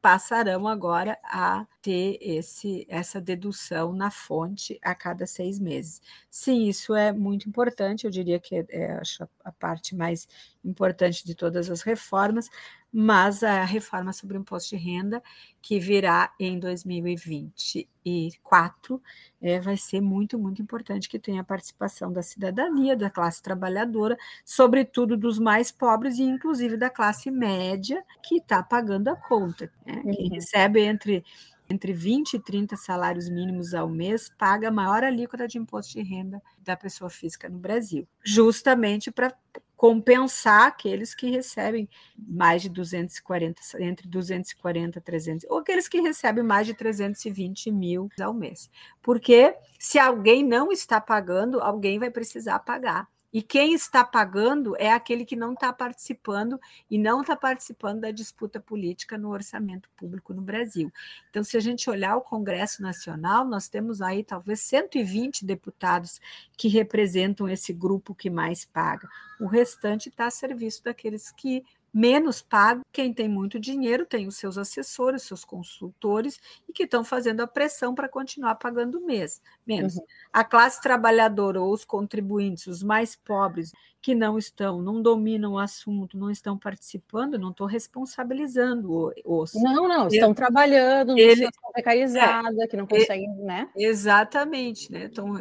passarão 0.00 0.66
agora 0.66 1.18
a 1.22 1.66
ter 1.88 2.18
esse, 2.20 2.86
essa 2.86 3.18
dedução 3.18 3.94
na 3.94 4.10
fonte 4.10 4.78
a 4.82 4.94
cada 4.94 5.26
seis 5.26 5.58
meses. 5.58 6.02
Sim, 6.30 6.68
isso 6.68 6.94
é 6.94 7.14
muito 7.14 7.48
importante, 7.48 8.04
eu 8.04 8.10
diria 8.10 8.38
que 8.38 8.56
é, 8.56 8.66
é 8.68 8.92
acho 8.98 9.26
a 9.42 9.50
parte 9.50 9.96
mais 9.96 10.28
importante 10.62 11.24
de 11.24 11.34
todas 11.34 11.70
as 11.70 11.80
reformas, 11.80 12.50
mas 12.92 13.42
a 13.42 13.64
reforma 13.64 14.12
sobre 14.12 14.36
o 14.36 14.40
imposto 14.40 14.76
de 14.76 14.82
renda, 14.82 15.22
que 15.62 15.80
virá 15.80 16.30
em 16.38 16.58
2024, 16.58 19.02
é, 19.40 19.58
vai 19.58 19.78
ser 19.78 20.02
muito, 20.02 20.38
muito 20.38 20.60
importante 20.60 21.08
que 21.08 21.18
tenha 21.18 21.40
a 21.40 21.44
participação 21.44 22.12
da 22.12 22.22
cidadania, 22.22 22.94
da 22.94 23.08
classe 23.08 23.42
trabalhadora, 23.42 24.18
sobretudo 24.44 25.16
dos 25.16 25.38
mais 25.38 25.72
pobres 25.72 26.18
e 26.18 26.22
inclusive 26.22 26.76
da 26.76 26.90
classe 26.90 27.30
média, 27.30 28.04
que 28.22 28.36
está 28.36 28.62
pagando 28.62 29.08
a 29.08 29.16
conta. 29.16 29.72
Né? 29.86 30.02
Quem 30.02 30.28
uhum. 30.28 30.34
recebe 30.34 30.82
entre 30.82 31.24
entre 31.68 31.92
20 31.92 32.34
e 32.34 32.38
30 32.40 32.76
salários 32.76 33.28
mínimos 33.28 33.74
ao 33.74 33.88
mês, 33.88 34.28
paga 34.38 34.68
a 34.68 34.72
maior 34.72 35.04
alíquota 35.04 35.46
de 35.46 35.58
imposto 35.58 35.92
de 35.92 36.02
renda 36.02 36.42
da 36.58 36.76
pessoa 36.76 37.10
física 37.10 37.48
no 37.48 37.58
Brasil, 37.58 38.06
justamente 38.24 39.10
para 39.10 39.34
compensar 39.76 40.66
aqueles 40.66 41.14
que 41.14 41.30
recebem 41.30 41.88
mais 42.18 42.62
de 42.62 42.68
240, 42.68 43.60
entre 43.78 44.08
240 44.08 44.98
e 44.98 45.02
300, 45.02 45.46
ou 45.48 45.58
aqueles 45.58 45.86
que 45.86 46.00
recebem 46.00 46.42
mais 46.42 46.66
de 46.66 46.74
320 46.74 47.70
mil 47.70 48.08
ao 48.20 48.34
mês. 48.34 48.68
Porque 49.00 49.54
se 49.78 49.98
alguém 49.98 50.44
não 50.44 50.72
está 50.72 51.00
pagando, 51.00 51.60
alguém 51.60 51.98
vai 51.98 52.10
precisar 52.10 52.58
pagar. 52.58 53.06
E 53.32 53.42
quem 53.42 53.74
está 53.74 54.02
pagando 54.04 54.74
é 54.78 54.90
aquele 54.90 55.24
que 55.24 55.36
não 55.36 55.52
está 55.52 55.72
participando 55.72 56.58
e 56.90 56.96
não 56.96 57.20
está 57.20 57.36
participando 57.36 58.00
da 58.00 58.10
disputa 58.10 58.58
política 58.58 59.18
no 59.18 59.30
orçamento 59.30 59.88
público 59.96 60.32
no 60.32 60.40
Brasil. 60.40 60.90
Então, 61.28 61.44
se 61.44 61.56
a 61.56 61.60
gente 61.60 61.90
olhar 61.90 62.16
o 62.16 62.22
Congresso 62.22 62.80
Nacional, 62.82 63.44
nós 63.44 63.68
temos 63.68 64.00
aí 64.00 64.24
talvez 64.24 64.60
120 64.60 65.44
deputados 65.44 66.20
que 66.56 66.68
representam 66.68 67.48
esse 67.48 67.72
grupo 67.72 68.14
que 68.14 68.30
mais 68.30 68.64
paga. 68.64 69.08
O 69.38 69.46
restante 69.46 70.08
está 70.08 70.26
a 70.26 70.30
serviço 70.30 70.82
daqueles 70.82 71.30
que 71.30 71.64
menos 71.92 72.42
pago. 72.42 72.82
Quem 72.92 73.12
tem 73.12 73.28
muito 73.28 73.58
dinheiro 73.58 74.06
tem 74.06 74.26
os 74.26 74.36
seus 74.36 74.58
assessores, 74.58 75.22
seus 75.22 75.44
consultores 75.44 76.40
e 76.68 76.72
que 76.72 76.84
estão 76.84 77.04
fazendo 77.04 77.40
a 77.40 77.46
pressão 77.46 77.94
para 77.94 78.08
continuar 78.08 78.54
pagando 78.56 79.00
mês, 79.00 79.40
menos. 79.66 79.96
Uhum. 79.96 80.04
A 80.32 80.44
classe 80.44 80.80
trabalhadora 80.80 81.60
ou 81.60 81.72
os 81.72 81.84
contribuintes, 81.84 82.66
os 82.66 82.82
mais 82.82 83.16
pobres, 83.16 83.72
que 84.00 84.14
não 84.14 84.38
estão, 84.38 84.80
não 84.80 85.02
dominam 85.02 85.54
o 85.54 85.58
assunto, 85.58 86.16
não 86.16 86.30
estão 86.30 86.56
participando, 86.56 87.38
não 87.38 87.50
estou 87.50 87.66
responsabilizando 87.66 89.12
os. 89.24 89.52
Não, 89.54 89.88
não, 89.88 90.06
estão 90.06 90.32
trabalhando, 90.32 91.18
ele, 91.18 91.44
estão 91.44 91.72
precarizadas, 91.72 92.58
é, 92.58 92.66
que 92.66 92.76
não 92.76 92.86
conseguem, 92.86 93.28
é, 93.28 93.44
né? 93.44 93.70
Exatamente, 93.76 94.92
né? 94.92 95.04
Então, 95.04 95.34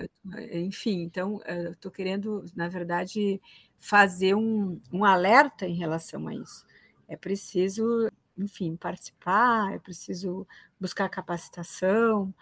enfim, 0.52 1.04
então, 1.04 1.40
estou 1.72 1.92
querendo, 1.92 2.46
na 2.56 2.68
verdade, 2.68 3.40
fazer 3.80 4.36
um, 4.36 4.82
um 4.92 5.06
alerta 5.06 5.68
em 5.68 5.76
relação 5.76 6.28
a 6.28 6.34
isso. 6.34 6.66
É 7.08 7.16
preciso, 7.16 8.12
enfim, 8.38 8.76
participar, 8.76 9.74
é 9.74 9.80
preciso 9.80 10.48
buscar 10.80 11.10
capacitação. 11.10 12.34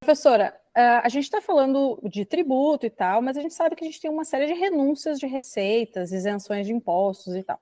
Professora, 0.00 0.58
a 0.74 1.08
gente 1.08 1.24
está 1.24 1.40
falando 1.40 2.00
de 2.04 2.24
tributo 2.24 2.86
e 2.86 2.90
tal, 2.90 3.22
mas 3.22 3.36
a 3.36 3.40
gente 3.40 3.54
sabe 3.54 3.76
que 3.76 3.84
a 3.84 3.86
gente 3.86 4.00
tem 4.00 4.10
uma 4.10 4.24
série 4.24 4.46
de 4.46 4.54
renúncias 4.54 5.18
de 5.18 5.26
receitas, 5.26 6.10
isenções 6.12 6.66
de 6.66 6.72
impostos 6.72 7.36
e 7.36 7.42
tal. 7.42 7.60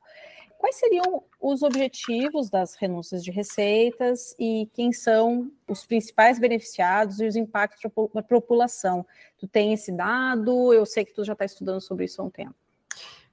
Quais 0.57 0.77
seriam 0.77 1.25
os 1.41 1.63
objetivos 1.63 2.51
das 2.51 2.75
renúncias 2.75 3.25
de 3.25 3.31
receitas 3.31 4.35
e 4.39 4.69
quem 4.75 4.93
são 4.93 5.51
os 5.67 5.87
principais 5.87 6.39
beneficiados 6.39 7.19
e 7.19 7.27
os 7.27 7.35
impactos 7.35 7.81
para 7.81 8.21
a 8.21 8.23
população? 8.23 9.07
Tu 9.39 9.49
tem 9.49 9.73
esse 9.73 9.91
dado? 9.91 10.73
Eu 10.73 10.85
sei 10.85 11.05
que 11.05 11.15
tu 11.15 11.25
já 11.25 11.33
está 11.33 11.47
estudando 11.47 11.81
sobre 11.81 12.05
isso 12.05 12.21
há 12.21 12.25
um 12.27 12.31
tempo. 12.31 12.55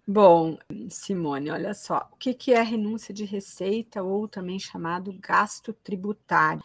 Bom, 0.10 0.58
Simone, 0.90 1.52
olha 1.52 1.74
só, 1.74 2.08
o 2.14 2.16
que, 2.16 2.34
que 2.34 2.54
é 2.54 2.62
renúncia 2.62 3.14
de 3.14 3.26
receita 3.26 4.02
ou 4.02 4.26
também 4.26 4.58
chamado 4.58 5.12
gasto 5.20 5.74
tributário? 5.74 6.64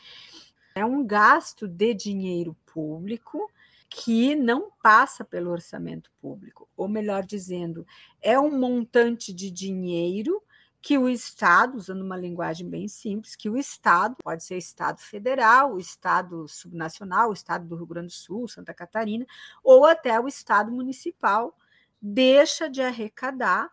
É 0.77 0.85
um 0.85 1.05
gasto 1.05 1.67
de 1.67 1.93
dinheiro 1.93 2.57
público 2.65 3.51
que 3.91 4.37
não 4.37 4.71
passa 4.81 5.25
pelo 5.25 5.51
orçamento 5.51 6.09
público, 6.21 6.69
ou 6.77 6.87
melhor 6.87 7.27
dizendo, 7.27 7.85
é 8.21 8.39
um 8.39 8.57
montante 8.57 9.33
de 9.33 9.51
dinheiro 9.51 10.41
que 10.81 10.97
o 10.97 11.09
Estado, 11.09 11.77
usando 11.77 12.03
uma 12.03 12.17
linguagem 12.17 12.71
bem 12.71 12.87
simples, 12.87 13.35
que 13.35 13.51
o 13.51 13.59
Estado, 13.59 14.15
pode 14.23 14.45
ser 14.45 14.57
Estado 14.57 15.01
federal, 15.01 15.75
o 15.75 15.81
Estado 15.81 16.47
subnacional, 16.47 17.31
o 17.31 17.33
Estado 17.33 17.67
do 17.67 17.75
Rio 17.75 17.87
Grande 17.87 18.07
do 18.07 18.13
Sul, 18.13 18.47
Santa 18.47 18.73
Catarina, 18.73 19.27
ou 19.65 19.85
até 19.85 20.19
o 20.21 20.29
Estado 20.29 20.71
municipal, 20.71 21.57
deixa 22.03 22.69
de 22.69 22.83
arrecadar 22.83 23.71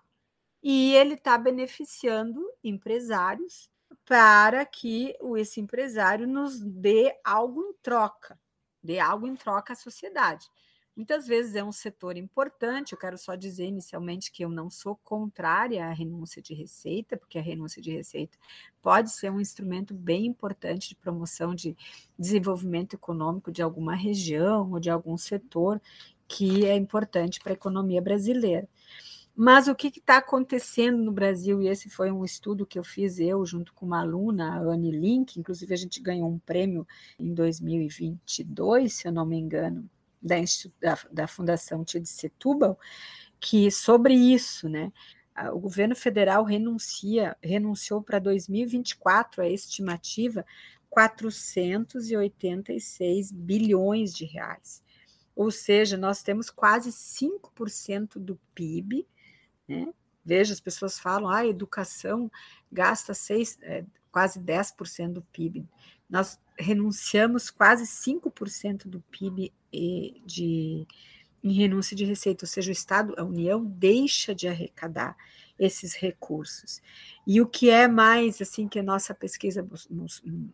e 0.61 0.93
ele 0.93 1.15
está 1.15 1.35
beneficiando 1.35 2.45
empresários 2.63 3.69
para 4.05 4.63
que 4.65 5.15
esse 5.37 5.59
empresário 5.59 6.27
nos 6.27 6.59
dê 6.59 7.17
algo 7.23 7.63
em 7.63 7.73
troca, 7.81 8.39
dê 8.83 8.99
algo 8.99 9.25
em 9.25 9.35
troca 9.35 9.73
à 9.73 9.75
sociedade. 9.75 10.47
Muitas 10.95 11.25
vezes 11.25 11.55
é 11.55 11.63
um 11.63 11.71
setor 11.71 12.17
importante, 12.17 12.91
eu 12.91 12.99
quero 12.99 13.17
só 13.17 13.33
dizer 13.33 13.65
inicialmente 13.65 14.31
que 14.31 14.43
eu 14.43 14.49
não 14.49 14.69
sou 14.69 14.97
contrária 14.97 15.85
à 15.85 15.93
renúncia 15.93 16.41
de 16.41 16.53
receita, 16.53 17.15
porque 17.15 17.39
a 17.39 17.41
renúncia 17.41 17.81
de 17.81 17.89
receita 17.89 18.37
pode 18.81 19.09
ser 19.11 19.31
um 19.31 19.39
instrumento 19.39 19.93
bem 19.93 20.25
importante 20.25 20.89
de 20.89 20.95
promoção 20.95 21.55
de 21.55 21.75
desenvolvimento 22.17 22.95
econômico 22.95 23.49
de 23.49 23.61
alguma 23.61 23.95
região 23.95 24.69
ou 24.73 24.79
de 24.79 24.89
algum 24.89 25.17
setor, 25.17 25.81
que 26.29 26.65
é 26.65 26.75
importante 26.75 27.41
para 27.41 27.51
a 27.51 27.55
economia 27.55 27.99
brasileira. 27.99 28.69
Mas 29.35 29.67
o 29.67 29.73
que 29.73 29.87
está 29.87 30.17
acontecendo 30.17 30.99
no 30.99 31.11
Brasil, 31.11 31.59
e 31.61 31.67
esse 31.67 31.89
foi 31.89 32.11
um 32.11 32.23
estudo 32.23 32.67
que 32.67 32.77
eu 32.77 32.83
fiz 32.83 33.19
eu 33.19 33.43
junto 33.45 33.73
com 33.73 33.85
uma 33.85 34.01
aluna, 34.01 34.55
a 34.55 34.59
Anne 34.59 34.91
Link, 34.91 35.39
inclusive 35.39 35.73
a 35.73 35.77
gente 35.77 36.01
ganhou 36.01 36.29
um 36.29 36.37
prêmio 36.37 36.85
em 37.17 37.33
2022, 37.33 38.93
se 38.93 39.07
eu 39.07 39.11
não 39.11 39.25
me 39.25 39.37
engano, 39.37 39.89
da, 40.21 40.35
da, 40.79 40.99
da 41.11 41.27
Fundação 41.27 41.83
Tia 41.83 41.99
de 41.99 42.09
Setúbal, 42.09 42.77
que 43.39 43.71
sobre 43.71 44.13
isso, 44.13 44.69
né? 44.69 44.93
O 45.53 45.59
governo 45.59 45.95
federal 45.95 46.43
renuncia, 46.43 47.35
renunciou 47.41 48.03
para 48.03 48.19
2024 48.19 49.41
a 49.41 49.47
estimativa 49.47 50.45
486 50.89 53.31
bilhões 53.31 54.13
de 54.13 54.25
reais 54.25 54.83
ou 55.39 55.49
seja, 55.51 55.95
nós 55.95 56.21
temos 56.21 56.49
quase 56.49 56.89
5% 56.89 58.19
do 58.19 58.37
PIB, 58.53 59.07
né? 59.65 59.87
Veja, 60.25 60.51
as 60.51 60.59
pessoas 60.59 60.99
falam, 60.99 61.29
ah, 61.29 61.37
a 61.37 61.47
educação 61.47 62.29
gasta 62.69 63.13
seis, 63.13 63.57
é, 63.61 63.85
quase 64.11 64.37
10% 64.37 65.13
do 65.13 65.21
PIB. 65.21 65.65
Nós 66.09 66.37
renunciamos 66.57 67.49
quase 67.49 67.85
5% 67.85 68.89
do 68.89 68.99
PIB 68.99 69.53
de, 70.25 70.85
em 71.41 71.53
renúncia 71.53 71.95
de 71.95 72.03
receita, 72.03 72.43
ou 72.43 72.49
seja, 72.49 72.69
o 72.69 72.73
Estado, 72.73 73.15
a 73.17 73.23
União 73.23 73.63
deixa 73.63 74.35
de 74.35 74.45
arrecadar 74.45 75.15
esses 75.59 75.93
recursos. 75.93 76.81
E 77.27 77.41
o 77.41 77.45
que 77.45 77.69
é 77.69 77.87
mais 77.87 78.41
assim 78.41 78.67
que 78.67 78.79
a 78.79 78.83
nossa 78.83 79.13
pesquisa 79.13 79.67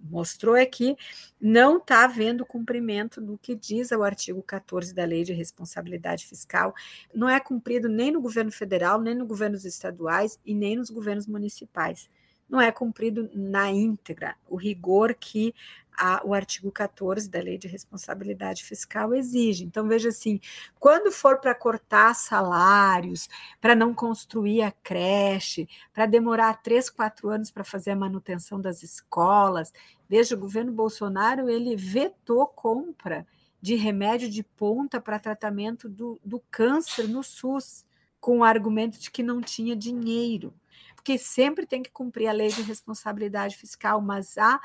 mostrou 0.01 0.55
é 0.55 0.65
que 0.65 0.97
não 1.39 1.77
está 1.77 2.03
havendo 2.03 2.45
cumprimento 2.45 3.21
do 3.21 3.37
que 3.37 3.55
diz 3.55 3.91
o 3.91 4.03
artigo 4.03 4.41
14 4.41 4.93
da 4.93 5.05
Lei 5.05 5.23
de 5.23 5.31
Responsabilidade 5.31 6.25
Fiscal, 6.25 6.73
não 7.13 7.29
é 7.29 7.39
cumprido 7.39 7.87
nem 7.87 8.11
no 8.11 8.19
governo 8.19 8.51
federal, 8.51 8.99
nem 8.99 9.13
no 9.13 9.25
governos 9.25 9.63
estaduais 9.63 10.39
e 10.45 10.53
nem 10.53 10.75
nos 10.75 10.89
governos 10.89 11.27
municipais. 11.27 12.09
Não 12.49 12.61
é 12.61 12.71
cumprido 12.71 13.29
na 13.33 13.71
íntegra. 13.71 14.35
O 14.47 14.55
rigor 14.55 15.15
que 15.15 15.53
a, 15.97 16.21
o 16.25 16.33
artigo 16.33 16.71
14 16.71 17.29
da 17.29 17.39
Lei 17.39 17.57
de 17.57 17.67
Responsabilidade 17.67 18.63
Fiscal 18.63 19.13
exige. 19.13 19.63
Então, 19.63 19.87
veja 19.87 20.09
assim: 20.09 20.39
quando 20.79 21.11
for 21.11 21.39
para 21.39 21.55
cortar 21.55 22.13
salários, 22.13 23.29
para 23.59 23.75
não 23.75 23.93
construir 23.93 24.61
a 24.61 24.71
creche, 24.71 25.67
para 25.93 26.05
demorar 26.05 26.61
três, 26.61 26.89
quatro 26.89 27.29
anos 27.29 27.51
para 27.51 27.63
fazer 27.63 27.91
a 27.91 27.95
manutenção 27.95 28.59
das 28.59 28.83
escolas, 28.83 29.73
veja, 30.07 30.35
o 30.35 30.39
governo 30.39 30.71
Bolsonaro 30.71 31.49
ele 31.49 31.75
vetou 31.75 32.45
compra 32.47 33.25
de 33.61 33.73
remédio 33.73 34.29
de 34.29 34.43
ponta 34.43 35.01
para 35.01 35.17
tratamento 35.17 35.89
do, 35.89 36.19
do 36.23 36.39
câncer 36.51 37.07
no 37.07 37.23
SUS, 37.23 37.83
com 38.19 38.39
o 38.39 38.43
argumento 38.43 38.99
de 38.99 39.09
que 39.09 39.23
não 39.23 39.41
tinha 39.41 39.75
dinheiro. 39.75 40.53
Porque 40.95 41.17
sempre 41.17 41.65
tem 41.65 41.81
que 41.81 41.91
cumprir 41.91 42.27
a 42.27 42.31
lei 42.31 42.49
de 42.49 42.61
responsabilidade 42.61 43.55
fiscal, 43.55 44.01
mas 44.01 44.37
há 44.37 44.59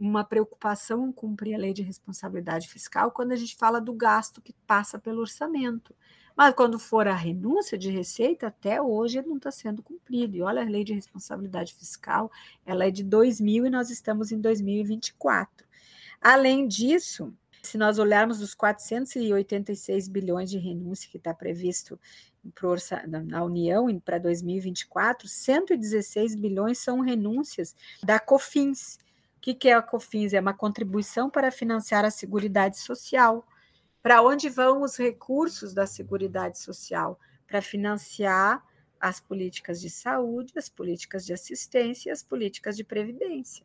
uma 0.00 0.24
preocupação 0.24 1.12
cumprir 1.12 1.54
a 1.54 1.58
lei 1.58 1.74
de 1.74 1.82
responsabilidade 1.82 2.66
fiscal 2.68 3.10
quando 3.10 3.32
a 3.32 3.36
gente 3.36 3.54
fala 3.54 3.78
do 3.80 3.92
gasto 3.92 4.40
que 4.40 4.54
passa 4.66 4.98
pelo 4.98 5.20
orçamento. 5.20 5.94
Mas 6.34 6.54
quando 6.54 6.78
for 6.78 7.06
a 7.06 7.14
renúncia 7.14 7.76
de 7.76 7.90
receita, 7.90 8.46
até 8.46 8.80
hoje 8.80 9.20
não 9.20 9.36
está 9.36 9.50
sendo 9.50 9.82
cumprido. 9.82 10.36
E 10.36 10.42
olha, 10.42 10.62
a 10.62 10.64
lei 10.64 10.84
de 10.84 10.94
responsabilidade 10.94 11.74
fiscal, 11.74 12.32
ela 12.64 12.86
é 12.86 12.90
de 12.90 13.04
2000 13.04 13.66
e 13.66 13.70
nós 13.70 13.90
estamos 13.90 14.32
em 14.32 14.40
2024. 14.40 15.66
Além 16.18 16.66
disso, 16.66 17.34
se 17.62 17.76
nós 17.76 17.98
olharmos 17.98 18.40
os 18.40 18.54
486 18.54 20.08
bilhões 20.08 20.48
de 20.48 20.56
renúncia 20.56 21.10
que 21.10 21.18
está 21.18 21.34
previsto 21.34 22.00
na 23.28 23.44
União 23.44 23.86
para 24.00 24.16
2024, 24.16 25.28
116 25.28 26.34
bilhões 26.36 26.78
são 26.78 27.00
renúncias 27.00 27.76
da 28.02 28.18
COFINS, 28.18 28.98
que, 29.40 29.54
que 29.54 29.68
é 29.68 29.74
a 29.74 29.82
COFINS? 29.82 30.34
É 30.34 30.40
uma 30.40 30.54
contribuição 30.54 31.30
para 31.30 31.50
financiar 31.50 32.04
a 32.04 32.10
Seguridade 32.10 32.78
Social. 32.78 33.46
Para 34.02 34.22
onde 34.22 34.48
vão 34.48 34.82
os 34.82 34.96
recursos 34.96 35.72
da 35.72 35.86
Seguridade 35.86 36.58
Social? 36.58 37.18
Para 37.46 37.62
financiar 37.62 38.62
as 39.00 39.18
políticas 39.18 39.80
de 39.80 39.88
saúde, 39.88 40.52
as 40.56 40.68
políticas 40.68 41.24
de 41.24 41.32
assistência 41.32 42.10
e 42.10 42.12
as 42.12 42.22
políticas 42.22 42.76
de 42.76 42.84
previdência. 42.84 43.64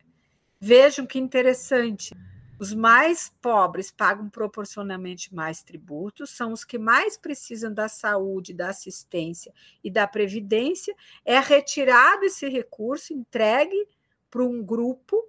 Vejam 0.60 1.06
que 1.06 1.20
interessante. 1.20 2.16
Os 2.58 2.74
mais 2.74 3.34
pobres 3.42 3.92
pagam 3.92 4.30
proporcionalmente 4.30 5.36
mais 5.36 5.62
tributos, 5.62 6.30
são 6.30 6.54
os 6.54 6.64
que 6.64 6.78
mais 6.78 7.18
precisam 7.18 7.74
da 7.74 7.90
saúde, 7.90 8.54
da 8.54 8.70
assistência 8.70 9.54
e 9.84 9.92
da 9.92 10.08
previdência. 10.08 10.96
É 11.26 11.38
retirado 11.38 12.24
esse 12.24 12.48
recurso, 12.48 13.14
entregue 13.14 13.86
para 14.32 14.42
um 14.42 14.64
grupo 14.64 15.22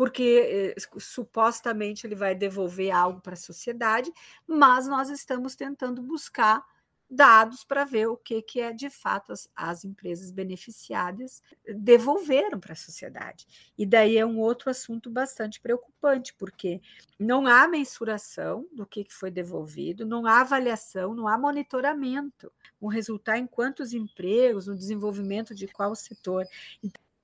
porque 0.00 0.74
eh, 0.78 0.80
supostamente 0.98 2.06
ele 2.06 2.14
vai 2.14 2.34
devolver 2.34 2.90
algo 2.90 3.20
para 3.20 3.34
a 3.34 3.36
sociedade, 3.36 4.10
mas 4.46 4.88
nós 4.88 5.10
estamos 5.10 5.54
tentando 5.54 6.00
buscar 6.00 6.64
dados 7.10 7.64
para 7.64 7.84
ver 7.84 8.06
o 8.06 8.16
que, 8.16 8.40
que 8.40 8.60
é 8.62 8.72
de 8.72 8.88
fato 8.88 9.30
as, 9.30 9.46
as 9.54 9.84
empresas 9.84 10.30
beneficiadas 10.30 11.42
devolveram 11.76 12.58
para 12.58 12.72
a 12.72 12.76
sociedade. 12.76 13.46
E 13.76 13.84
daí 13.84 14.16
é 14.16 14.24
um 14.24 14.38
outro 14.38 14.70
assunto 14.70 15.10
bastante 15.10 15.60
preocupante, 15.60 16.32
porque 16.38 16.80
não 17.18 17.46
há 17.46 17.68
mensuração 17.68 18.66
do 18.72 18.86
que, 18.86 19.04
que 19.04 19.12
foi 19.12 19.30
devolvido, 19.30 20.06
não 20.06 20.24
há 20.24 20.40
avaliação, 20.40 21.14
não 21.14 21.28
há 21.28 21.36
monitoramento, 21.36 22.50
o 22.80 22.88
resultar 22.88 23.36
em 23.36 23.46
quantos 23.46 23.92
empregos, 23.92 24.66
no 24.66 24.74
desenvolvimento 24.74 25.54
de 25.54 25.68
qual 25.68 25.94
setor. 25.94 26.46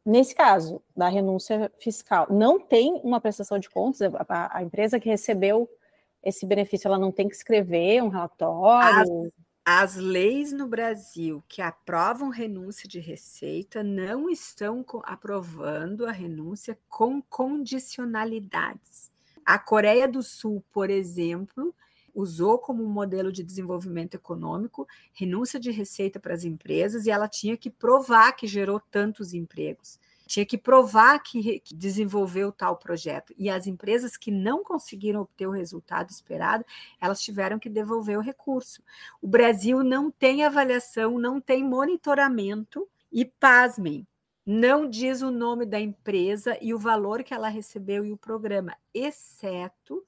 Nesse 0.07 0.35
caso 0.35 0.81
da 0.97 1.09
renúncia 1.09 1.71
fiscal, 1.81 2.29
não 2.31 2.61
tem 2.61 3.01
uma 3.03 3.21
prestação 3.21 3.59
de 3.59 3.69
contas, 3.69 4.01
a, 4.29 4.59
a 4.59 4.63
empresa 4.63 5.01
que 5.01 5.09
recebeu 5.09 5.69
esse 6.23 6.47
benefício, 6.47 6.87
ela 6.87 6.99
não 6.99 7.11
tem 7.11 7.29
que 7.29 7.35
escrever 7.35 8.03
um 8.03 8.09
relatório? 8.09 9.25
As 9.25 9.47
as 9.69 9.97
leis 9.97 10.53
no 10.53 10.69
Brasil 10.69 11.43
que 11.49 11.61
aprovam 11.61 12.29
renúncia 12.29 12.89
de 12.89 13.01
receita 13.01 13.83
não 13.83 14.31
estão 14.31 14.85
aprovando 15.03 16.07
a 16.07 16.13
renúncia 16.13 16.79
com 16.89 17.21
condicionalidades. 17.21 19.11
A 19.45 19.59
Coreia 19.59 20.07
do 20.07 20.23
Sul, 20.23 20.65
por 20.73 20.89
exemplo, 20.89 21.75
usou 22.17 22.59
como 22.59 22.85
modelo 22.85 23.31
de 23.31 23.45
desenvolvimento 23.45 24.15
econômico 24.15 24.89
renúncia 25.13 25.61
de 25.61 25.71
receita 25.71 26.19
para 26.19 26.35
as 26.35 26.45
empresas 26.45 27.07
e 27.07 27.11
ela 27.11 27.29
tinha 27.29 27.57
que 27.57 27.71
provar 27.71 28.33
que 28.33 28.47
gerou 28.47 28.81
tantos 28.81 29.35
empregos 29.35 30.01
tinha 30.27 30.45
que 30.45 30.59
provar 30.59 31.21
que, 31.21 31.61
que 31.61 31.75
desenvolveu 31.75 32.51
tal 32.51 32.77
projeto. 32.77 33.33
E 33.39 33.49
as 33.49 33.67
empresas 33.67 34.17
que 34.17 34.31
não 34.31 34.63
conseguiram 34.63 35.21
obter 35.21 35.47
o 35.47 35.53
resultado 35.53 36.11
esperado, 36.11 36.65
elas 37.01 37.21
tiveram 37.21 37.59
que 37.59 37.71
devolver 37.71 38.19
o 38.19 38.23
recurso. 38.23 38.83
O 39.23 39.29
Brasil 39.29 39.85
não 39.85 40.11
tem 40.11 40.45
avaliação, 40.45 41.19
não 41.19 41.41
tem 41.41 41.63
monitoramento 41.63 42.89
e, 43.11 43.25
pasmem, 43.25 44.07
não 44.45 44.89
diz 44.89 45.23
o 45.23 45.31
nome 45.31 45.65
da 45.65 45.81
empresa 45.81 46.59
e 46.61 46.75
o 46.75 46.79
valor 46.79 47.23
que 47.23 47.35
ela 47.35 47.49
recebeu 47.49 48.05
e 48.05 48.13
o 48.13 48.17
programa, 48.17 48.77
exceto 48.93 50.05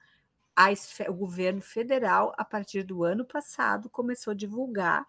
o 1.09 1.15
governo 1.15 1.61
federal, 1.61 2.35
a 2.37 2.45
partir 2.45 2.83
do 2.83 3.05
ano 3.05 3.25
passado, 3.25 3.89
começou 3.89 4.33
a 4.33 4.35
divulgar 4.35 5.07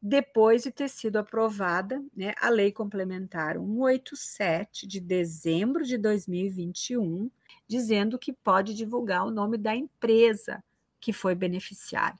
depois 0.00 0.62
de 0.62 0.70
ter 0.70 0.88
sido 0.88 1.16
aprovada 1.16 2.02
né, 2.16 2.32
a 2.40 2.48
Lei 2.48 2.70
Complementar 2.72 3.56
187 3.56 4.86
de 4.86 5.00
dezembro 5.00 5.84
de 5.84 5.98
2021, 5.98 7.30
dizendo 7.66 8.18
que 8.18 8.32
pode 8.32 8.74
divulgar 8.74 9.26
o 9.26 9.30
nome 9.30 9.58
da 9.58 9.74
empresa 9.74 10.62
que 11.00 11.12
foi 11.12 11.34
beneficiária. 11.34 12.18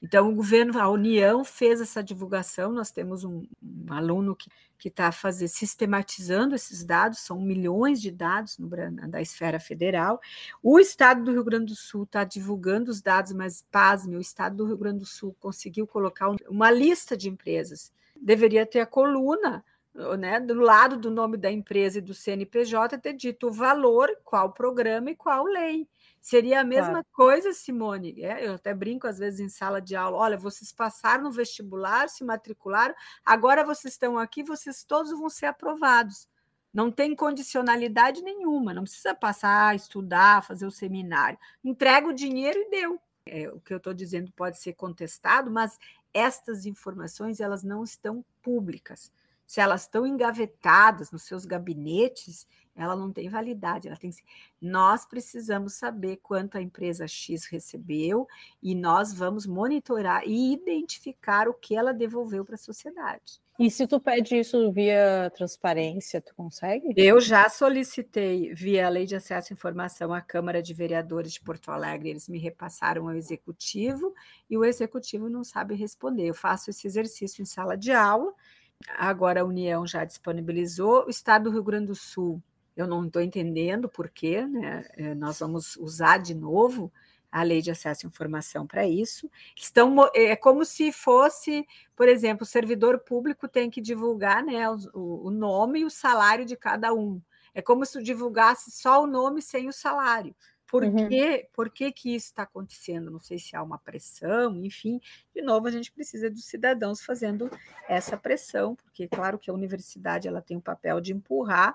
Então, 0.00 0.30
o 0.30 0.34
governo, 0.34 0.78
a 0.78 0.88
União 0.88 1.44
fez 1.44 1.80
essa 1.80 2.02
divulgação. 2.02 2.72
Nós 2.72 2.90
temos 2.90 3.24
um, 3.24 3.42
um 3.62 3.92
aluno 3.92 4.36
que 4.78 4.88
está 4.88 5.10
fazer 5.10 5.48
sistematizando 5.48 6.54
esses 6.54 6.84
dados, 6.84 7.18
são 7.18 7.40
milhões 7.40 8.00
de 8.00 8.12
dados 8.12 8.58
no, 8.58 8.68
da 9.08 9.20
esfera 9.20 9.58
federal. 9.58 10.20
O 10.62 10.78
Estado 10.78 11.24
do 11.24 11.32
Rio 11.32 11.42
Grande 11.42 11.66
do 11.66 11.76
Sul 11.76 12.04
está 12.04 12.22
divulgando 12.22 12.90
os 12.90 13.02
dados, 13.02 13.32
mas 13.32 13.66
pasme, 13.72 14.16
o 14.16 14.20
Estado 14.20 14.56
do 14.56 14.66
Rio 14.66 14.78
Grande 14.78 15.00
do 15.00 15.06
Sul 15.06 15.34
conseguiu 15.40 15.86
colocar 15.86 16.32
uma 16.48 16.70
lista 16.70 17.16
de 17.16 17.28
empresas. 17.28 17.92
Deveria 18.16 18.64
ter 18.64 18.80
a 18.80 18.86
coluna 18.86 19.64
né, 20.16 20.38
do 20.38 20.54
lado 20.54 20.96
do 20.96 21.10
nome 21.10 21.36
da 21.36 21.50
empresa 21.50 21.98
e 21.98 22.02
do 22.02 22.14
CNPJ, 22.14 22.98
ter 22.98 23.14
dito 23.14 23.48
o 23.48 23.52
valor, 23.52 24.08
qual 24.24 24.52
programa 24.52 25.10
e 25.10 25.16
qual 25.16 25.44
lei. 25.44 25.88
Seria 26.20 26.60
a 26.60 26.64
mesma 26.64 26.90
claro. 26.92 27.06
coisa, 27.12 27.52
Simone. 27.52 28.22
É, 28.22 28.46
eu 28.46 28.54
até 28.54 28.74
brinco 28.74 29.06
às 29.06 29.18
vezes 29.18 29.40
em 29.40 29.48
sala 29.48 29.80
de 29.80 29.96
aula. 29.96 30.16
Olha, 30.16 30.36
vocês 30.36 30.72
passaram 30.72 31.24
no 31.24 31.32
vestibular, 31.32 32.08
se 32.08 32.24
matricularam, 32.24 32.94
agora 33.24 33.64
vocês 33.64 33.94
estão 33.94 34.18
aqui, 34.18 34.42
vocês 34.42 34.84
todos 34.84 35.10
vão 35.12 35.28
ser 35.28 35.46
aprovados. 35.46 36.28
Não 36.72 36.90
tem 36.90 37.14
condicionalidade 37.16 38.22
nenhuma, 38.22 38.74
não 38.74 38.82
precisa 38.82 39.14
passar, 39.14 39.74
estudar, 39.74 40.44
fazer 40.44 40.66
o 40.66 40.70
seminário. 40.70 41.38
Entrega 41.64 42.08
o 42.08 42.12
dinheiro 42.12 42.58
e 42.58 42.70
deu. 42.70 43.00
É, 43.24 43.48
o 43.48 43.60
que 43.60 43.72
eu 43.72 43.78
estou 43.78 43.94
dizendo 43.94 44.30
pode 44.32 44.58
ser 44.58 44.74
contestado, 44.74 45.50
mas 45.50 45.78
estas 46.12 46.66
informações 46.66 47.40
elas 47.40 47.62
não 47.62 47.84
estão 47.84 48.24
públicas. 48.42 49.12
Se 49.46 49.60
elas 49.60 49.82
estão 49.82 50.06
engavetadas 50.06 51.10
nos 51.10 51.22
seus 51.22 51.46
gabinetes, 51.46 52.46
ela 52.78 52.96
não 52.96 53.12
tem 53.12 53.28
validade, 53.28 53.88
ela 53.88 53.96
tem 53.96 54.10
nós 54.60 55.04
precisamos 55.04 55.74
saber 55.74 56.16
quanto 56.16 56.56
a 56.56 56.62
empresa 56.62 57.06
X 57.06 57.46
recebeu 57.46 58.26
e 58.62 58.74
nós 58.74 59.12
vamos 59.12 59.46
monitorar 59.46 60.22
e 60.26 60.52
identificar 60.52 61.48
o 61.48 61.54
que 61.54 61.76
ela 61.76 61.92
devolveu 61.92 62.44
para 62.44 62.54
a 62.54 62.58
sociedade. 62.58 63.40
E 63.58 63.68
se 63.72 63.88
tu 63.88 63.98
pede 63.98 64.38
isso 64.38 64.70
via 64.70 65.32
transparência, 65.34 66.20
tu 66.20 66.32
consegue? 66.36 66.94
Eu 66.96 67.20
já 67.20 67.48
solicitei 67.48 68.54
via 68.54 68.88
Lei 68.88 69.04
de 69.04 69.16
Acesso 69.16 69.52
à 69.52 69.54
Informação 69.54 70.14
à 70.14 70.20
Câmara 70.20 70.62
de 70.62 70.72
Vereadores 70.72 71.32
de 71.32 71.40
Porto 71.40 71.72
Alegre, 71.72 72.10
eles 72.10 72.28
me 72.28 72.38
repassaram 72.38 73.08
ao 73.08 73.16
executivo 73.16 74.14
e 74.48 74.56
o 74.56 74.64
executivo 74.64 75.28
não 75.28 75.42
sabe 75.42 75.74
responder. 75.74 76.28
Eu 76.28 76.34
faço 76.34 76.70
esse 76.70 76.86
exercício 76.86 77.42
em 77.42 77.44
sala 77.44 77.76
de 77.76 77.90
aula. 77.90 78.32
Agora 78.96 79.40
a 79.40 79.44
União 79.44 79.84
já 79.84 80.04
disponibilizou, 80.04 81.06
o 81.06 81.10
Estado 81.10 81.44
do 81.44 81.50
Rio 81.50 81.64
Grande 81.64 81.86
do 81.86 81.96
Sul 81.96 82.40
eu 82.78 82.86
não 82.86 83.04
estou 83.04 83.20
entendendo 83.20 83.88
por 83.88 84.08
quê, 84.08 84.46
né? 84.46 84.84
É, 84.96 85.14
nós 85.14 85.40
vamos 85.40 85.76
usar 85.76 86.18
de 86.18 86.32
novo 86.32 86.92
a 87.30 87.42
lei 87.42 87.60
de 87.60 87.72
acesso 87.72 88.06
à 88.06 88.08
informação 88.08 88.66
para 88.66 88.86
isso. 88.86 89.28
Estão, 89.56 89.96
é 90.14 90.36
como 90.36 90.64
se 90.64 90.92
fosse, 90.92 91.66
por 91.96 92.08
exemplo, 92.08 92.44
o 92.44 92.46
servidor 92.46 93.00
público 93.00 93.48
tem 93.48 93.68
que 93.68 93.80
divulgar 93.80 94.44
né, 94.44 94.70
o, 94.70 95.26
o 95.26 95.30
nome 95.30 95.80
e 95.80 95.84
o 95.84 95.90
salário 95.90 96.46
de 96.46 96.56
cada 96.56 96.94
um. 96.94 97.20
É 97.52 97.60
como 97.60 97.84
se 97.84 98.00
divulgasse 98.00 98.70
só 98.70 99.02
o 99.02 99.06
nome 99.06 99.42
sem 99.42 99.68
o 99.68 99.72
salário. 99.72 100.34
Por, 100.68 100.84
uhum. 100.84 101.08
quê? 101.08 101.48
Por 101.54 101.70
que, 101.70 101.90
que 101.90 102.14
isso 102.14 102.26
está 102.26 102.44
acontecendo? 102.44 103.10
Não 103.10 103.18
sei 103.18 103.38
se 103.38 103.56
há 103.56 103.62
uma 103.62 103.78
pressão, 103.78 104.64
enfim. 104.64 105.00
De 105.34 105.42
novo, 105.42 105.66
a 105.66 105.70
gente 105.70 105.90
precisa 105.90 106.30
dos 106.30 106.44
cidadãos 106.44 107.00
fazendo 107.00 107.50
essa 107.88 108.16
pressão, 108.16 108.76
porque, 108.76 109.08
claro, 109.08 109.38
que 109.38 109.50
a 109.50 109.54
universidade 109.54 110.28
ela 110.28 110.42
tem 110.42 110.58
o 110.58 110.62
papel 110.62 111.00
de 111.00 111.12
empurrar 111.12 111.74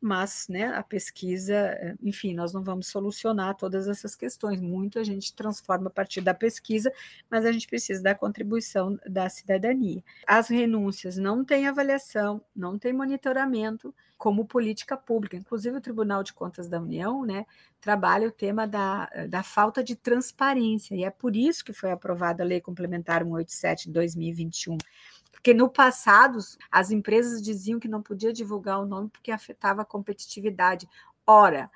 mas 0.00 0.46
né, 0.48 0.66
a 0.66 0.82
pesquisa, 0.82 1.54
eh, 1.54 1.94
enfim, 2.02 2.34
nós 2.34 2.52
não 2.52 2.62
vamos 2.62 2.86
solucionar 2.86 3.56
todas 3.56 3.88
essas 3.88 4.14
questões. 4.14 4.60
Muito 4.60 4.98
a 4.98 5.04
gente 5.04 5.34
transforma 5.34 5.88
a 5.88 5.90
partir 5.90 6.20
da 6.20 6.32
pesquisa, 6.34 6.92
mas 7.30 7.44
a 7.44 7.52
gente 7.52 7.66
precisa 7.66 8.02
da 8.02 8.14
contribuição 8.14 8.98
da 9.06 9.28
cidadania. 9.28 10.02
As 10.26 10.48
renúncias 10.48 11.16
não 11.16 11.44
têm 11.44 11.66
avaliação, 11.66 12.40
não 12.54 12.78
tem 12.78 12.92
monitoramento 12.92 13.94
como 14.16 14.44
política 14.44 14.96
pública. 14.96 15.36
Inclusive, 15.36 15.76
o 15.76 15.80
Tribunal 15.80 16.22
de 16.22 16.32
Contas 16.32 16.68
da 16.68 16.80
União 16.80 17.24
né, 17.24 17.46
trabalha 17.80 18.28
o 18.28 18.32
tema 18.32 18.66
da, 18.66 19.06
da 19.28 19.42
falta 19.44 19.82
de 19.82 19.94
transparência, 19.94 20.94
e 20.94 21.04
é 21.04 21.10
por 21.10 21.36
isso 21.36 21.64
que 21.64 21.72
foi 21.72 21.92
aprovada 21.92 22.42
a 22.42 22.46
Lei 22.46 22.60
Complementar 22.60 23.22
187 23.22 23.86
de 23.86 23.92
2021 23.92 24.76
porque 25.30 25.54
no 25.54 25.68
passado 25.68 26.38
as 26.70 26.90
empresas 26.90 27.42
diziam 27.42 27.78
que 27.78 27.88
não 27.88 28.02
podia 28.02 28.32
divulgar 28.32 28.80
o 28.80 28.86
nome 28.86 29.08
porque 29.08 29.30
afetava 29.30 29.82
a 29.82 29.84
competitividade. 29.84 30.88
Ora, 31.26 31.70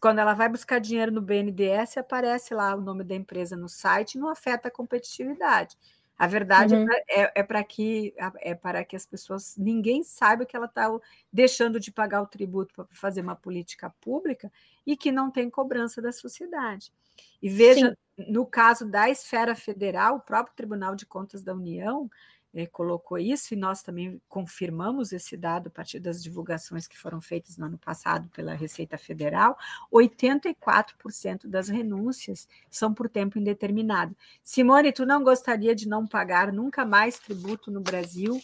quando 0.00 0.18
ela 0.18 0.34
vai 0.34 0.48
buscar 0.48 0.78
dinheiro 0.78 1.10
no 1.10 1.22
BNDES, 1.22 1.96
aparece 1.96 2.54
lá 2.54 2.74
o 2.74 2.80
nome 2.80 3.02
da 3.02 3.14
empresa 3.14 3.56
no 3.56 3.68
site, 3.68 4.18
não 4.18 4.28
afeta 4.28 4.68
a 4.68 4.70
competitividade. 4.70 5.76
A 6.18 6.26
verdade 6.26 6.74
uhum. 6.74 6.84
é, 7.08 7.40
é 7.40 7.42
para 7.42 7.64
que 7.64 8.14
é 8.42 8.54
para 8.54 8.84
que 8.84 8.94
as 8.94 9.06
pessoas 9.06 9.56
ninguém 9.56 10.02
saiba 10.02 10.44
que 10.44 10.54
ela 10.54 10.66
está 10.66 10.86
deixando 11.32 11.80
de 11.80 11.90
pagar 11.90 12.20
o 12.20 12.26
tributo 12.26 12.74
para 12.74 12.86
fazer 12.90 13.22
uma 13.22 13.34
política 13.34 13.88
pública 14.02 14.52
e 14.86 14.98
que 14.98 15.10
não 15.10 15.30
tem 15.30 15.48
cobrança 15.48 16.02
da 16.02 16.12
sociedade. 16.12 16.92
E 17.40 17.48
veja, 17.48 17.96
Sim. 18.18 18.26
no 18.30 18.44
caso 18.44 18.84
da 18.84 19.08
esfera 19.08 19.54
federal, 19.54 20.16
o 20.16 20.20
próprio 20.20 20.54
Tribunal 20.54 20.94
de 20.94 21.06
Contas 21.06 21.42
da 21.42 21.54
União 21.54 22.10
é, 22.52 22.66
colocou 22.66 23.18
isso, 23.18 23.54
e 23.54 23.56
nós 23.56 23.82
também 23.82 24.20
confirmamos 24.28 25.12
esse 25.12 25.36
dado 25.36 25.68
a 25.68 25.70
partir 25.70 26.00
das 26.00 26.22
divulgações 26.22 26.86
que 26.86 26.98
foram 26.98 27.20
feitas 27.20 27.56
no 27.56 27.66
ano 27.66 27.78
passado 27.78 28.28
pela 28.30 28.54
Receita 28.54 28.98
Federal: 28.98 29.56
84% 29.92 31.46
das 31.46 31.68
renúncias 31.68 32.48
são 32.70 32.92
por 32.92 33.08
tempo 33.08 33.38
indeterminado. 33.38 34.16
Simone, 34.42 34.92
tu 34.92 35.06
não 35.06 35.22
gostaria 35.22 35.74
de 35.74 35.88
não 35.88 36.06
pagar 36.06 36.52
nunca 36.52 36.84
mais 36.84 37.18
tributo 37.18 37.70
no 37.70 37.80
Brasil 37.80 38.40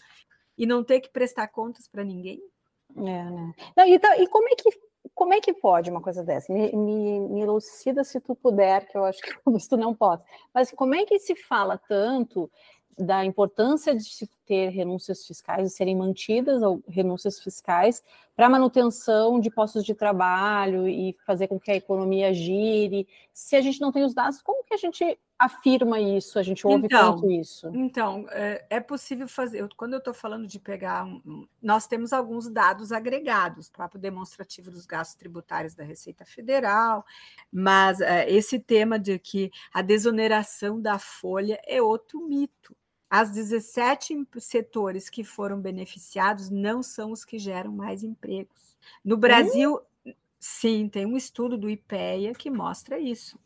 e 0.56 0.66
não 0.66 0.84
ter 0.84 1.00
que 1.00 1.10
prestar 1.10 1.48
contas 1.48 1.88
para 1.88 2.04
ninguém? 2.04 2.40
É, 2.96 3.00
né? 3.00 3.54
Não, 3.76 3.84
então, 3.86 4.14
e 4.14 4.28
como 4.28 4.48
é 4.48 4.54
que 4.54 4.70
como 5.14 5.32
é 5.32 5.40
que 5.40 5.52
pode 5.52 5.90
uma 5.90 6.00
coisa 6.00 6.22
dessa? 6.22 6.52
Me, 6.52 6.72
me, 6.72 7.20
me 7.20 7.40
elucida 7.40 8.04
se 8.04 8.20
tu 8.20 8.34
puder, 8.34 8.86
que 8.86 8.96
eu 8.96 9.04
acho 9.04 9.20
que 9.22 9.32
tu 9.68 9.76
não 9.76 9.94
pode. 9.94 10.22
Mas 10.52 10.70
como 10.72 10.94
é 10.94 11.04
que 11.04 11.18
se 11.18 11.34
fala 11.34 11.78
tanto 11.78 12.50
da 12.98 13.24
importância 13.24 13.94
de 13.94 14.04
se 14.04 14.28
ter 14.46 14.68
renúncias 14.68 15.26
fiscais, 15.26 15.68
de 15.68 15.76
serem 15.76 15.96
mantidas 15.96 16.62
ou 16.62 16.82
renúncias 16.88 17.38
fiscais 17.40 18.02
para 18.36 18.48
manutenção 18.50 19.40
de 19.40 19.50
postos 19.50 19.84
de 19.84 19.94
trabalho 19.94 20.86
e 20.86 21.16
fazer 21.26 21.48
com 21.48 21.58
que 21.58 21.70
a 21.70 21.76
economia 21.76 22.32
gire. 22.34 23.08
Se 23.32 23.56
a 23.56 23.60
gente 23.62 23.80
não 23.80 23.90
tem 23.90 24.04
os 24.04 24.14
dados, 24.14 24.42
como 24.42 24.62
que 24.62 24.74
a 24.74 24.76
gente 24.76 25.18
afirma 25.38 25.98
isso? 25.98 26.38
A 26.38 26.42
gente 26.42 26.66
ouve 26.66 26.86
então, 26.86 27.14
tanto 27.14 27.30
isso. 27.30 27.70
Então, 27.74 28.26
é, 28.30 28.64
é 28.70 28.80
possível 28.80 29.26
fazer. 29.26 29.66
Quando 29.74 29.94
eu 29.94 29.98
estou 29.98 30.12
falando 30.12 30.46
de 30.46 30.60
pegar, 30.60 31.04
um, 31.04 31.48
nós 31.62 31.86
temos 31.86 32.12
alguns 32.12 32.48
dados 32.48 32.92
agregados, 32.92 33.70
próprio 33.70 34.00
demonstrativo 34.00 34.70
dos 34.70 34.84
gastos 34.84 35.16
tributários 35.16 35.74
da 35.74 35.82
Receita 35.82 36.24
Federal, 36.24 37.04
mas 37.50 38.00
é, 38.00 38.30
esse 38.30 38.58
tema 38.58 38.98
de 38.98 39.18
que 39.18 39.50
a 39.72 39.80
desoneração 39.80 40.80
da 40.80 40.98
folha 40.98 41.58
é 41.66 41.80
outro 41.80 42.20
mito. 42.20 42.76
As 43.08 43.30
17 43.30 44.26
setores 44.38 45.08
que 45.08 45.22
foram 45.22 45.60
beneficiados 45.60 46.50
não 46.50 46.82
são 46.82 47.12
os 47.12 47.24
que 47.24 47.38
geram 47.38 47.72
mais 47.72 48.02
empregos. 48.02 48.76
No 49.04 49.16
Brasil, 49.16 49.80
hum? 50.04 50.12
sim, 50.40 50.88
tem 50.88 51.06
um 51.06 51.16
estudo 51.16 51.56
do 51.56 51.70
IPEA 51.70 52.34
que 52.34 52.50
mostra 52.50 52.98
isso. 52.98 53.38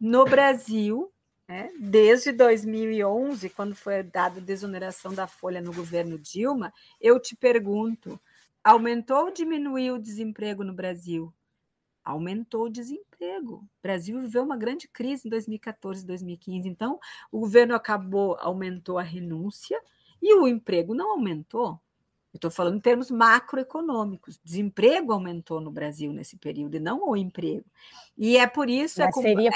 No 0.00 0.24
Brasil, 0.24 1.12
né, 1.48 1.70
desde 1.80 2.30
2011, 2.30 3.50
quando 3.50 3.74
foi 3.74 4.02
dada 4.02 4.38
a 4.38 4.44
desoneração 4.44 5.12
da 5.12 5.26
folha 5.26 5.60
no 5.60 5.72
governo 5.72 6.18
Dilma, 6.18 6.72
eu 7.00 7.18
te 7.18 7.34
pergunto: 7.34 8.20
aumentou 8.62 9.24
ou 9.24 9.32
diminuiu 9.32 9.94
o 9.94 10.02
desemprego 10.02 10.62
no 10.62 10.72
Brasil? 10.72 11.32
Aumentou 12.08 12.64
o 12.64 12.70
desemprego. 12.70 13.56
O 13.56 13.82
Brasil 13.82 14.20
viveu 14.20 14.42
uma 14.42 14.56
grande 14.56 14.88
crise 14.88 15.26
em 15.26 15.30
2014, 15.30 16.06
2015. 16.06 16.68
Então, 16.68 16.98
o 17.30 17.40
governo 17.40 17.74
acabou, 17.74 18.36
aumentou 18.40 18.98
a 18.98 19.02
renúncia 19.02 19.78
e 20.20 20.34
o 20.34 20.48
emprego 20.48 20.94
não 20.94 21.10
aumentou. 21.12 21.80
Eu 22.32 22.38
estou 22.38 22.50
falando 22.50 22.76
em 22.76 22.80
termos 22.80 23.10
macroeconômicos. 23.10 24.38
Desemprego 24.42 25.12
aumentou 25.12 25.60
no 25.60 25.70
Brasil 25.70 26.12
nesse 26.12 26.36
período 26.36 26.76
e 26.76 26.80
não 26.80 27.08
o 27.08 27.16
emprego. 27.16 27.64
E 28.16 28.36
é 28.36 28.46
por 28.46 28.68
isso. 28.70 29.02
É 29.02 29.06
mas 29.06 29.16
é 29.16 29.20
seria, 29.20 29.50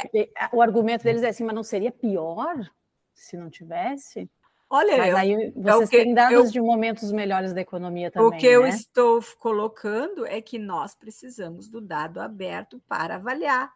o 0.52 0.60
argumento 0.60 1.04
deles 1.04 1.22
é 1.22 1.28
assim, 1.28 1.44
mas 1.44 1.54
não 1.54 1.64
seria 1.64 1.90
pior 1.90 2.70
se 3.14 3.36
não 3.36 3.48
tivesse? 3.48 4.28
Olha, 4.74 4.96
Mas 4.96 5.14
aí 5.14 5.34
é 5.34 5.50
vocês 5.50 5.90
que, 5.90 5.98
têm 5.98 6.14
dados 6.14 6.46
eu, 6.46 6.50
de 6.50 6.58
momentos 6.58 7.12
melhores 7.12 7.52
da 7.52 7.60
economia 7.60 8.10
também. 8.10 8.26
O 8.26 8.40
que 8.40 8.48
né? 8.48 8.54
eu 8.54 8.66
estou 8.66 9.22
colocando 9.38 10.24
é 10.24 10.40
que 10.40 10.58
nós 10.58 10.94
precisamos 10.94 11.68
do 11.68 11.78
dado 11.78 12.18
aberto 12.18 12.80
para 12.88 13.16
avaliar. 13.16 13.70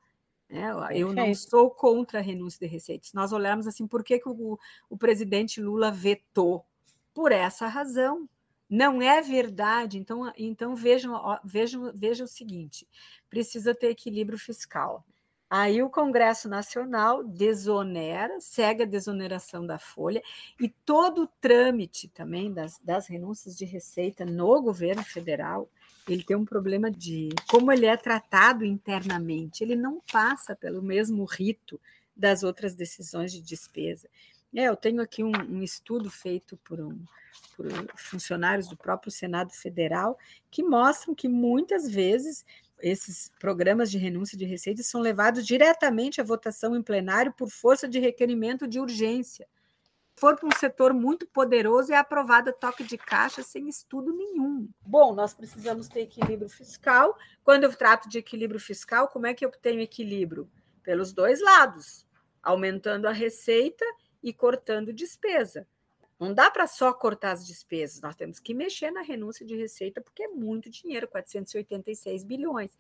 Né? 0.49 0.71
Eu 0.93 1.13
não 1.13 1.35
sou 1.35 1.69
contra 1.71 2.21
a 2.21 2.23
renúncia 2.23 2.67
de 2.67 2.73
receitas. 2.73 3.13
Nós 3.13 3.31
olhamos 3.31 3.67
assim, 3.67 3.87
por 3.87 4.03
que, 4.03 4.19
que 4.19 4.27
o, 4.27 4.59
o 4.89 4.97
presidente 4.97 5.61
Lula 5.61 5.91
vetou? 5.91 6.65
Por 7.13 7.31
essa 7.31 7.67
razão. 7.67 8.27
Não 8.67 9.03
é 9.03 9.21
verdade. 9.21 9.99
Então, 9.99 10.33
então 10.35 10.75
vejam, 10.75 11.13
vejam, 11.45 11.93
vejam 11.95 12.25
o 12.25 12.29
seguinte: 12.29 12.89
precisa 13.29 13.75
ter 13.75 13.91
equilíbrio 13.91 14.39
fiscal. 14.39 15.05
Aí 15.49 15.81
o 15.81 15.89
Congresso 15.89 16.49
Nacional 16.49 17.23
desonera, 17.23 18.41
segue 18.41 18.83
a 18.83 18.87
desoneração 18.87 19.65
da 19.65 19.79
folha 19.79 20.21
e 20.61 20.69
todo 20.69 21.23
o 21.23 21.27
trâmite 21.41 22.09
também 22.09 22.53
das, 22.53 22.81
das 22.81 23.07
renúncias 23.07 23.57
de 23.57 23.65
receita 23.65 24.25
no 24.25 24.61
governo 24.61 25.05
federal, 25.05 25.69
ele 26.09 26.25
tem 26.25 26.37
um 26.37 26.45
problema 26.45 26.91
de 26.91 27.29
como 27.49 27.71
ele 27.71 27.87
é 27.87 27.97
tratado 27.97 28.65
internamente, 28.65 29.63
ele 29.63 29.77
não 29.77 30.01
passa 30.13 30.57
pelo 30.57 30.83
mesmo 30.83 31.25
rito 31.25 31.81
das 32.17 32.43
outras 32.43 32.75
decisões 32.75 33.31
de 33.31 33.41
despesa. 33.41 34.09
É, 34.55 34.65
eu 34.65 34.77
tenho 34.77 35.03
aqui 35.03 35.23
um, 35.23 35.33
um 35.49 35.63
estudo 35.63 36.11
feito 36.11 36.57
por, 36.65 36.81
um, 36.81 36.99
por 37.57 37.67
funcionários 37.97 38.69
do 38.69 38.77
próprio 38.77 39.13
Senado 39.13 39.53
Federal 39.53 40.19
que 40.51 40.63
mostram 40.63 41.15
que 41.15 41.29
muitas 41.29 41.89
vezes 41.89 42.45
esses 42.81 43.31
programas 43.39 43.91
de 43.91 43.99
renúncia 43.99 44.37
de 44.37 44.45
receitas 44.45 44.87
são 44.87 45.01
levados 45.01 45.47
diretamente 45.47 46.21
à 46.21 46.25
votação 46.25 46.77
em 46.77 46.83
plenário 46.83 47.33
por 47.33 47.49
força 47.49 47.89
de 47.89 47.99
requerimento 47.99 48.67
de 48.67 48.79
urgência. 48.79 49.47
Se 50.15 50.21
for 50.21 50.37
para 50.37 50.47
um 50.49 50.59
setor 50.59 50.95
muito 50.95 51.27
poderoso, 51.27 51.93
é 51.93 51.97
aprovado 51.97 52.53
toque 52.53 52.83
de 52.85 52.97
caixa 52.97 53.43
sem 53.43 53.69
estudo 53.69 54.15
nenhum. 54.15 54.69
Bom, 54.81 55.15
nós 55.15 55.35
precisamos 55.35 55.89
ter 55.89 56.01
equilíbrio 56.01 56.49
fiscal. 56.49 57.17
Quando 57.45 57.65
eu 57.65 57.75
trato 57.75 58.09
de 58.09 58.19
equilíbrio 58.19 58.61
fiscal, 58.61 59.09
como 59.09 59.27
é 59.27 59.35
que 59.35 59.45
eu 59.45 59.51
tenho 59.51 59.81
equilíbrio? 59.81 60.51
Pelos 60.83 61.13
dois 61.13 61.41
lados, 61.43 62.07
aumentando 62.43 63.07
a 63.07 63.13
receita 63.13 63.85
e 64.23 64.33
cortando 64.33 64.93
despesa. 64.93 65.67
Não 66.19 66.33
dá 66.33 66.51
para 66.51 66.67
só 66.67 66.93
cortar 66.93 67.33
as 67.33 67.47
despesas, 67.47 68.01
nós 68.01 68.17
temos 68.17 68.39
que 68.39 68.55
mexer 68.55 68.91
na 68.91 69.03
renúncia 69.03 69.45
de 69.45 69.55
receita, 69.55 70.01
porque 70.01 70.23
é 70.23 70.29
muito 70.29 70.71
dinheiro 70.71 71.07
486 71.09 72.25
bilhões. 72.25 72.77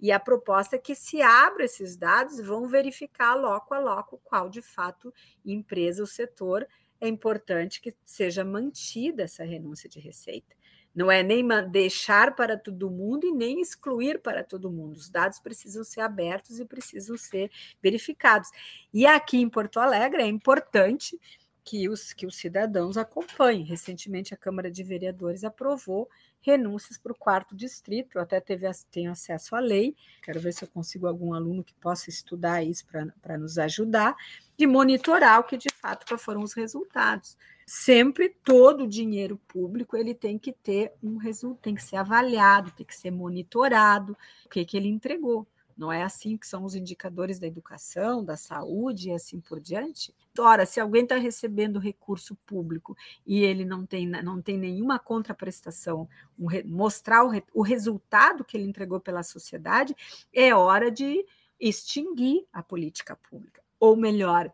E 0.00 0.10
a 0.10 0.18
proposta 0.18 0.76
é 0.76 0.78
que 0.78 0.94
se 0.94 1.20
abra 1.20 1.64
esses 1.64 1.96
dados 1.96 2.40
vão 2.40 2.66
verificar 2.66 3.34
loco 3.34 3.74
a 3.74 3.78
loco 3.78 4.20
qual 4.24 4.48
de 4.48 4.62
fato 4.62 5.12
empresa 5.44 6.02
ou 6.02 6.06
setor 6.06 6.66
é 7.00 7.06
importante 7.06 7.80
que 7.80 7.94
seja 8.04 8.44
mantida 8.44 9.22
essa 9.22 9.44
renúncia 9.44 9.88
de 9.88 10.00
receita. 10.00 10.54
Não 10.94 11.10
é 11.10 11.22
nem 11.22 11.46
deixar 11.70 12.34
para 12.34 12.56
todo 12.56 12.90
mundo 12.90 13.24
e 13.24 13.32
nem 13.32 13.60
excluir 13.60 14.20
para 14.20 14.42
todo 14.42 14.70
mundo. 14.70 14.96
Os 14.96 15.08
dados 15.08 15.38
precisam 15.38 15.84
ser 15.84 16.00
abertos 16.00 16.58
e 16.58 16.64
precisam 16.64 17.16
ser 17.16 17.50
verificados. 17.80 18.50
E 18.92 19.06
aqui 19.06 19.38
em 19.38 19.48
Porto 19.48 19.78
Alegre 19.78 20.22
é 20.22 20.26
importante 20.26 21.18
que 21.64 21.88
os, 21.88 22.12
que 22.12 22.26
os 22.26 22.36
cidadãos 22.36 22.96
acompanhem. 22.96 23.64
Recentemente, 23.64 24.34
a 24.34 24.36
Câmara 24.36 24.70
de 24.70 24.82
Vereadores 24.82 25.44
aprovou 25.44 26.08
renúncias 26.40 26.96
para 26.98 27.12
o 27.12 27.14
quarto 27.14 27.54
distrito. 27.54 28.16
Eu 28.16 28.22
até 28.22 28.40
teve, 28.40 28.66
tenho 28.90 29.10
acesso 29.10 29.54
à 29.54 29.60
lei, 29.60 29.94
quero 30.22 30.40
ver 30.40 30.52
se 30.52 30.64
eu 30.64 30.68
consigo 30.68 31.06
algum 31.06 31.34
aluno 31.34 31.62
que 31.62 31.74
possa 31.74 32.08
estudar 32.08 32.62
isso 32.62 32.86
para 33.20 33.38
nos 33.38 33.58
ajudar, 33.58 34.16
de 34.56 34.66
monitorar 34.66 35.40
o 35.40 35.44
que 35.44 35.56
de 35.56 35.68
fato 35.70 36.16
foram 36.18 36.42
os 36.42 36.52
resultados. 36.52 37.36
Sempre 37.66 38.30
todo 38.44 38.84
o 38.84 38.88
dinheiro 38.88 39.36
público 39.46 39.96
ele 39.96 40.14
tem 40.14 40.38
que 40.38 40.52
ter 40.52 40.92
um 41.02 41.16
resultado, 41.16 41.62
tem 41.62 41.74
que 41.74 41.82
ser 41.82 41.96
avaliado, 41.96 42.72
tem 42.72 42.84
que 42.84 42.96
ser 42.96 43.10
monitorado, 43.10 44.16
o 44.44 44.48
que, 44.48 44.64
que 44.64 44.76
ele 44.76 44.88
entregou. 44.88 45.46
Não 45.80 45.90
é 45.90 46.02
assim 46.02 46.36
que 46.36 46.46
são 46.46 46.66
os 46.66 46.74
indicadores 46.74 47.38
da 47.38 47.46
educação, 47.46 48.22
da 48.22 48.36
saúde 48.36 49.08
e 49.08 49.12
assim 49.14 49.40
por 49.40 49.58
diante? 49.58 50.14
Ora, 50.38 50.66
se 50.66 50.78
alguém 50.78 51.04
está 51.04 51.16
recebendo 51.16 51.78
recurso 51.78 52.36
público 52.44 52.94
e 53.26 53.42
ele 53.42 53.64
não 53.64 53.86
tem, 53.86 54.06
não 54.06 54.42
tem 54.42 54.58
nenhuma 54.58 54.98
contraprestação, 54.98 56.06
um, 56.38 56.48
mostrar 56.66 57.24
o, 57.24 57.30
o 57.54 57.62
resultado 57.62 58.44
que 58.44 58.58
ele 58.58 58.68
entregou 58.68 59.00
pela 59.00 59.22
sociedade, 59.22 59.96
é 60.34 60.54
hora 60.54 60.90
de 60.90 61.24
extinguir 61.58 62.46
a 62.52 62.62
política 62.62 63.16
pública. 63.16 63.62
Ou 63.80 63.96
melhor, 63.96 64.52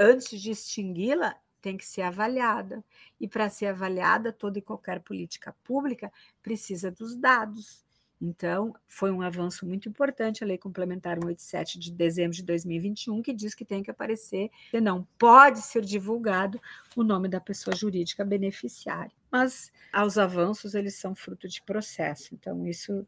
antes 0.00 0.40
de 0.40 0.52
extingui-la, 0.52 1.36
tem 1.60 1.76
que 1.76 1.84
ser 1.84 2.00
avaliada. 2.00 2.82
E 3.20 3.28
para 3.28 3.50
ser 3.50 3.66
avaliada, 3.66 4.32
toda 4.32 4.58
e 4.58 4.62
qualquer 4.62 5.00
política 5.00 5.54
pública 5.64 6.10
precisa 6.42 6.90
dos 6.90 7.14
dados. 7.14 7.84
Então, 8.24 8.72
foi 8.86 9.10
um 9.10 9.20
avanço 9.20 9.66
muito 9.66 9.88
importante 9.88 10.44
a 10.44 10.46
Lei 10.46 10.56
Complementar 10.56 11.16
187 11.16 11.76
de 11.76 11.90
dezembro 11.90 12.36
de 12.36 12.44
2021, 12.44 13.20
que 13.20 13.32
diz 13.32 13.52
que 13.52 13.64
tem 13.64 13.82
que 13.82 13.90
aparecer, 13.90 14.48
e 14.72 14.80
não 14.80 15.04
pode 15.18 15.60
ser 15.60 15.84
divulgado 15.84 16.60
o 16.94 17.02
nome 17.02 17.28
da 17.28 17.40
pessoa 17.40 17.74
jurídica 17.74 18.24
beneficiária. 18.24 19.10
Mas 19.28 19.72
os 20.06 20.18
avanços, 20.18 20.76
eles 20.76 20.94
são 20.94 21.16
fruto 21.16 21.48
de 21.48 21.60
processo. 21.62 22.32
Então, 22.32 22.64
isso 22.64 23.04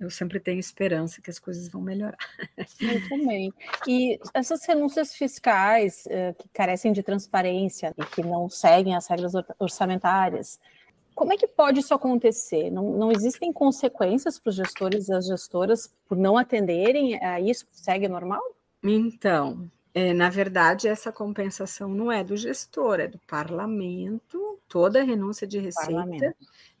eu 0.00 0.10
sempre 0.10 0.40
tenho 0.40 0.58
esperança 0.58 1.22
que 1.22 1.30
as 1.30 1.38
coisas 1.38 1.68
vão 1.68 1.80
melhorar. 1.80 2.18
Eu 2.80 3.08
também. 3.08 3.52
E 3.86 4.18
essas 4.34 4.66
renúncias 4.66 5.14
fiscais 5.14 6.04
eh, 6.08 6.34
que 6.34 6.48
carecem 6.48 6.92
de 6.92 7.02
transparência 7.02 7.94
e 7.96 8.04
que 8.04 8.22
não 8.22 8.48
seguem 8.50 8.94
as 8.96 9.06
regras 9.06 9.32
orçamentárias, 9.58 10.60
como 11.16 11.32
é 11.32 11.36
que 11.36 11.48
pode 11.48 11.80
isso 11.80 11.94
acontecer? 11.94 12.70
Não, 12.70 12.92
não 12.92 13.10
existem 13.10 13.50
consequências 13.50 14.38
para 14.38 14.50
os 14.50 14.56
gestores 14.56 15.08
e 15.08 15.14
as 15.14 15.26
gestoras 15.26 15.90
por 16.06 16.16
não 16.16 16.36
atenderem 16.36 17.18
a 17.24 17.40
isso? 17.40 17.66
Segue 17.72 18.06
normal? 18.06 18.42
Então, 18.84 19.68
é, 19.94 20.12
na 20.12 20.28
verdade, 20.28 20.86
essa 20.86 21.10
compensação 21.10 21.88
não 21.88 22.12
é 22.12 22.22
do 22.22 22.36
gestor, 22.36 23.00
é 23.00 23.08
do 23.08 23.18
parlamento. 23.20 24.60
Toda 24.68 25.02
renúncia 25.02 25.46
de 25.46 25.58
receita 25.58 25.90
parlamento. 25.90 26.36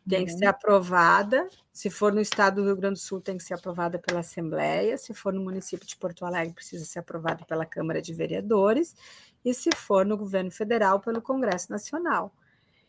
tem 0.06 0.20
uhum. 0.20 0.26
que 0.26 0.32
ser 0.32 0.44
aprovada. 0.44 1.48
Se 1.72 1.88
for 1.88 2.12
no 2.12 2.20
estado 2.20 2.56
do 2.56 2.66
Rio 2.66 2.76
Grande 2.76 3.00
do 3.00 3.02
Sul, 3.02 3.22
tem 3.22 3.38
que 3.38 3.42
ser 3.42 3.54
aprovada 3.54 3.98
pela 3.98 4.20
Assembleia. 4.20 4.98
Se 4.98 5.14
for 5.14 5.32
no 5.32 5.40
município 5.40 5.86
de 5.86 5.96
Porto 5.96 6.26
Alegre, 6.26 6.52
precisa 6.52 6.84
ser 6.84 6.98
aprovada 6.98 7.42
pela 7.46 7.64
Câmara 7.64 8.02
de 8.02 8.12
Vereadores. 8.12 8.94
E 9.42 9.54
se 9.54 9.70
for 9.74 10.04
no 10.04 10.14
governo 10.18 10.50
federal, 10.50 11.00
pelo 11.00 11.22
Congresso 11.22 11.72
Nacional. 11.72 12.30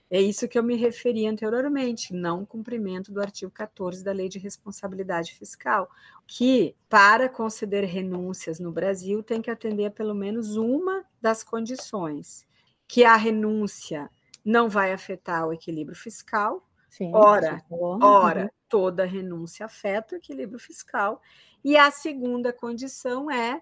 É 0.10 0.22
isso 0.22 0.48
que 0.48 0.58
eu 0.58 0.64
me 0.64 0.76
referi 0.76 1.28
anteriormente, 1.28 2.14
não 2.14 2.46
cumprimento 2.46 3.12
do 3.12 3.20
artigo 3.20 3.52
14 3.52 4.04
da 4.04 4.14
Lei 4.14 4.30
de 4.30 4.40
Responsabilidade 4.40 5.34
Fiscal, 5.34 5.90
que, 6.26 6.76
para 6.88 7.28
conceder 7.28 7.84
renúncias 7.84 8.58
no 8.60 8.72
Brasil, 8.72 9.22
tem 9.22 9.42
que 9.42 9.52
atender 9.52 9.86
a 9.86 9.92
pelo 9.92 10.16
menos 10.16 10.56
uma 10.56 11.04
das 11.22 11.44
condições, 11.44 12.48
que 12.88 13.04
a 13.04 13.18
renúncia 13.18 14.10
não 14.46 14.70
vai 14.70 14.94
afetar 14.94 15.46
o 15.46 15.52
equilíbrio 15.52 15.98
fiscal, 15.98 16.66
Sim, 16.90 17.12
ora, 17.14 17.62
ora, 17.70 18.44
uhum. 18.44 18.50
toda 18.70 19.06
renúncia 19.06 19.66
afeta 19.66 20.16
o 20.16 20.18
equilíbrio 20.18 20.58
fiscal, 20.58 21.22
e 21.62 21.76
a 21.76 21.92
segunda 21.92 22.54
condição 22.54 23.30
é 23.30 23.62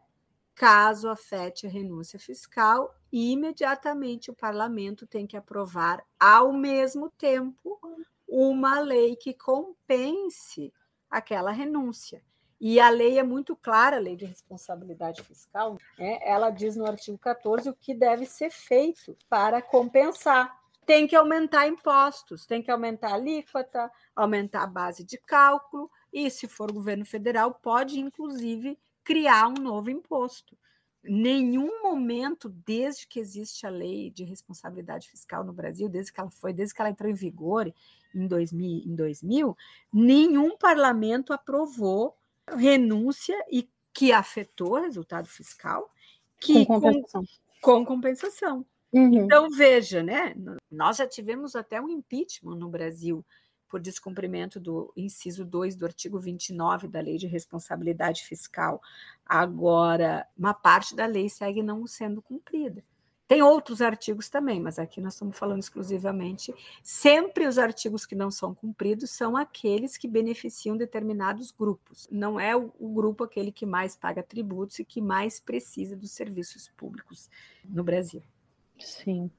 caso 0.56 1.10
afete 1.10 1.68
a 1.68 1.70
renúncia 1.70 2.18
fiscal, 2.18 2.96
imediatamente 3.12 4.32
o 4.32 4.36
parlamento 4.36 5.06
tem 5.06 5.28
que 5.28 5.36
aprovar 5.36 6.04
ao 6.18 6.54
mesmo 6.54 7.10
tempo 7.10 7.80
uma 8.28 8.80
lei 8.80 9.16
que 9.16 9.34
compense 9.34 10.74
aquela 11.10 11.52
renúncia. 11.52 12.24
E 12.60 12.80
a 12.80 12.90
lei 12.90 13.20
é 13.20 13.24
muito 13.24 13.56
clara, 13.56 13.98
a 13.98 14.00
lei 14.00 14.16
de 14.16 14.26
responsabilidade 14.26 15.22
fiscal, 15.24 15.78
né? 16.00 16.20
ela 16.22 16.50
diz 16.50 16.78
no 16.78 16.86
artigo 16.86 17.18
14 17.18 17.70
o 17.70 17.76
que 17.76 17.94
deve 17.94 18.26
ser 18.26 18.50
feito 18.50 19.16
para 19.30 19.62
compensar. 19.62 20.58
Tem 20.86 21.06
que 21.06 21.16
aumentar 21.16 21.68
impostos, 21.68 22.46
tem 22.46 22.62
que 22.62 22.72
aumentar 22.72 23.10
a 23.10 23.16
alíquota, 23.16 23.92
aumentar 24.16 24.64
a 24.64 24.68
base 24.68 25.04
de 25.04 25.18
cálculo, 25.18 25.92
e 26.14 26.30
se 26.30 26.48
for 26.48 26.72
governo 26.72 27.06
federal, 27.06 27.56
pode 27.56 28.00
inclusive 28.00 28.80
criar 29.06 29.48
um 29.48 29.54
novo 29.54 29.90
imposto. 29.90 30.58
Nenhum 31.02 31.84
momento, 31.84 32.50
desde 32.50 33.08
que 33.08 33.20
existe 33.20 33.66
a 33.66 33.70
lei 33.70 34.10
de 34.10 34.24
responsabilidade 34.24 35.08
fiscal 35.08 35.44
no 35.44 35.54
Brasil, 35.54 35.88
desde 35.88 36.12
que 36.12 36.20
ela 36.20 36.32
foi, 36.32 36.52
desde 36.52 36.74
que 36.74 36.82
ela 36.82 36.90
entrou 36.90 37.10
em 37.10 37.14
vigor 37.14 37.72
em 38.14 38.28
2000, 38.28 38.84
em 38.86 38.96
2000 38.96 39.56
nenhum 39.94 40.58
parlamento 40.58 41.32
aprovou 41.32 42.18
renúncia 42.58 43.36
e 43.52 43.70
que 43.94 44.12
afetou 44.12 44.72
o 44.72 44.82
resultado 44.82 45.28
fiscal 45.28 45.90
que, 46.40 46.66
com 46.66 46.82
compensação. 46.82 47.22
Com, 47.22 47.28
com 47.62 47.86
compensação. 47.86 48.66
Uhum. 48.92 49.26
Então, 49.26 49.50
veja, 49.50 50.02
né? 50.02 50.34
Nós 50.72 50.98
já 50.98 51.08
tivemos 51.08 51.56
até 51.56 51.80
um 51.80 51.90
impeachment 51.90 52.56
no 52.56 52.70
Brasil 52.70 53.24
por 53.68 53.80
descumprimento 53.80 54.60
do 54.60 54.92
inciso 54.96 55.44
2 55.44 55.76
do 55.76 55.86
artigo 55.86 56.20
29 56.20 56.88
da 56.88 57.00
Lei 57.00 57.18
de 57.18 57.28
Responsabilidade 57.28 58.24
Fiscal. 58.24 58.82
Agora, 59.26 60.28
uma 60.38 60.54
parte 60.54 60.96
da 60.96 61.06
lei 61.06 61.30
segue 61.30 61.64
não 61.64 61.86
sendo 61.88 62.22
cumprida. 62.22 62.84
Tem 63.28 63.42
outros 63.42 63.82
artigos 63.82 64.30
também, 64.30 64.60
mas 64.60 64.78
aqui 64.78 65.02
nós 65.02 65.14
estamos 65.14 65.38
falando 65.38 65.60
exclusivamente. 65.60 66.54
Sempre 66.84 67.48
os 67.48 67.58
artigos 67.58 68.06
que 68.06 68.14
não 68.14 68.30
são 68.30 68.54
cumpridos 68.54 69.10
são 69.10 69.36
aqueles 69.36 69.98
que 69.98 70.08
beneficiam 70.08 70.78
determinados 70.78 71.50
grupos. 71.50 72.08
Não 72.12 72.40
é 72.40 72.56
o, 72.56 72.72
o 72.80 72.94
grupo 72.94 73.24
aquele 73.24 73.52
que 73.52 73.66
mais 73.66 73.96
paga 73.96 74.22
tributos 74.22 74.78
e 74.78 74.86
que 74.86 75.02
mais 75.02 75.40
precisa 75.40 75.96
dos 75.96 76.12
serviços 76.12 76.72
públicos 76.78 77.28
no 77.64 77.84
Brasil. 77.84 78.22
Sim. 78.80 79.32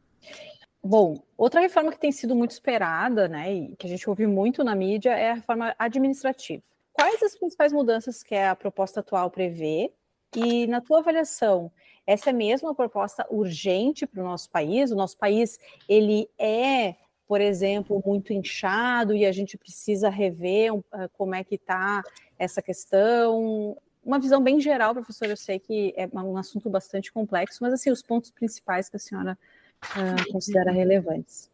Bom, 0.86 1.20
outra 1.36 1.60
reforma 1.60 1.90
que 1.90 1.98
tem 1.98 2.12
sido 2.12 2.36
muito 2.36 2.52
esperada, 2.52 3.26
né, 3.26 3.52
e 3.52 3.76
que 3.76 3.88
a 3.88 3.90
gente 3.90 4.08
ouve 4.08 4.24
muito 4.24 4.62
na 4.62 4.72
mídia, 4.72 5.10
é 5.10 5.32
a 5.32 5.34
reforma 5.34 5.74
administrativa. 5.76 6.62
Quais 6.92 7.20
as 7.24 7.36
principais 7.36 7.72
mudanças 7.72 8.22
que 8.22 8.36
a 8.36 8.54
proposta 8.54 9.00
atual 9.00 9.28
prevê? 9.28 9.92
E, 10.34 10.64
na 10.68 10.80
tua 10.80 11.00
avaliação, 11.00 11.72
essa 12.06 12.30
é 12.30 12.32
mesmo 12.32 12.68
uma 12.68 12.74
proposta 12.74 13.26
urgente 13.28 14.06
para 14.06 14.20
o 14.22 14.24
nosso 14.24 14.48
país? 14.48 14.92
O 14.92 14.94
nosso 14.94 15.18
país, 15.18 15.58
ele 15.88 16.30
é, 16.38 16.94
por 17.26 17.40
exemplo, 17.40 18.00
muito 18.06 18.32
inchado 18.32 19.12
e 19.12 19.26
a 19.26 19.32
gente 19.32 19.58
precisa 19.58 20.08
rever 20.08 20.72
uh, 20.72 20.84
como 21.14 21.34
é 21.34 21.42
que 21.42 21.56
está 21.56 22.00
essa 22.38 22.62
questão? 22.62 23.76
Uma 24.04 24.20
visão 24.20 24.40
bem 24.40 24.60
geral, 24.60 24.94
professor, 24.94 25.28
eu 25.28 25.36
sei 25.36 25.58
que 25.58 25.92
é 25.96 26.08
um 26.14 26.36
assunto 26.36 26.70
bastante 26.70 27.12
complexo, 27.12 27.58
mas, 27.60 27.72
assim, 27.72 27.90
os 27.90 28.02
pontos 28.02 28.30
principais 28.30 28.88
que 28.88 28.94
a 28.94 29.00
senhora 29.00 29.36
uh, 29.84 30.32
considera 30.32 30.70
relevantes. 30.70 31.50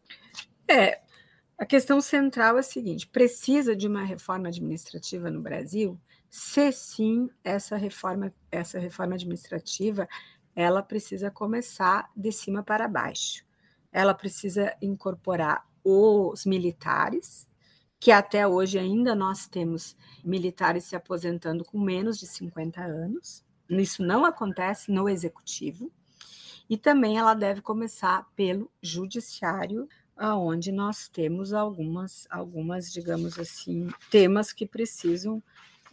É, 0.67 1.01
a 1.57 1.65
questão 1.65 2.01
central 2.01 2.57
é 2.57 2.59
a 2.59 2.63
seguinte: 2.63 3.07
precisa 3.07 3.75
de 3.75 3.87
uma 3.87 4.03
reforma 4.03 4.47
administrativa 4.47 5.29
no 5.29 5.41
Brasil? 5.41 5.99
Se 6.29 6.71
sim, 6.71 7.29
essa 7.43 7.77
reforma, 7.77 8.33
essa 8.51 8.79
reforma 8.79 9.15
administrativa, 9.15 10.07
ela 10.55 10.81
precisa 10.81 11.29
começar 11.29 12.09
de 12.15 12.31
cima 12.31 12.63
para 12.63 12.87
baixo. 12.87 13.45
Ela 13.91 14.13
precisa 14.13 14.75
incorporar 14.81 15.63
os 15.83 16.45
militares, 16.45 17.47
que 17.99 18.11
até 18.11 18.47
hoje 18.47 18.79
ainda 18.79 19.13
nós 19.13 19.47
temos 19.47 19.95
militares 20.23 20.85
se 20.85 20.95
aposentando 20.95 21.63
com 21.63 21.79
menos 21.79 22.17
de 22.17 22.25
50 22.25 22.81
anos. 22.81 23.43
Isso 23.69 24.03
não 24.03 24.25
acontece 24.25 24.91
no 24.91 25.07
executivo. 25.07 25.91
E 26.69 26.77
também 26.77 27.17
ela 27.17 27.33
deve 27.33 27.61
começar 27.61 28.27
pelo 28.35 28.69
judiciário, 28.81 29.87
aonde 30.15 30.71
nós 30.71 31.07
temos 31.07 31.53
algumas, 31.53 32.27
algumas, 32.29 32.91
digamos 32.91 33.37
assim, 33.37 33.87
temas 34.09 34.53
que 34.53 34.65
precisam 34.65 35.41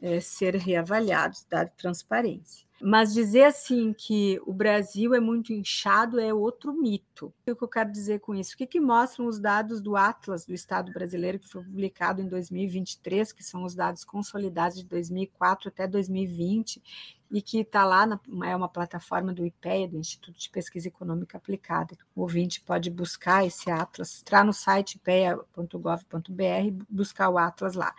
é, 0.00 0.20
ser 0.20 0.54
reavaliados, 0.56 1.46
dar 1.48 1.68
transparência. 1.68 2.68
Mas 2.82 3.12
dizer 3.12 3.44
assim 3.44 3.92
que 3.92 4.40
o 4.46 4.54
Brasil 4.54 5.14
é 5.14 5.20
muito 5.20 5.52
inchado 5.52 6.18
é 6.18 6.32
outro 6.32 6.72
mito. 6.72 7.26
O 7.46 7.54
que 7.54 7.62
eu 7.62 7.68
quero 7.68 7.92
dizer 7.92 8.20
com 8.20 8.34
isso? 8.34 8.54
O 8.54 8.56
que, 8.56 8.66
que 8.66 8.80
mostram 8.80 9.26
os 9.26 9.38
dados 9.38 9.82
do 9.82 9.96
Atlas 9.96 10.46
do 10.46 10.54
Estado 10.54 10.90
brasileiro, 10.90 11.38
que 11.38 11.48
foi 11.48 11.62
publicado 11.62 12.22
em 12.22 12.28
2023, 12.28 13.32
que 13.32 13.44
são 13.44 13.64
os 13.64 13.74
dados 13.74 14.02
consolidados 14.02 14.78
de 14.78 14.86
2004 14.86 15.68
até 15.68 15.86
2020, 15.86 16.82
e 17.30 17.40
que 17.40 17.60
está 17.60 17.84
lá, 17.84 18.04
na, 18.04 18.20
é 18.44 18.56
uma 18.56 18.68
plataforma 18.68 19.32
do 19.32 19.46
IPEA, 19.46 19.88
do 19.88 19.96
Instituto 19.96 20.38
de 20.38 20.50
Pesquisa 20.50 20.88
Econômica 20.88 21.38
Aplicada. 21.38 21.96
O 22.14 22.22
ouvinte 22.22 22.60
pode 22.60 22.90
buscar 22.90 23.46
esse 23.46 23.70
Atlas, 23.70 24.20
entrar 24.20 24.44
no 24.44 24.52
site 24.52 24.94
ipea.gov.br 24.94 26.84
buscar 26.88 27.28
o 27.28 27.38
Atlas 27.38 27.74
lá. 27.74 27.94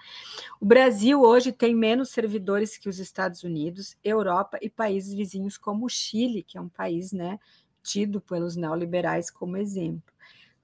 O 0.59 0.65
Brasil 0.65 1.21
hoje 1.21 1.53
tem 1.53 1.73
menos 1.73 2.09
servidores 2.09 2.77
que 2.77 2.89
os 2.89 2.99
Estados 2.99 3.43
Unidos, 3.43 3.95
Europa 4.03 4.59
e 4.61 4.69
países 4.69 5.13
vizinhos 5.13 5.57
como 5.57 5.85
o 5.85 5.89
Chile, 5.89 6.43
que 6.43 6.57
é 6.57 6.61
um 6.61 6.69
país 6.69 7.13
né, 7.13 7.39
tido 7.81 8.19
pelos 8.19 8.57
neoliberais 8.57 9.31
como 9.31 9.55
exemplo. 9.55 10.13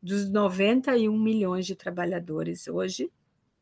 Dos 0.01 0.29
91 0.29 1.17
milhões 1.17 1.65
de 1.65 1.75
trabalhadores 1.75 2.67
hoje 2.67 3.09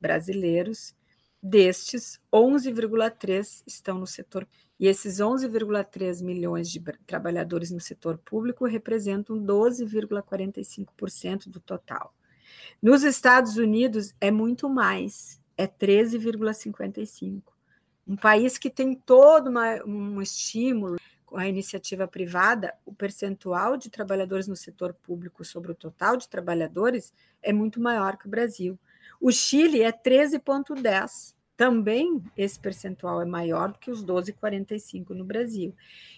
brasileiros, 0.02 0.96
destes, 1.42 2.20
11,3 2.34 3.64
estão 3.68 4.00
no 4.00 4.08
setor 4.08 4.48
e 4.80 4.88
esses 4.88 5.20
11,3 5.20 6.24
milhões 6.24 6.70
de 6.70 6.80
trabalhadores 7.06 7.72
no 7.72 7.80
setor 7.80 8.18
público 8.18 8.66
representam 8.66 9.38
12,45% 9.38 11.50
do 11.50 11.60
total. 11.60 12.14
Nos 12.82 13.04
Estados 13.04 13.58
Unidos 13.58 14.16
é 14.20 14.32
muito 14.32 14.70
mais, 14.70 15.42
é 15.58 15.68
13,55%. 15.68 17.44
Um 18.08 18.16
país 18.16 18.58
que 18.58 18.70
tem 18.70 18.94
todo 18.94 19.50
uma, 19.50 19.84
um 19.84 20.22
estímulo 20.22 20.98
com 21.26 21.38
a 21.38 21.48
iniciativa 21.48 22.08
privada, 22.08 22.74
o 22.86 22.94
percentual 22.94 23.78
de 23.78 23.90
trabalhadores 23.90 24.48
no 24.48 24.56
setor 24.56 24.94
público 24.94 25.44
sobre 25.44 25.72
o 25.72 25.76
total 25.76 26.16
de 26.16 26.30
trabalhadores 26.30 27.12
é 27.42 27.52
muito 27.52 27.82
maior 27.82 28.16
que 28.16 28.28
o 28.28 28.30
Brasil. 28.30 28.80
O 29.20 29.32
Chile 29.32 29.82
é 29.82 29.92
13,10%. 29.92 31.34
Também 31.58 32.22
esse 32.36 32.60
percentual 32.60 33.22
é 33.22 33.26
maior 33.26 33.72
do 33.72 33.80
que 33.80 33.90
os 33.90 34.04
12,45 34.04 35.12
no 35.12 35.24
Brasil. 35.24 35.74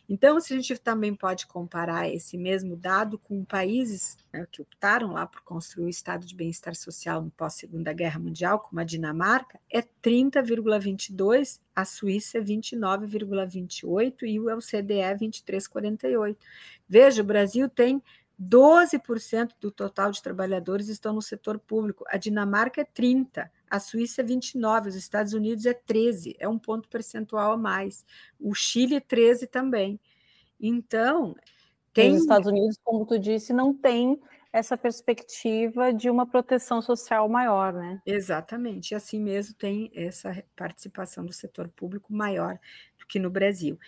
Então, 0.10 0.40
se 0.40 0.54
a 0.54 0.56
gente 0.56 0.78
também 0.80 1.14
pode 1.14 1.46
comparar 1.46 2.10
esse 2.10 2.38
mesmo 2.38 2.76
dado 2.76 3.20
com 3.20 3.46
países 3.46 4.18
né, 4.34 4.48
que 4.52 4.62
optaram 4.62 5.14
lá 5.14 5.28
por 5.28 5.42
construir 5.42 5.86
o 5.86 5.90
estado 5.90 6.26
de 6.26 6.34
bem-estar 6.34 6.74
social 6.76 7.22
no 7.22 7.30
pós-segunda 7.30 7.94
guerra 7.94 8.20
mundial, 8.20 8.60
como 8.60 8.80
a 8.80 8.84
Dinamarca, 8.84 9.60
é 9.70 9.82
30,22, 9.82 11.60
a 11.76 11.86
Suíça 11.86 12.40
é 12.40 12.42
29,28 12.42 14.24
e 14.24 14.40
o 14.40 14.50
LCDE 14.50 15.00
é 15.02 15.16
23,48. 15.16 16.38
Veja, 16.90 17.22
o 17.22 17.26
Brasil 17.26 17.70
tem 17.70 18.02
12% 18.42 19.52
do 19.60 19.72
total 19.72 20.12
de 20.12 20.22
trabalhadores 20.22 20.88
estão 20.88 21.14
no 21.14 21.22
setor 21.22 21.60
público, 21.60 22.06
a 22.08 22.18
Dinamarca 22.18 22.82
é 22.82 22.86
30%, 22.86 23.50
a 23.70 23.80
Suíça 23.80 24.22
é 24.22 24.24
29, 24.24 24.90
os 24.90 24.96
Estados 24.96 25.34
Unidos 25.34 25.66
é 25.66 25.74
13, 25.74 26.36
é 26.40 26.48
um 26.48 26.58
ponto 26.58 26.88
percentual 26.90 27.54
a 27.54 27.58
mais. 27.58 28.06
O 28.40 28.54
Chile 28.54 29.00
13 29.00 29.48
também. 29.48 30.00
Então, 30.60 31.36
tem 31.94 32.14
os 32.14 32.22
Estados 32.22 32.48
Unidos, 32.48 32.78
como 32.84 33.06
tu 33.06 33.18
disse, 33.18 33.52
não 33.52 33.74
tem 33.74 34.20
essa 34.52 34.78
perspectiva 34.78 35.94
de 35.94 36.10
uma 36.10 36.26
proteção 36.26 36.82
social 36.82 37.28
maior, 37.28 37.74
né? 37.74 38.02
Exatamente. 38.06 38.92
E 38.92 38.96
assim 38.96 39.20
mesmo 39.20 39.56
tem 39.56 39.92
essa 39.94 40.44
participação 40.56 41.26
do 41.26 41.34
setor 41.34 41.68
público 41.70 42.14
maior 42.14 42.60
do 42.98 43.06
que 43.06 43.20
no 43.20 43.30
Brasil. 43.30 43.80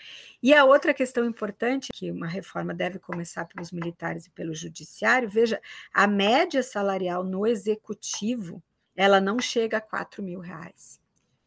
E 0.42 0.54
a 0.54 0.66
outra 0.66 0.94
questão 0.94 1.26
importante, 1.26 1.90
que 1.94 2.12
uma 2.12 2.28
reforma 2.28 2.74
deve 2.74 3.00
começar 3.00 3.46
pelos 3.46 3.72
militares 3.72 4.26
e 4.26 4.30
pelo 4.32 4.54
judiciário, 4.54 5.30
veja, 5.30 5.62
a 5.94 6.08
média 6.08 6.62
salarial 6.62 7.24
no 7.24 7.48
executivo 7.48 8.62
ela 9.00 9.22
não 9.22 9.40
chega 9.40 9.78
a 9.78 9.82
4 9.82 10.22
mil 10.22 10.42
reais. 10.42 11.00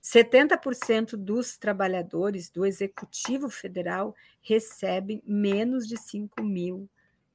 70% 0.03 1.17
dos 1.17 1.59
trabalhadores 1.59 2.49
do 2.49 2.65
Executivo 2.65 3.51
Federal 3.51 4.17
recebem 4.41 5.23
menos 5.27 5.87
de 5.87 5.99
5 5.99 6.43
mil 6.43 6.89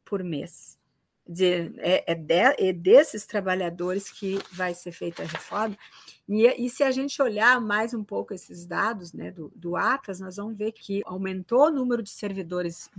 por 0.04 0.24
mês. 0.24 0.76
dizer, 1.28 1.72
é, 1.78 2.14
é, 2.14 2.16
de, 2.16 2.34
é, 2.34 2.74
desses 2.74 3.28
trabalhadores 3.28 4.10
que 4.10 4.40
vai 4.54 4.74
ser 4.74 4.92
feita 4.92 5.22
a 5.22 5.28
reforma. 5.28 5.78
E, 6.28 6.48
e, 6.66 6.68
se 6.68 6.82
a 6.82 6.90
gente 6.90 7.22
olhar 7.22 7.62
mais 7.62 7.94
um 7.94 8.04
pouco 8.04 8.34
esses 8.34 8.66
dados 8.66 9.14
né, 9.14 9.30
do, 9.30 9.52
do 9.56 9.76
Atlas, 9.76 10.20
nós 10.20 10.38
vamos 10.38 10.58
ver 10.58 10.72
que 10.72 11.04
aumentou 11.06 11.68
o 11.68 11.72
número 11.72 12.02
de 12.02 12.10
servidores 12.10 12.90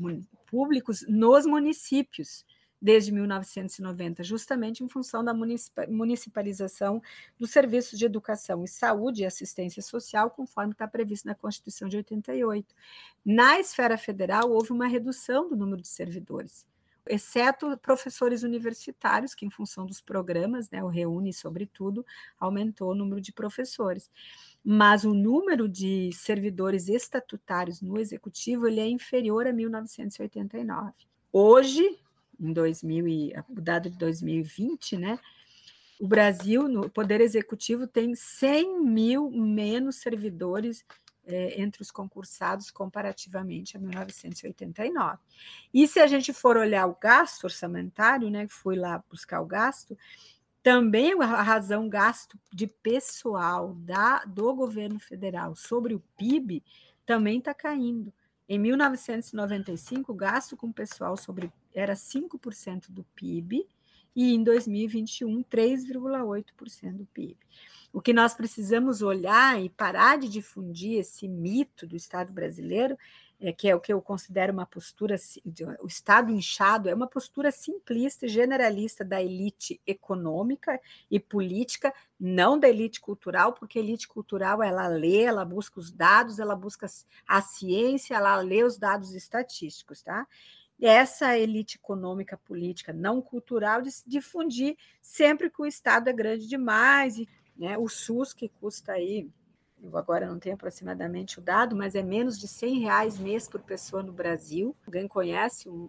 públicos 0.47 1.05
nos 1.09 1.45
municípios 1.47 2.47
desde 2.81 3.13
1990, 3.13 4.23
justamente 4.23 4.85
em 4.85 4.89
função 4.89 5.25
da 5.25 5.35
municipalização 5.35 7.03
dos 7.39 7.51
serviços 7.51 7.99
de 7.99 8.05
educação 8.05 8.65
e 8.65 8.69
saúde 8.69 9.23
e 9.23 9.27
assistência 9.27 9.83
social, 9.83 10.31
conforme 10.31 10.73
está 10.73 10.87
previsto 10.87 11.27
na 11.27 11.35
Constituição 11.35 11.89
de 11.89 11.97
88. 11.97 12.75
Na 13.25 13.59
esfera 13.59 13.99
federal, 13.99 14.51
houve 14.51 14.73
uma 14.73 14.87
redução 14.87 15.49
do 15.49 15.57
número 15.57 15.83
de 15.83 15.89
servidores 15.89 16.67
exceto 17.09 17.77
professores 17.79 18.43
universitários, 18.43 19.35
que 19.35 19.47
em 19.47 19.51
função 19.51 19.87
dos 19.87 20.01
programas, 20.01 20.71
né, 20.71 20.83
o 20.83 20.89
Reúne, 20.89 21.33
sobretudo, 21.33 22.05
aumentou 22.39 22.91
o 22.93 22.95
número 22.95 23.21
de 23.21 23.33
professores. 23.33 24.11
Mas 24.65 25.05
o 25.05 25.15
número 25.15 25.69
de 25.69 26.11
servidores 26.13 26.89
estatutários 26.89 27.81
no 27.81 27.99
executivo 27.99 28.69
ele 28.69 28.81
é 28.81 28.89
inferior 28.89 29.47
a 29.47 29.53
1989. 29.53 30.93
Hoje, 31.33 31.99
em 32.39 32.53
2000 32.53 33.09
e, 33.09 33.35
o 33.49 33.61
dado 33.61 33.91
de 33.91 33.99
2020, 33.99 34.97
né, 34.97 35.19
o 35.99 36.07
Brasil, 36.07 36.69
no 36.69 36.89
Poder 36.89 37.21
Executivo, 37.21 37.87
tem 37.87 38.15
100 38.15 38.85
mil 38.85 39.31
menos 39.31 39.97
servidores 39.97 40.85
é, 41.27 41.61
entre 41.61 41.83
os 41.83 41.91
concursados 41.91 42.71
comparativamente 42.71 43.77
a 43.77 43.81
1989. 43.81 45.19
E 45.75 45.87
se 45.89 45.99
a 45.99 46.07
gente 46.07 46.33
for 46.33 46.57
olhar 46.57 46.87
o 46.87 46.97
gasto 47.01 47.45
orçamentário, 47.45 48.31
né, 48.31 48.47
fui 48.49 48.77
lá 48.77 49.03
buscar 49.11 49.41
o 49.41 49.47
gasto, 49.47 49.99
também 50.63 51.13
a 51.21 51.43
razão 51.43 51.89
gasto 51.89 52.39
de 52.53 52.67
pessoal 52.67 53.75
da, 53.75 54.25
do 54.25 54.55
governo 54.55 55.01
federal 55.01 55.57
sobre 55.57 55.95
o 55.95 56.03
PIB 56.17 56.63
também 57.05 57.39
está 57.39 57.55
caindo. 57.55 58.13
Em 58.49 58.59
1995, 58.59 60.11
o 60.11 60.15
gasto 60.15 60.57
com 60.57 60.73
pessoal 60.73 61.17
sobre 61.17 61.53
era 61.75 61.95
5% 61.95 62.91
do 62.91 63.05
PIB, 63.15 63.67
e 64.17 64.35
em 64.35 64.43
2021, 64.43 65.45
3,8% 65.45 66.97
do 66.97 67.07
PIB. 67.07 67.37
O 67.93 68.01
que 68.01 68.13
nós 68.13 68.35
precisamos 68.35 69.01
olhar 69.01 69.63
e 69.63 69.69
parar 69.69 70.19
de 70.19 70.29
difundir 70.29 70.99
esse 70.99 71.29
mito 71.29 71.87
do 71.87 71.95
Estado 71.95 72.33
brasileiro, 72.33 72.99
é, 73.41 73.53
que 73.53 73.69
é 73.69 73.75
o 73.75 73.81
que 73.81 73.93
eu 73.93 74.03
considero 74.03 74.53
uma 74.53 74.67
postura, 74.67 75.17
o 75.81 75.87
Estado 75.87 76.33
inchado, 76.33 76.89
é 76.89 76.95
uma 76.95 77.07
postura 77.07 77.51
simplista 77.51 78.27
e 78.27 78.29
generalista 78.29 79.05
da 79.05 79.23
elite 79.23 79.81
econômica 79.87 80.81
e 81.11 81.21
política, 81.21 81.95
não 82.19 82.59
da 82.59 82.69
elite 82.69 83.01
cultural, 83.01 83.53
porque 83.53 83.79
a 83.79 83.83
elite 83.83 84.09
cultural 84.09 84.63
ela 84.63 84.89
lê, 84.89 85.23
ela 85.23 85.45
busca 85.45 85.79
os 85.79 85.93
dados, 85.93 86.39
ela 86.39 86.57
busca 86.57 86.87
a 87.27 87.41
ciência, 87.41 88.15
ela 88.15 88.37
lê 88.41 88.65
os 88.65 88.77
dados 88.77 89.15
estatísticos, 89.15 90.03
tá? 90.03 90.27
essa 90.81 91.37
elite 91.37 91.77
econômica, 91.77 92.37
política, 92.37 92.93
não 92.93 93.21
cultural, 93.21 93.83
de 93.83 93.91
se 93.91 94.09
difundir 94.09 94.77
sempre 95.03 95.51
que 95.51 95.61
o 95.61 95.67
Estado 95.67 96.09
é 96.09 96.13
grande 96.13 96.47
demais, 96.47 97.19
e 97.19 97.29
né, 97.57 97.77
o 97.77 97.89
SUS, 97.89 98.33
que 98.33 98.49
custa 98.49 98.93
aí, 98.93 99.29
eu 99.83 99.97
agora 99.97 100.27
não 100.27 100.39
tenho 100.39 100.55
aproximadamente 100.55 101.39
o 101.39 101.43
dado, 101.43 101.77
mas 101.77 101.95
é 101.95 102.03
menos 102.03 102.39
de 102.39 102.49
100 102.49 102.81
reais 102.81 103.19
mês 103.19 103.49
por 103.49 103.61
pessoa 103.61 104.03
no 104.03 104.13
Brasil. 104.13 104.77
Alguém 104.87 105.07
conhece 105.07 105.69
um, 105.69 105.89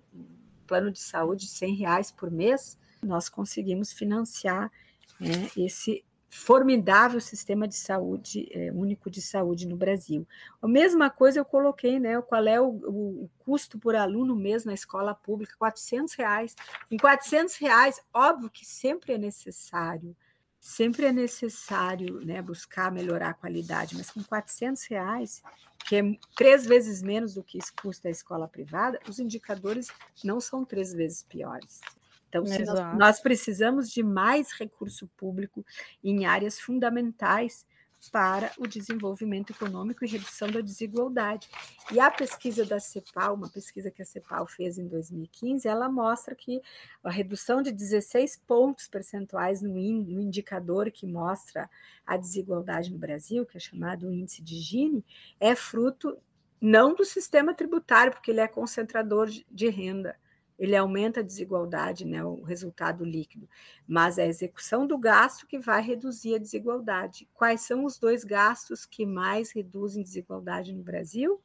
plano 0.67 0.91
de 0.91 0.99
saúde 0.99 1.45
de 1.45 1.51
100 1.51 1.75
reais 1.75 2.11
por 2.11 2.29
mês? 2.29 2.77
Nós 3.01 3.27
conseguimos 3.27 3.91
financiar 3.91 4.71
né, 5.19 5.49
esse 5.57 6.05
formidável 6.29 7.19
sistema 7.19 7.67
de 7.67 7.73
saúde 7.73 8.47
é, 8.51 8.71
único 8.71 9.09
de 9.09 9.19
saúde 9.19 9.67
no 9.67 9.75
Brasil. 9.75 10.27
A 10.61 10.67
mesma 10.67 11.09
coisa 11.09 11.39
eu 11.39 11.45
coloquei, 11.45 11.99
né? 11.99 12.21
Qual 12.21 12.45
é 12.45 12.61
o, 12.61 12.67
o, 12.67 13.23
o 13.23 13.29
custo 13.39 13.79
por 13.79 13.95
aluno 13.95 14.35
mês 14.35 14.63
na 14.63 14.73
escola 14.73 15.15
pública? 15.15 15.55
400 15.57 16.13
reais. 16.13 16.55
Em 16.91 16.97
400 16.97 17.55
reais, 17.55 17.99
óbvio 18.13 18.49
que 18.49 18.63
sempre 18.63 19.13
é 19.13 19.17
necessário, 19.17 20.15
sempre 20.59 21.05
é 21.05 21.11
necessário, 21.11 22.19
né? 22.25 22.41
Buscar 22.41 22.91
melhorar 22.91 23.29
a 23.29 23.33
qualidade, 23.33 23.95
mas 23.95 24.11
com 24.11 24.23
400 24.23 24.83
reais, 24.85 25.41
que 25.87 25.95
é 25.95 26.01
três 26.35 26.65
vezes 26.65 27.01
menos 27.01 27.33
do 27.33 27.43
que 27.43 27.59
custa 27.81 28.07
a 28.07 28.11
escola 28.11 28.47
privada, 28.47 28.99
os 29.07 29.19
indicadores 29.19 29.87
não 30.23 30.39
são 30.39 30.65
três 30.65 30.93
vezes 30.93 31.23
piores. 31.23 31.79
Então, 32.27 32.43
nós, 32.43 32.97
nós, 32.97 33.19
precisamos 33.19 33.89
de 33.89 34.03
mais 34.03 34.51
recurso 34.51 35.07
público 35.17 35.65
em 36.03 36.25
áreas 36.25 36.59
fundamentais 36.59 37.65
para 38.11 38.51
o 38.57 38.65
desenvolvimento 38.65 39.51
econômico 39.51 40.05
e 40.05 40.07
redução 40.07 40.49
da 40.49 40.61
desigualdade. 40.61 41.49
E 41.91 41.99
a 41.99 42.09
pesquisa 42.09 42.65
da 42.65 42.79
CEPAL, 42.79 43.35
uma 43.35 43.49
pesquisa 43.49 43.91
que 43.91 44.01
a 44.01 44.05
CEPAL 44.05 44.47
fez 44.47 44.77
em 44.77 44.87
2015, 44.87 45.67
ela 45.67 45.89
mostra 45.89 46.33
que 46.33 46.61
a 47.03 47.09
redução 47.09 47.61
de 47.61 47.71
16 47.71 48.37
pontos 48.47 48.87
percentuais 48.87 49.61
no, 49.61 49.73
no 49.73 50.21
indicador 50.21 50.89
que 50.91 51.05
mostra 51.05 51.69
a 52.05 52.15
desigualdade 52.15 52.91
no 52.91 52.97
Brasil, 52.97 53.45
que 53.45 53.57
é 53.57 53.59
chamado 53.59 54.11
índice 54.11 54.41
de 54.41 54.55
Gini, 54.59 55.05
é 55.39 55.55
fruto 55.55 56.17
não 56.61 56.93
do 56.93 57.05
sistema 57.05 57.53
tributário, 57.53 58.11
porque 58.11 58.31
ele 58.31 58.41
é 58.41 58.47
concentrador 58.47 59.29
de 59.29 59.69
renda, 59.69 60.15
ele 60.59 60.75
aumenta 60.75 61.21
a 61.21 61.23
desigualdade, 61.23 62.05
né, 62.05 62.23
o 62.23 62.41
resultado 62.41 63.05
líquido, 63.05 63.47
mas 63.87 64.17
é 64.17 64.23
a 64.23 64.27
execução 64.27 64.85
do 64.85 64.97
gasto 64.97 65.47
que 65.47 65.57
vai 65.57 65.81
reduzir 65.81 66.35
a 66.35 66.37
desigualdade. 66.37 67.27
Quais 67.33 67.61
são 67.61 67.85
os 67.85 67.97
dois 67.97 68.25
gastos 68.25 68.85
que 68.85 69.05
mais 69.05 69.51
reduzem 69.51 70.03
desigualdade 70.03 70.73
no 70.73 70.83
Brasil? 70.83 71.41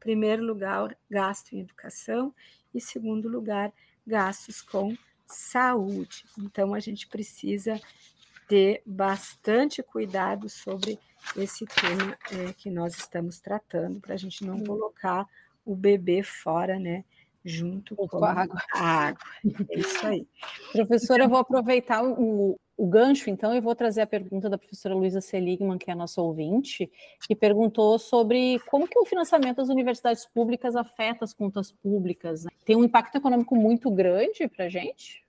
Primeiro 0.00 0.42
lugar, 0.42 0.96
gasto 1.10 1.52
em 1.52 1.60
educação 1.60 2.34
e 2.74 2.80
segundo 2.80 3.28
lugar, 3.28 3.70
gastos 4.06 4.62
com 4.62 4.96
saúde. 5.26 6.24
Então 6.38 6.72
a 6.72 6.80
gente 6.80 7.06
precisa 7.06 7.78
ter 8.48 8.82
bastante 8.84 9.82
cuidado 9.82 10.48
sobre 10.48 10.98
esse 11.36 11.66
tema 11.66 12.16
é, 12.30 12.52
que 12.54 12.70
nós 12.70 12.96
estamos 12.96 13.40
tratando, 13.40 14.00
para 14.00 14.14
a 14.14 14.18
gente 14.18 14.44
não 14.44 14.62
colocar 14.64 15.26
o 15.64 15.74
bebê 15.74 16.22
fora, 16.22 16.78
né? 16.78 17.04
Junto 17.44 17.94
com, 17.94 18.08
com 18.08 18.24
a 18.24 18.32
água. 18.32 18.62
a 18.72 18.80
água. 19.08 19.24
É 19.70 19.78
isso 19.78 20.06
aí. 20.06 20.26
Professora, 20.72 21.24
então, 21.24 21.26
eu 21.26 21.28
vou 21.28 21.38
aproveitar 21.38 22.02
o, 22.02 22.58
o 22.76 22.86
gancho, 22.86 23.28
então, 23.28 23.54
e 23.54 23.60
vou 23.60 23.74
trazer 23.74 24.00
a 24.00 24.06
pergunta 24.06 24.48
da 24.48 24.58
professora 24.58 24.94
Luísa 24.94 25.20
Seligman, 25.20 25.78
que 25.78 25.90
é 25.90 25.92
a 25.92 25.96
nossa 25.96 26.20
ouvinte, 26.22 26.90
que 27.26 27.36
perguntou 27.36 27.98
sobre 27.98 28.58
como 28.70 28.88
que 28.88 28.98
o 28.98 29.04
financiamento 29.04 29.56
das 29.56 29.68
universidades 29.68 30.24
públicas 30.24 30.74
afeta 30.74 31.24
as 31.24 31.32
contas 31.32 31.70
públicas. 31.70 32.44
Né? 32.44 32.50
Tem 32.64 32.76
um 32.76 32.84
impacto 32.84 33.16
econômico 33.16 33.54
muito 33.54 33.90
grande 33.90 34.48
para 34.48 34.64
a 34.64 34.68
gente? 34.68 35.22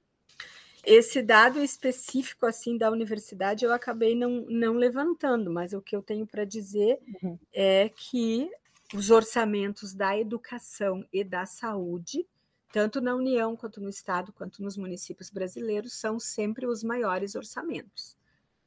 Esse 0.86 1.22
dado 1.24 1.64
específico 1.64 2.46
assim 2.46 2.78
da 2.78 2.92
universidade 2.92 3.66
eu 3.66 3.74
acabei 3.74 4.16
não, 4.16 4.46
não 4.48 4.74
levantando, 4.74 5.52
mas 5.52 5.74
o 5.74 5.82
que 5.82 5.96
eu 5.96 6.02
tenho 6.02 6.28
para 6.28 6.46
dizer 6.46 7.00
uhum. 7.24 7.40
é 7.52 7.90
que 7.90 8.50
os 8.96 9.12
orçamentos 9.12 9.94
da 9.94 10.18
educação 10.18 11.06
e 11.12 11.22
da 11.22 11.46
saúde, 11.46 12.26
tanto 12.72 13.02
na 13.02 13.14
União 13.14 13.56
quanto 13.56 13.82
no 13.82 13.90
Estado, 13.90 14.32
quanto 14.32 14.64
nos 14.64 14.78
municípios 14.78 15.30
brasileiros, 15.30 15.94
são 15.94 16.18
sempre 16.18 16.66
os 16.66 16.82
maiores 16.82 17.36
orçamentos. 17.36 18.16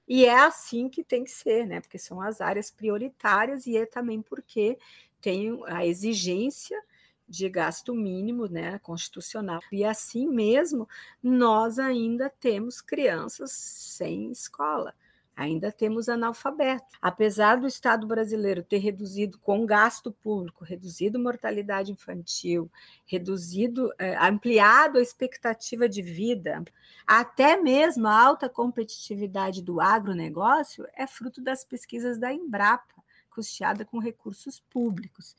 E 0.07 0.27
é 0.27 0.39
assim 0.39 0.89
que 0.89 1.03
tem 1.03 1.25
que 1.25 1.31
ser, 1.31 1.67
né? 1.67 1.81
Porque 1.81 1.99
são 1.99 2.21
as 2.21 2.43
áreas 2.43 2.71
prioritárias 2.71 3.67
e 3.67 3.77
é 3.79 3.87
também 3.87 4.21
porque 4.21 4.79
tem 5.21 5.63
a 5.67 5.87
exigência 5.87 6.79
de 7.27 7.49
gasto 7.49 7.95
mínimo, 7.95 8.47
né, 8.47 8.79
constitucional. 8.81 9.61
E 9.73 9.85
assim 9.85 10.27
mesmo, 10.27 10.89
nós 11.23 11.79
ainda 11.79 12.31
temos 12.31 12.81
crianças 12.81 13.51
sem 13.53 14.31
escola 14.31 14.95
ainda 15.39 15.71
temos 15.71 16.09
analfabeto. 16.09 16.99
Apesar 17.01 17.61
do 17.61 17.69
Estado 17.69 18.09
brasileiro 18.09 18.61
ter 18.61 18.79
reduzido 18.79 19.39
com 19.39 19.65
gasto 19.65 20.11
público, 20.11 20.65
reduzido 20.65 21.17
mortalidade 21.17 21.93
infantil, 21.93 22.69
reduzido, 23.07 23.93
é, 24.01 24.17
ampliado 24.17 24.99
a 24.99 25.03
expectativa 25.03 25.89
de 25.89 26.03
vida, 26.03 26.65
até 27.07 27.57
mesmo 27.57 28.09
a 28.09 28.21
alta 28.21 28.49
competitividade 28.49 29.63
do 29.63 29.81
agronegócio 29.81 30.85
é 30.93 31.07
fruto 31.07 31.41
das 31.41 31.65
pesquisas 31.65 32.19
da 32.19 32.33
Embrapa, 32.33 33.01
custeada 33.31 33.85
com 33.85 34.01
recursos 34.01 34.59
públicos. 34.69 35.37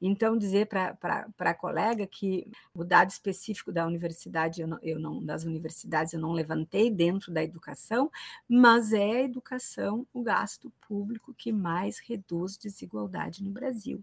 Então, 0.00 0.36
dizer 0.36 0.66
para 0.66 0.96
a 1.38 1.54
colega 1.54 2.06
que 2.06 2.50
o 2.74 2.82
dado 2.84 3.10
específico 3.10 3.70
da 3.70 3.86
universidade, 3.86 4.62
eu 4.62 4.68
não, 4.68 4.78
eu 4.82 4.98
não, 4.98 5.24
das 5.24 5.44
universidades, 5.44 6.12
eu 6.14 6.20
não 6.20 6.32
levantei 6.32 6.90
dentro 6.90 7.32
da 7.32 7.42
educação, 7.42 8.10
mas 8.48 8.92
é 8.92 9.16
a 9.16 9.22
educação 9.22 10.06
o 10.12 10.22
gasto 10.22 10.72
público 10.88 11.34
que 11.34 11.52
mais 11.52 11.98
reduz 11.98 12.56
desigualdade 12.56 13.42
no 13.44 13.50
Brasil. 13.50 14.02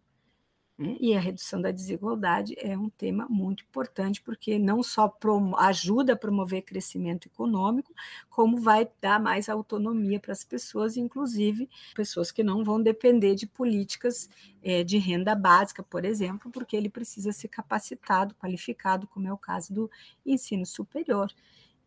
Né? 0.77 0.95
E 0.99 1.15
a 1.15 1.19
redução 1.19 1.59
da 1.59 1.71
desigualdade 1.71 2.53
é 2.59 2.77
um 2.77 2.89
tema 2.89 3.25
muito 3.27 3.63
importante, 3.63 4.21
porque 4.21 4.59
não 4.59 4.83
só 4.83 5.11
ajuda 5.57 6.13
a 6.13 6.17
promover 6.17 6.61
crescimento 6.61 7.27
econômico, 7.27 7.93
como 8.29 8.57
vai 8.57 8.87
dar 9.01 9.19
mais 9.19 9.49
autonomia 9.49 10.19
para 10.19 10.33
as 10.33 10.43
pessoas, 10.43 10.95
inclusive 10.95 11.67
pessoas 11.95 12.31
que 12.31 12.43
não 12.43 12.63
vão 12.63 12.81
depender 12.81 13.33
de 13.33 13.47
políticas 13.47 14.29
é, 14.61 14.83
de 14.83 14.99
renda 14.99 15.33
básica, 15.33 15.81
por 15.81 16.05
exemplo, 16.05 16.51
porque 16.51 16.77
ele 16.77 16.89
precisa 16.89 17.31
ser 17.31 17.47
capacitado, 17.47 18.35
qualificado, 18.35 19.07
como 19.07 19.27
é 19.27 19.33
o 19.33 19.37
caso 19.37 19.73
do 19.73 19.91
ensino 20.23 20.65
superior. 20.65 21.33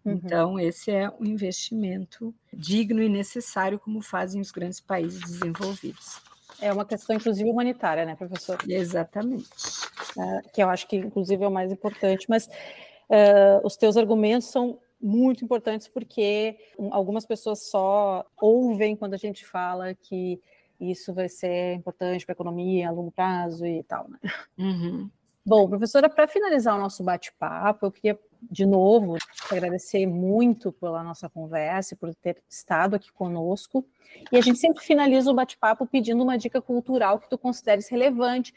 Uhum. 0.05 0.15
Então, 0.15 0.59
esse 0.59 0.91
é 0.91 1.11
um 1.21 1.27
investimento 1.27 2.35
digno 2.53 3.03
e 3.03 3.09
necessário, 3.09 3.79
como 3.79 4.01
fazem 4.01 4.41
os 4.41 4.51
grandes 4.51 4.81
países 4.81 5.21
desenvolvidos. 5.21 6.21
É 6.61 6.73
uma 6.73 6.85
questão, 6.85 7.17
inclusive, 7.17 7.49
humanitária, 7.49 8.05
né, 8.05 8.15
professor? 8.15 8.59
Exatamente. 8.69 9.49
É, 10.19 10.43
que 10.53 10.63
eu 10.63 10.69
acho 10.69 10.87
que, 10.87 10.97
inclusive, 10.97 11.43
é 11.43 11.49
o 11.49 11.51
mais 11.51 11.73
importante. 11.73 12.27
Mas 12.29 12.47
uh, 12.47 13.65
os 13.65 13.77
teus 13.77 13.97
argumentos 13.97 14.49
são 14.49 14.79
muito 15.01 15.45
importantes 15.45 15.89
porque 15.89 16.59
algumas 16.91 17.25
pessoas 17.25 17.71
só 17.71 18.25
ouvem 18.41 18.95
quando 18.95 19.15
a 19.15 19.17
gente 19.17 19.47
fala 19.47 19.95
que 19.95 20.39
isso 20.79 21.15
vai 21.15 21.29
ser 21.29 21.75
importante 21.75 22.25
para 22.25 22.33
a 22.33 22.37
economia 22.37 22.89
a 22.89 22.93
longo 22.93 23.11
prazo 23.11 23.65
e 23.67 23.83
tal, 23.85 24.09
né? 24.09 24.19
Uhum. 24.59 25.11
Bom, 25.45 25.69
professora, 25.69 26.09
para 26.09 26.29
finalizar 26.29 26.77
o 26.77 26.81
nosso 26.81 27.03
bate-papo, 27.03 27.87
eu 27.87 27.93
queria 27.93 28.19
de 28.43 28.65
novo 28.65 29.17
agradecer 29.51 30.07
muito 30.07 30.73
pela 30.73 31.03
nossa 31.03 31.29
conversa, 31.29 31.97
por 31.97 32.15
ter 32.15 32.43
estado 32.49 32.95
aqui 32.95 33.13
conosco. 33.13 33.85
E 34.33 34.37
a 34.37 34.41
gente 34.41 34.59
sempre 34.59 34.83
finaliza 34.85 35.31
o 35.31 35.35
bate-papo 35.35 35.87
pedindo 35.87 36.23
uma 36.23 36.37
dica 36.37 36.61
cultural 36.61 37.19
que 37.19 37.29
tu 37.29 37.39
consideres 37.39 37.89
relevante. 37.89 38.55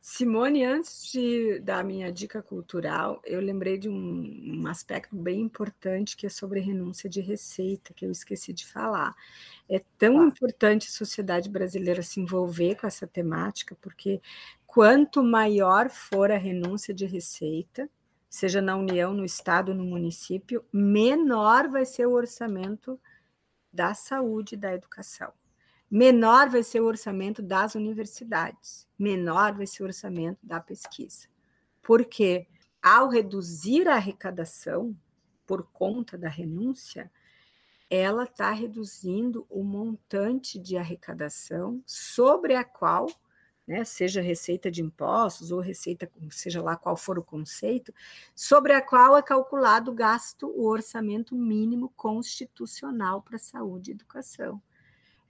Simone, 0.00 0.64
antes 0.64 1.10
de 1.10 1.58
dar 1.60 1.80
a 1.80 1.84
minha 1.84 2.10
dica 2.12 2.40
cultural, 2.40 3.20
eu 3.24 3.40
lembrei 3.40 3.76
de 3.78 3.88
um, 3.88 4.62
um 4.62 4.66
aspecto 4.66 5.14
bem 5.14 5.40
importante 5.40 6.16
que 6.16 6.26
é 6.26 6.30
sobre 6.30 6.60
renúncia 6.60 7.10
de 7.10 7.20
receita, 7.20 7.92
que 7.92 8.06
eu 8.06 8.10
esqueci 8.10 8.52
de 8.52 8.66
falar. 8.66 9.14
É 9.68 9.82
tão 9.98 10.26
importante 10.26 10.88
a 10.88 10.92
sociedade 10.92 11.48
brasileira 11.48 12.02
se 12.02 12.20
envolver 12.20 12.76
com 12.76 12.86
essa 12.86 13.06
temática, 13.06 13.76
porque 13.80 14.20
quanto 14.66 15.22
maior 15.22 15.90
for 15.90 16.30
a 16.30 16.38
renúncia 16.38 16.94
de 16.94 17.04
receita, 17.04 17.90
seja 18.28 18.60
na 18.60 18.76
União, 18.76 19.14
no 19.14 19.24
Estado, 19.24 19.74
no 19.74 19.84
município, 19.84 20.64
menor 20.72 21.68
vai 21.68 21.84
ser 21.84 22.06
o 22.06 22.12
orçamento 22.12 23.00
da 23.72 23.94
saúde 23.94 24.54
e 24.54 24.58
da 24.58 24.74
educação. 24.74 25.32
Menor 25.90 26.50
vai 26.50 26.62
ser 26.62 26.80
o 26.80 26.86
orçamento 26.86 27.40
das 27.40 27.74
universidades, 27.74 28.86
menor 28.98 29.54
vai 29.54 29.66
ser 29.66 29.82
o 29.82 29.86
orçamento 29.86 30.38
da 30.42 30.60
pesquisa. 30.60 31.26
Porque 31.82 32.46
ao 32.82 33.08
reduzir 33.08 33.88
a 33.88 33.94
arrecadação 33.94 34.94
por 35.46 35.62
conta 35.72 36.18
da 36.18 36.28
renúncia, 36.28 37.10
ela 37.88 38.24
está 38.24 38.50
reduzindo 38.50 39.46
o 39.48 39.64
montante 39.64 40.58
de 40.58 40.76
arrecadação 40.76 41.82
sobre 41.86 42.54
a 42.54 42.62
qual 42.62 43.06
né, 43.68 43.84
seja 43.84 44.22
receita 44.22 44.70
de 44.70 44.80
impostos 44.80 45.52
ou 45.52 45.60
receita, 45.60 46.10
seja 46.30 46.62
lá 46.62 46.74
qual 46.74 46.96
for 46.96 47.18
o 47.18 47.22
conceito, 47.22 47.92
sobre 48.34 48.72
a 48.72 48.80
qual 48.80 49.14
é 49.18 49.22
calculado 49.22 49.90
o 49.90 49.94
gasto, 49.94 50.48
o 50.48 50.66
orçamento 50.66 51.36
mínimo 51.36 51.90
constitucional 51.90 53.20
para 53.20 53.36
saúde 53.36 53.90
e 53.90 53.94
educação. 53.94 54.60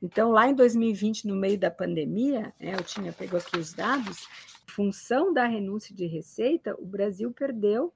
Então, 0.01 0.31
lá 0.31 0.49
em 0.49 0.55
2020, 0.55 1.27
no 1.27 1.35
meio 1.35 1.59
da 1.59 1.69
pandemia, 1.69 2.55
né, 2.61 2.77
eu 2.77 2.85
tinha 2.85 3.13
pego 3.13 3.37
aqui 3.37 3.59
os 3.59 3.73
dados, 3.73 4.29
função 4.69 5.35
da 5.35 5.45
renúncia 5.45 5.93
de 5.93 6.07
receita, 6.07 6.77
o 6.79 6.87
Brasil 6.87 7.33
perdeu 7.33 7.93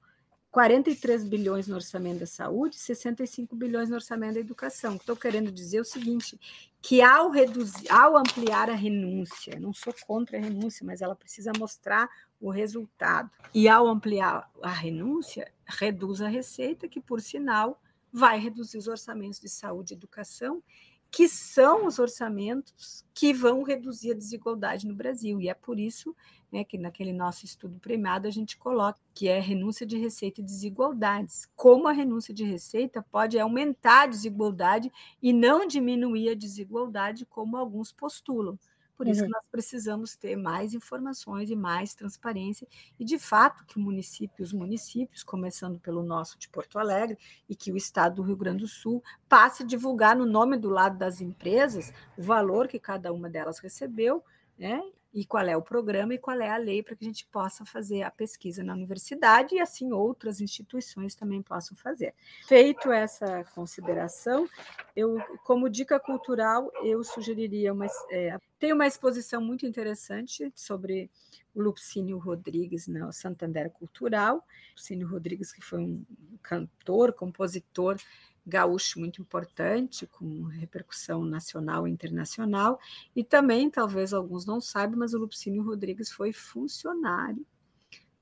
43 0.53 1.23
bilhões 1.23 1.67
no 1.67 1.73
orçamento 1.73 2.19
da 2.19 2.27
saúde, 2.27 2.77
65 2.77 3.55
bilhões 3.55 3.89
no 3.89 3.95
orçamento 3.95 4.35
da 4.35 4.39
educação. 4.39 4.97
Estou 4.97 5.15
querendo 5.15 5.51
dizer 5.51 5.79
o 5.79 5.83
seguinte, 5.83 6.39
que 6.79 7.01
ao 7.01 7.31
reduzir, 7.31 7.91
ao 7.91 8.15
ampliar 8.15 8.69
a 8.69 8.75
renúncia, 8.75 9.59
não 9.59 9.73
sou 9.73 9.91
contra 10.05 10.37
a 10.37 10.39
renúncia, 10.39 10.85
mas 10.85 11.01
ela 11.01 11.15
precisa 11.15 11.51
mostrar 11.57 12.07
o 12.39 12.51
resultado. 12.51 13.31
E 13.51 13.67
ao 13.67 13.87
ampliar 13.87 14.47
a 14.61 14.69
renúncia, 14.69 15.51
reduz 15.65 16.21
a 16.21 16.27
receita, 16.27 16.87
que 16.87 17.01
por 17.01 17.19
sinal 17.19 17.81
vai 18.11 18.37
reduzir 18.37 18.77
os 18.77 18.87
orçamentos 18.87 19.39
de 19.39 19.49
saúde 19.49 19.95
e 19.95 19.97
educação 19.97 20.61
que 21.09 21.29
são 21.29 21.85
os 21.85 21.99
orçamentos 21.99 23.05
que 23.13 23.33
vão 23.33 23.61
reduzir 23.61 24.11
a 24.11 24.15
desigualdade 24.15 24.87
no 24.87 24.95
Brasil. 24.95 25.39
E 25.39 25.47
é 25.47 25.53
por 25.53 25.79
isso 25.79 26.15
né, 26.53 26.63
que 26.63 26.77
naquele 26.77 27.11
nosso 27.11 27.45
estudo 27.45 27.79
premiado 27.79 28.27
a 28.27 28.31
gente 28.31 28.55
coloca 28.55 28.99
que 29.11 29.27
é 29.27 29.39
renúncia 29.39 29.87
de 29.87 29.97
receita 29.97 30.39
e 30.39 30.43
desigualdades. 30.43 31.49
Como 31.55 31.87
a 31.87 31.91
renúncia 31.91 32.31
de 32.31 32.43
receita 32.43 33.03
pode 33.11 33.39
aumentar 33.39 34.03
a 34.03 34.07
desigualdade 34.07 34.91
e 35.19 35.33
não 35.33 35.65
diminuir 35.65 36.29
a 36.29 36.35
desigualdade, 36.35 37.25
como 37.25 37.57
alguns 37.57 37.91
postulam. 37.91 38.57
Por 38.95 39.07
isso 39.07 39.21
uhum. 39.21 39.25
que 39.25 39.33
nós 39.33 39.45
precisamos 39.51 40.15
ter 40.15 40.35
mais 40.35 40.75
informações 40.75 41.49
e 41.49 41.55
mais 41.55 41.95
transparência, 41.95 42.67
e 42.99 43.03
de 43.03 43.17
fato 43.17 43.65
que 43.65 43.77
o 43.77 43.81
município, 43.81 44.43
os 44.43 44.53
municípios, 44.53 45.23
começando 45.23 45.79
pelo 45.79 46.03
nosso 46.03 46.37
de 46.37 46.47
Porto 46.47 46.77
Alegre, 46.77 47.17
e 47.49 47.55
que 47.55 47.71
o 47.71 47.75
Estado 47.75 48.17
do 48.17 48.21
Rio 48.21 48.37
Grande 48.37 48.59
do 48.59 48.67
Sul 48.67 49.03
passe 49.27 49.63
a 49.63 49.65
divulgar 49.65 50.15
no 50.15 50.27
nome 50.27 50.55
do 50.55 50.69
lado 50.69 50.99
das 50.99 51.19
empresas 51.19 51.91
o 52.15 52.21
valor 52.21 52.67
que 52.67 52.77
cada 52.77 53.11
uma 53.11 53.27
delas 53.27 53.57
recebeu, 53.57 54.23
né? 54.55 54.79
E 55.13 55.25
qual 55.25 55.45
é 55.45 55.55
o 55.55 55.61
programa 55.61 56.13
e 56.13 56.17
qual 56.17 56.39
é 56.41 56.49
a 56.49 56.57
lei 56.57 56.81
para 56.81 56.95
que 56.95 57.05
a 57.05 57.07
gente 57.07 57.25
possa 57.27 57.63
fazer 57.63 58.01
a 58.01 58.09
pesquisa 58.09 58.63
na 58.63 58.73
universidade 58.73 59.55
e 59.55 59.59
assim 59.59 59.91
outras 59.91 60.41
instituições 60.41 61.13
também 61.13 61.41
possam 61.41 61.77
fazer. 61.77 62.15
Feito 62.47 62.91
essa 62.91 63.43
consideração, 63.53 64.49
eu, 64.95 65.17
como 65.43 65.69
dica 65.69 65.99
cultural, 65.99 66.71
eu 66.83 67.03
sugeriria 67.03 67.71
uma 67.71 67.85
é, 68.09 68.37
tem 68.57 68.71
uma 68.71 68.87
exposição 68.87 69.41
muito 69.41 69.65
interessante 69.65 70.51
sobre 70.55 71.11
o 71.53 71.61
Lupcínio 71.61 72.17
Rodrigues 72.17 72.87
no 72.87 73.11
Santander 73.11 73.69
Cultural. 73.69 74.43
Lupcínio 74.71 75.07
Rodrigues, 75.07 75.51
que 75.51 75.61
foi 75.61 75.79
um 75.79 76.05
cantor, 76.41 77.13
compositor 77.13 77.97
gaúcho 78.45 78.99
muito 78.99 79.21
importante, 79.21 80.05
com 80.05 80.43
repercussão 80.43 81.23
nacional 81.23 81.87
e 81.87 81.91
internacional, 81.91 82.79
e 83.15 83.23
também, 83.23 83.69
talvez 83.69 84.13
alguns 84.13 84.45
não 84.45 84.59
saibam, 84.59 84.99
mas 84.99 85.13
o 85.13 85.19
Lupicínio 85.19 85.63
Rodrigues 85.63 86.11
foi 86.11 86.33
funcionário 86.33 87.45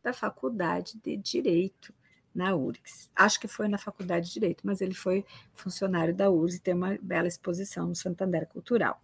da 0.03 0.13
Faculdade 0.13 0.99
de 1.03 1.17
Direito 1.17 1.93
na 2.33 2.55
URGS. 2.55 3.09
Acho 3.15 3.39
que 3.39 3.47
foi 3.47 3.67
na 3.67 3.77
Faculdade 3.77 4.27
de 4.27 4.33
Direito, 4.33 4.65
mas 4.65 4.81
ele 4.81 4.93
foi 4.93 5.25
funcionário 5.53 6.15
da 6.15 6.29
URGS 6.29 6.55
e 6.55 6.61
tem 6.61 6.73
uma 6.73 6.97
bela 7.01 7.27
exposição 7.27 7.87
no 7.87 7.95
Santander 7.95 8.47
Cultural. 8.47 9.01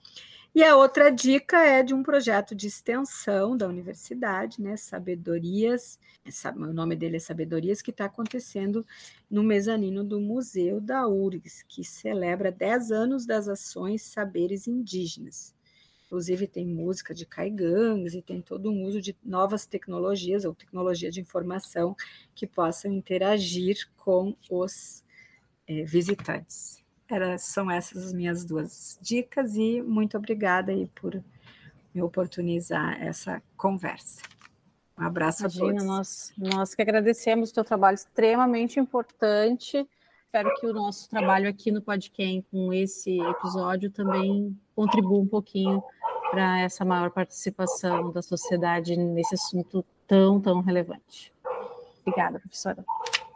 E 0.55 0.63
a 0.63 0.75
outra 0.75 1.11
dica 1.11 1.57
é 1.57 1.83
de 1.83 1.93
um 1.93 2.01
projeto 2.01 2.55
de 2.55 2.67
extensão 2.67 3.55
da 3.55 3.67
universidade, 3.67 4.61
né? 4.61 4.75
Sabedorias, 4.75 5.99
o 6.55 6.73
nome 6.73 6.95
dele 6.95 7.17
é 7.17 7.19
Sabedorias, 7.19 7.81
que 7.81 7.91
está 7.91 8.05
acontecendo 8.05 8.85
no 9.29 9.43
mezanino 9.43 10.03
do 10.03 10.19
Museu 10.19 10.81
da 10.81 11.07
URGS, 11.07 11.63
que 11.67 11.83
celebra 11.83 12.51
10 12.51 12.91
anos 12.91 13.25
das 13.25 13.47
ações 13.47 14.01
saberes 14.01 14.67
indígenas. 14.67 15.55
Inclusive, 16.07 16.47
tem 16.47 16.65
música 16.65 17.13
de 17.13 17.25
caigangues 17.25 18.13
e 18.13 18.21
tem 18.21 18.41
todo 18.41 18.71
um 18.71 18.85
uso 18.85 19.01
de 19.01 19.15
novas 19.23 19.65
tecnologias 19.65 20.45
ou 20.45 20.55
tecnologia 20.55 21.11
de 21.11 21.19
informação 21.19 21.95
que 22.33 22.47
possam 22.47 22.91
interagir 22.93 23.89
com 23.97 24.35
os 24.49 25.03
é, 25.67 25.83
visitantes. 25.83 26.86
Era, 27.09 27.37
são 27.37 27.71
essas 27.71 28.07
as 28.07 28.13
minhas 28.13 28.43
duas 28.43 28.99
dicas 29.01 29.55
e 29.55 29.81
muito 29.81 30.17
obrigada 30.17 30.71
aí 30.71 30.87
por 30.87 31.23
me 31.93 32.01
oportunizar 32.01 33.01
essa 33.01 33.41
conversa. 33.55 34.21
Um 34.99 35.03
abraço 35.05 35.43
Imagina, 35.43 35.65
a 35.65 35.69
todos. 35.69 35.83
Nós, 35.85 36.33
nós 36.37 36.75
que 36.75 36.81
agradecemos 36.81 37.51
o 37.51 37.53
teu 37.53 37.63
trabalho 37.63 37.95
extremamente 37.95 38.79
importante. 38.79 39.87
Espero 40.25 40.53
que 40.55 40.65
o 40.65 40.73
nosso 40.73 41.09
trabalho 41.09 41.49
aqui 41.49 41.71
no 41.71 41.81
Podcast 41.81 42.45
com 42.51 42.73
esse 42.73 43.19
episódio 43.21 43.89
também 43.89 44.59
contribua 44.75 45.19
um 45.19 45.27
pouquinho 45.27 45.81
para 46.29 46.59
essa 46.59 46.83
maior 46.83 47.09
participação 47.11 48.11
da 48.11 48.21
sociedade 48.21 48.97
nesse 48.97 49.35
assunto 49.35 49.85
tão, 50.05 50.41
tão 50.41 50.61
relevante. 50.61 51.33
Obrigada, 52.01 52.39
professora. 52.39 52.83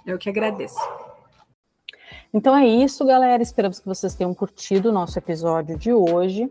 Eu 0.05 0.17
que 0.17 0.29
agradeço. 0.29 0.79
Então 2.33 2.55
é 2.55 2.65
isso, 2.65 3.05
galera. 3.05 3.43
Esperamos 3.43 3.79
que 3.79 3.85
vocês 3.85 4.15
tenham 4.15 4.33
curtido 4.33 4.89
o 4.89 4.91
nosso 4.91 5.17
episódio 5.19 5.77
de 5.77 5.93
hoje. 5.93 6.49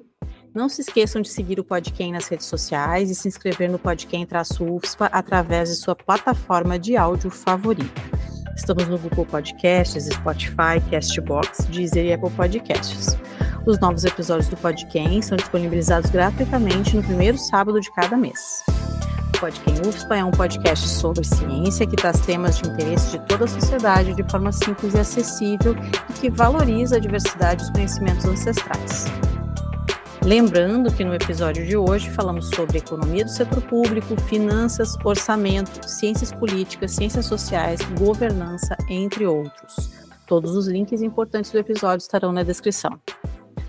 Não 0.55 0.69
se 0.69 0.83
esqueçam 0.83 1.23
de 1.23 1.29
seguir 1.29 1.61
o 1.61 1.65
Podquem 1.65 2.13
nas 2.13 2.27
redes 2.29 2.47
sociais 2.47 3.11
e 3.11 3.15
se 3.15 3.29
inscrever 3.29 3.71
no 3.71 3.79
Podquem-UFSPA 3.79 5.07
através 5.07 5.71
de 5.71 5.77
sua 5.77 5.95
plataforma 5.95 6.79
de 6.79 6.97
áudio 6.97 7.31
favorita. 7.31 8.01
Estamos 8.57 8.89
no 8.89 8.99
Google 8.99 9.25
Podcasts, 9.25 10.05
Spotify, 10.07 10.81
Castbox, 10.91 11.67
Deezer 11.67 12.05
e 12.05 12.13
Apple 12.13 12.31
Podcasts. 12.31 13.17
Os 13.65 13.79
novos 13.79 14.05
episódios 14.05 14.49
do 14.49 14.57
Podquem 14.57 15.23
são 15.23 15.37
disponibilizados 15.37 16.11
gratuitamente 16.11 16.97
no 16.97 17.03
primeiro 17.03 17.39
sábado 17.39 17.81
de 17.81 17.91
cada 17.93 18.17
mês. 18.17 18.63
Podcast 19.41 19.89
UFSPA 19.89 20.17
é 20.19 20.25
um 20.25 20.31
podcast 20.31 20.87
sobre 20.87 21.25
ciência 21.25 21.87
que 21.87 21.97
traz 21.97 22.21
temas 22.21 22.59
de 22.59 22.69
interesse 22.69 23.13
de 23.13 23.27
toda 23.27 23.47
a 23.47 23.49
sociedade 23.49 24.13
de 24.13 24.23
forma 24.31 24.53
simples 24.53 24.93
e 24.93 24.99
acessível 24.99 25.75
e 26.11 26.13
que 26.21 26.29
valoriza 26.29 26.97
a 26.97 26.99
diversidade 26.99 27.63
dos 27.63 27.71
conhecimentos 27.71 28.27
ancestrais. 28.27 29.07
Lembrando 30.23 30.93
que 30.93 31.03
no 31.03 31.15
episódio 31.15 31.67
de 31.67 31.75
hoje 31.75 32.11
falamos 32.11 32.51
sobre 32.51 32.77
economia 32.77 33.25
do 33.25 33.31
setor 33.31 33.63
público, 33.63 34.15
finanças, 34.21 34.95
orçamento, 35.03 35.89
ciências 35.89 36.31
políticas, 36.31 36.91
ciências 36.91 37.25
sociais, 37.25 37.81
governança, 37.99 38.77
entre 38.91 39.27
outros. 39.27 39.91
Todos 40.27 40.55
os 40.55 40.69
links 40.69 41.01
importantes 41.01 41.51
do 41.51 41.59
episódio 41.59 42.03
estarão 42.03 42.31
na 42.31 42.43
descrição. 42.43 43.01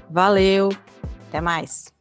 Valeu, 0.09 0.67
até 1.29 1.39
mais! 1.39 1.93